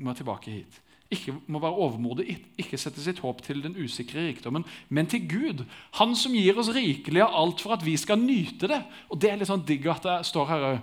må 0.00 0.12
jeg 0.12 0.22
tilbake 0.22 0.54
hit. 0.54 0.78
Ikke 1.10 1.34
må 1.50 1.58
være 1.58 1.82
overmodig, 1.82 2.36
ikke 2.60 2.78
sette 2.78 3.02
sitt 3.02 3.18
håp 3.24 3.42
til 3.42 3.64
den 3.64 3.74
usikre 3.74 4.22
rikdommen, 4.28 4.64
men 4.88 5.08
til 5.10 5.26
Gud. 5.28 5.64
Han 5.98 6.14
som 6.16 6.36
gir 6.38 6.58
oss 6.58 6.70
rikelig 6.72 7.24
av 7.24 7.34
alt 7.34 7.64
for 7.64 7.74
at 7.74 7.84
vi 7.84 7.96
skal 7.98 8.20
nyte 8.22 8.70
det. 8.70 8.78
Og 9.10 9.18
Det 9.20 9.32
er 9.32 9.40
litt 9.40 9.50
sånn 9.50 9.66
digg 9.66 9.88
at 9.90 10.06
det 10.06 10.20
står 10.28 10.46
her 10.52 10.68
òg. 10.68 10.78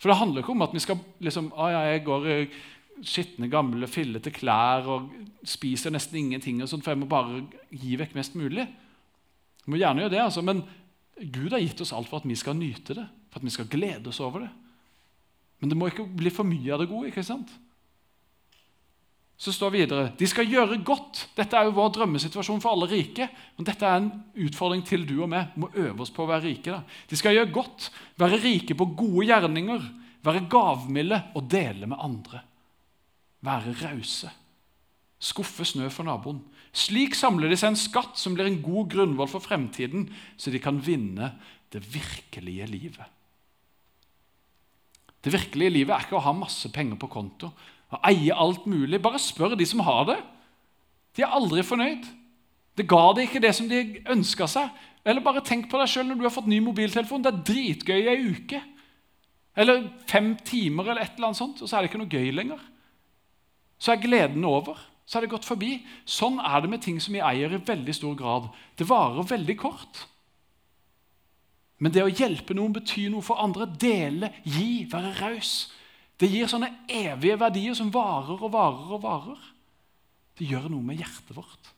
For 0.00 0.12
det 0.12 0.18
handler 0.20 0.44
ikke 0.44 0.52
om 0.52 0.64
at 0.64 0.76
vi 0.76 0.84
skal 0.84 1.00
liksom, 1.20 1.50
ah, 1.56 1.72
ja, 1.72 1.80
jeg 1.92 2.04
går 2.04 2.28
skitne, 3.04 3.48
gamle, 3.52 3.88
fillete 3.88 4.32
klær 4.32 4.88
og 4.88 5.08
spiser 5.48 5.92
nesten 5.92 6.20
ingenting, 6.20 6.60
og 6.62 6.68
sånt, 6.68 6.84
for 6.84 6.92
jeg 6.92 7.00
må 7.00 7.08
bare 7.08 7.42
gi 7.72 7.96
vekk 8.00 8.14
mest 8.16 8.36
mulig. 8.36 8.66
Jeg 9.60 9.72
må 9.72 9.80
gjerne 9.80 10.04
gjøre 10.04 10.12
det, 10.12 10.22
altså, 10.24 10.44
Men 10.44 10.62
Gud 11.20 11.52
har 11.52 11.62
gitt 11.62 11.80
oss 11.84 11.92
alt 11.92 12.08
for 12.08 12.22
at 12.22 12.28
vi 12.28 12.36
skal 12.38 12.56
nyte 12.56 12.96
det, 12.96 13.06
for 13.30 13.40
at 13.40 13.46
vi 13.46 13.52
skal 13.52 13.68
glede 13.70 14.08
oss 14.08 14.20
over 14.24 14.46
det. 14.46 14.50
Men 15.60 15.72
det 15.72 15.76
må 15.76 15.90
ikke 15.90 16.06
bli 16.08 16.32
for 16.32 16.48
mye 16.48 16.72
av 16.72 16.80
det 16.80 16.88
gode. 16.88 17.10
ikke 17.10 17.24
sant? 17.26 17.52
Så 19.40 19.52
står 19.56 19.72
videre 19.72 20.10
de 20.16 20.26
skal 20.28 20.48
gjøre 20.48 20.80
godt. 20.84 21.26
Dette 21.36 21.56
er 21.56 21.68
jo 21.68 21.76
vår 21.76 21.94
drømmesituasjon 21.96 22.60
for 22.60 22.72
alle 22.72 22.88
rike. 22.90 23.28
Men 23.56 23.68
dette 23.68 23.88
er 23.88 24.00
en 24.00 24.10
utfordring 24.46 24.84
til 24.88 25.06
du 25.08 25.18
og 25.22 25.30
meg. 25.32 25.52
Vi 25.54 25.64
må 25.64 25.72
øve 25.72 26.04
oss 26.04 26.12
på 26.12 26.24
å 26.24 26.30
være 26.32 26.46
rike. 26.48 26.72
Da. 26.72 26.82
De 27.08 27.16
skal 27.20 27.36
gjøre 27.36 27.52
godt, 27.52 27.90
være 28.20 28.40
rike 28.40 28.76
på 28.76 28.88
gode 28.96 29.26
gjerninger, 29.28 29.90
være 30.24 30.46
gavmilde 30.52 31.22
og 31.36 31.48
dele 31.52 31.88
med 31.88 32.00
andre 32.00 32.44
være 33.40 33.74
rause. 33.84 34.30
Skuffe 35.20 35.64
snø 35.64 35.88
for 35.92 36.08
naboen. 36.08 36.40
Slik 36.70 37.16
samler 37.18 37.50
de 37.50 37.58
seg 37.58 37.72
en 37.72 37.78
skatt 37.78 38.18
som 38.18 38.36
blir 38.36 38.46
en 38.46 38.60
god 38.62 38.92
grunnvoll 38.92 39.30
for 39.30 39.42
fremtiden, 39.42 40.06
så 40.38 40.52
de 40.54 40.60
kan 40.62 40.78
vinne 40.78 41.32
det 41.74 41.82
virkelige 41.90 42.68
livet. 42.70 43.06
Det 45.20 45.32
virkelige 45.34 45.74
livet 45.74 45.94
er 45.94 46.06
ikke 46.06 46.16
å 46.16 46.24
ha 46.24 46.32
masse 46.36 46.70
penger 46.72 46.96
på 47.00 47.10
konto 47.12 47.50
og 47.90 48.06
eie 48.06 48.34
alt 48.34 48.66
mulig. 48.70 49.02
Bare 49.02 49.20
spør 49.20 49.56
de 49.58 49.66
som 49.66 49.82
har 49.84 50.06
det. 50.08 50.18
De 51.16 51.24
er 51.26 51.34
aldri 51.34 51.64
fornøyd. 51.66 52.06
Det 52.78 52.86
ga 52.88 53.02
de 53.16 53.26
ikke 53.26 53.42
det 53.42 53.50
som 53.56 53.68
de 53.68 54.00
ønska 54.14 54.46
seg. 54.48 54.70
Eller 55.04 55.24
bare 55.24 55.42
tenk 55.44 55.68
på 55.70 55.80
deg 55.80 55.90
sjøl 55.90 56.06
når 56.08 56.20
du 56.20 56.26
har 56.28 56.34
fått 56.34 56.48
ny 56.50 56.60
mobiltelefon. 56.64 57.24
Det 57.24 57.32
er 57.32 57.42
dritgøy 57.50 57.98
i 57.98 58.10
ei 58.12 58.28
uke. 58.30 58.60
Eller 59.60 59.88
fem 60.08 60.32
timer, 60.46 60.92
eller 60.92 61.02
et 61.02 61.16
eller 61.18 61.30
annet 61.30 61.40
sånt, 61.40 61.60
og 61.60 61.68
så 61.68 61.76
er 61.76 61.82
det 61.82 61.90
ikke 61.90 62.00
noe 62.00 62.12
gøy 62.14 62.30
lenger. 62.32 62.60
så 63.80 63.92
er 63.94 64.02
gleden 64.02 64.44
over. 64.44 64.78
Så 65.10 65.18
er 65.18 65.26
det 65.26 65.32
gått 65.32 65.48
forbi. 65.48 65.72
Sånn 66.06 66.38
er 66.38 66.62
det 66.62 66.68
med 66.70 66.84
ting 66.84 67.00
som 67.02 67.16
vi 67.16 67.22
eier 67.24 67.50
i 67.50 67.58
veldig 67.58 67.94
stor 67.96 68.14
grad. 68.14 68.46
Det 68.78 68.86
varer 68.86 69.26
veldig 69.26 69.56
kort. 69.58 70.04
Men 71.82 71.90
det 71.90 72.04
å 72.04 72.12
hjelpe 72.12 72.54
noen 72.54 72.76
betyr 72.76 73.08
noe 73.10 73.24
for 73.26 73.42
andre. 73.42 73.66
Dele, 73.66 74.28
gi, 74.46 74.84
være 74.92 75.10
raus. 75.18 75.54
Det 76.20 76.28
gir 76.30 76.46
sånne 76.46 76.68
evige 76.86 77.40
verdier 77.40 77.74
som 77.74 77.90
varer 77.90 78.38
og 78.38 78.52
varer 78.54 78.92
og 78.94 79.02
varer. 79.02 79.48
Det 80.38 80.46
gjør 80.46 80.68
noe 80.70 80.86
med 80.86 81.00
hjertet 81.02 81.34
vårt. 81.34 81.72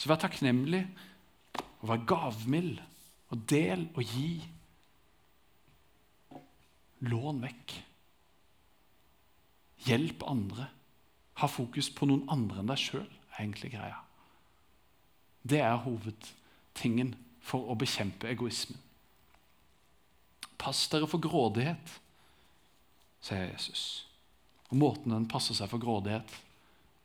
Så 0.00 0.08
vær 0.08 0.20
takknemlig 0.22 0.80
og 1.82 1.90
vær 1.90 2.06
gavmild 2.08 2.80
og 3.34 3.42
del 3.52 3.84
og 3.92 4.14
gi. 4.14 4.30
Lån 7.04 7.44
vekk. 7.44 7.76
Hjelp 9.90 10.24
andre. 10.32 10.70
Ha 11.40 11.48
fokus 11.50 11.90
på 11.92 12.08
noen 12.08 12.24
andre 12.32 12.62
enn 12.62 12.70
deg 12.70 12.80
sjøl, 12.80 13.06
er 13.06 13.42
egentlig 13.42 13.74
greia. 13.74 14.00
Det 15.46 15.60
er 15.62 15.82
hovedtingen 15.84 17.12
for 17.44 17.68
å 17.70 17.76
bekjempe 17.78 18.30
egoismen. 18.32 18.80
Pass 20.56 20.86
dere 20.90 21.06
for 21.06 21.22
grådighet, 21.22 21.92
sier 23.22 23.50
Jesus. 23.52 24.06
Og 24.70 24.80
Måten 24.80 25.12
den 25.14 25.28
passer 25.30 25.54
seg 25.54 25.70
for 25.70 25.82
grådighet, 25.82 26.32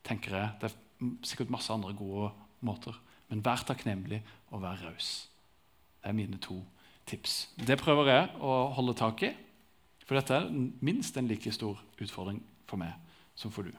tenker 0.08 0.38
jeg, 0.38 0.54
det 0.62 0.72
er 0.72 1.12
sikkert 1.28 1.54
masse 1.54 1.74
andre 1.74 1.94
gode 1.98 2.32
måter. 2.66 2.96
Men 3.30 3.44
vær 3.46 3.62
takknemlig 3.68 4.22
og 4.50 4.64
vær 4.64 4.82
raus. 4.88 5.12
Det 6.02 6.10
er 6.10 6.18
mine 6.18 6.40
to 6.42 6.58
tips. 7.06 7.52
Det 7.56 7.78
prøver 7.80 8.10
jeg 8.10 8.32
å 8.42 8.58
holde 8.76 8.98
tak 8.98 9.22
i. 9.28 9.32
For 10.08 10.18
dette 10.18 10.36
er 10.40 10.50
minst 10.84 11.18
en 11.18 11.30
like 11.30 11.54
stor 11.54 11.78
utfordring 12.02 12.42
for 12.68 12.82
meg 12.82 12.96
som 13.38 13.54
for 13.54 13.68
du. 13.68 13.72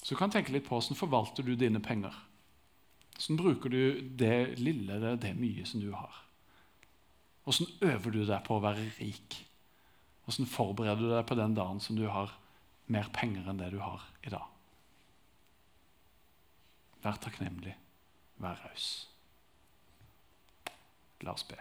Så 0.00 0.14
du 0.14 0.18
kan 0.18 0.32
tenke 0.32 0.52
litt 0.54 0.66
på 0.66 0.76
hvordan 0.76 0.98
forvalter 0.98 1.44
du 1.44 1.54
dine 1.58 1.80
penger. 1.84 2.14
Hvordan 3.16 3.36
bruker 3.36 3.72
du 3.72 4.00
det 4.16 4.58
lille, 4.58 4.96
det, 5.02 5.16
det 5.24 5.34
mye 5.36 5.66
som 5.68 5.82
du 5.82 5.90
har? 5.92 6.22
Hvordan 7.44 7.90
øver 7.90 8.14
du 8.14 8.22
deg 8.24 8.44
på 8.46 8.56
å 8.56 8.62
være 8.64 8.86
rik? 9.00 9.36
Hvordan 10.24 10.48
forbereder 10.48 11.02
du 11.02 11.12
deg 11.12 11.26
på 11.28 11.36
den 11.36 11.56
dagen 11.56 11.82
som 11.84 11.98
du 11.98 12.06
har 12.08 12.32
mer 12.90 13.10
penger 13.14 13.48
enn 13.50 13.60
det 13.60 13.72
du 13.74 13.80
har 13.82 14.04
i 14.24 14.32
dag? 14.32 14.46
Vær 17.04 17.20
takknemlig, 17.20 17.74
vær 18.40 18.60
raus. 18.64 18.88
La 21.24 21.34
oss 21.36 21.44
be. 21.48 21.56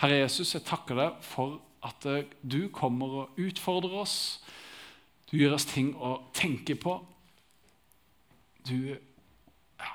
Herre 0.00 0.22
Jesus, 0.22 0.54
jeg 0.54 0.64
takker 0.68 0.98
deg 0.98 1.20
for 1.24 1.60
at 1.84 2.06
eh, 2.08 2.28
du 2.40 2.66
kommer 2.74 3.22
og 3.22 3.40
utfordrer 3.40 4.00
oss. 4.02 4.16
Du 5.32 5.38
gir 5.40 5.54
oss 5.56 5.64
ting 5.64 5.94
å 5.96 6.18
tenke 6.36 6.76
på. 6.76 6.98
Du 8.68 8.92
ja, 8.92 9.92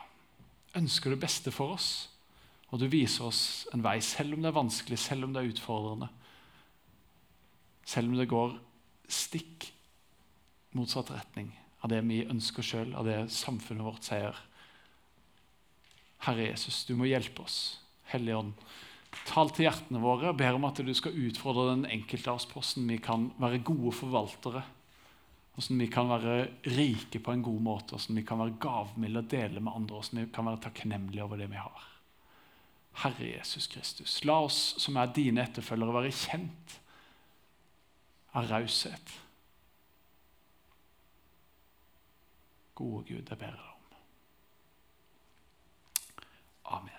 ønsker 0.80 1.14
det 1.14 1.22
beste 1.22 1.54
for 1.54 1.76
oss, 1.76 2.08
og 2.72 2.82
du 2.82 2.88
viser 2.90 3.28
oss 3.30 3.42
en 3.70 3.84
vei, 3.86 4.00
selv 4.02 4.34
om 4.34 4.42
det 4.42 4.50
er 4.50 4.58
vanskelig, 4.58 4.98
selv 4.98 5.28
om 5.28 5.36
det 5.36 5.44
er 5.44 5.52
utfordrende. 5.52 6.10
Selv 7.88 8.10
om 8.10 8.18
det 8.18 8.26
går 8.32 8.58
stikk 9.08 9.70
motsatt 10.76 11.14
retning 11.14 11.52
av 11.86 11.94
det 11.94 12.02
vi 12.10 12.24
ønsker 12.26 12.66
sjøl, 12.66 12.96
av 12.98 13.06
det 13.06 13.20
samfunnet 13.32 13.86
vårt 13.86 14.10
sier. 14.10 14.42
Herre 16.26 16.50
Jesus, 16.50 16.82
du 16.90 16.96
må 16.98 17.06
hjelpe 17.08 17.46
oss. 17.46 17.78
Hellige 18.10 18.42
Ånd, 18.42 18.66
tal 19.30 19.54
til 19.54 19.68
hjertene 19.68 20.02
våre 20.02 20.32
og 20.32 20.42
ber 20.42 20.58
om 20.58 20.66
at 20.66 20.82
du 20.82 20.92
skal 20.98 21.16
utfordre 21.28 21.70
den 21.76 21.86
enkelte 21.94 22.34
av 22.34 22.42
oss 22.42 22.50
på 22.50 22.58
hvordan 22.58 22.90
vi 22.90 23.00
kan 23.06 23.30
være 23.38 23.62
gode 23.70 23.94
forvaltere. 23.96 24.66
Hvordan 25.58 25.80
vi 25.82 25.88
kan 25.90 26.10
være 26.10 26.34
rike 26.78 27.20
på 27.20 27.34
en 27.34 27.44
god 27.44 27.62
måte, 27.66 27.98
hvordan 27.98 28.20
vi 28.20 28.24
kan 28.30 28.38
være 28.38 28.60
gavmilde 28.62 29.24
og 29.24 29.32
dele 29.32 29.60
med 29.60 29.74
andre. 29.74 29.96
Hvordan 29.98 30.20
vi 30.22 30.34
kan 30.34 30.46
være 30.46 30.62
takknemlige 30.68 31.24
over 31.24 31.40
det 31.42 31.50
vi 31.50 31.58
har. 31.58 31.88
Herre 32.98 33.30
Jesus 33.30 33.68
Kristus, 33.70 34.20
la 34.26 34.40
oss 34.46 34.76
som 34.82 34.98
er 34.98 35.14
dine 35.14 35.44
etterfølgere, 35.46 35.94
være 36.00 36.14
kjent 36.14 36.78
av 38.38 38.50
raushet. 38.50 39.14
Gode 42.78 43.04
Gud, 43.10 43.26
jeg 43.26 43.38
ber 43.38 43.58
deg 43.58 43.66
om. 43.66 43.98
Amen. 46.78 46.97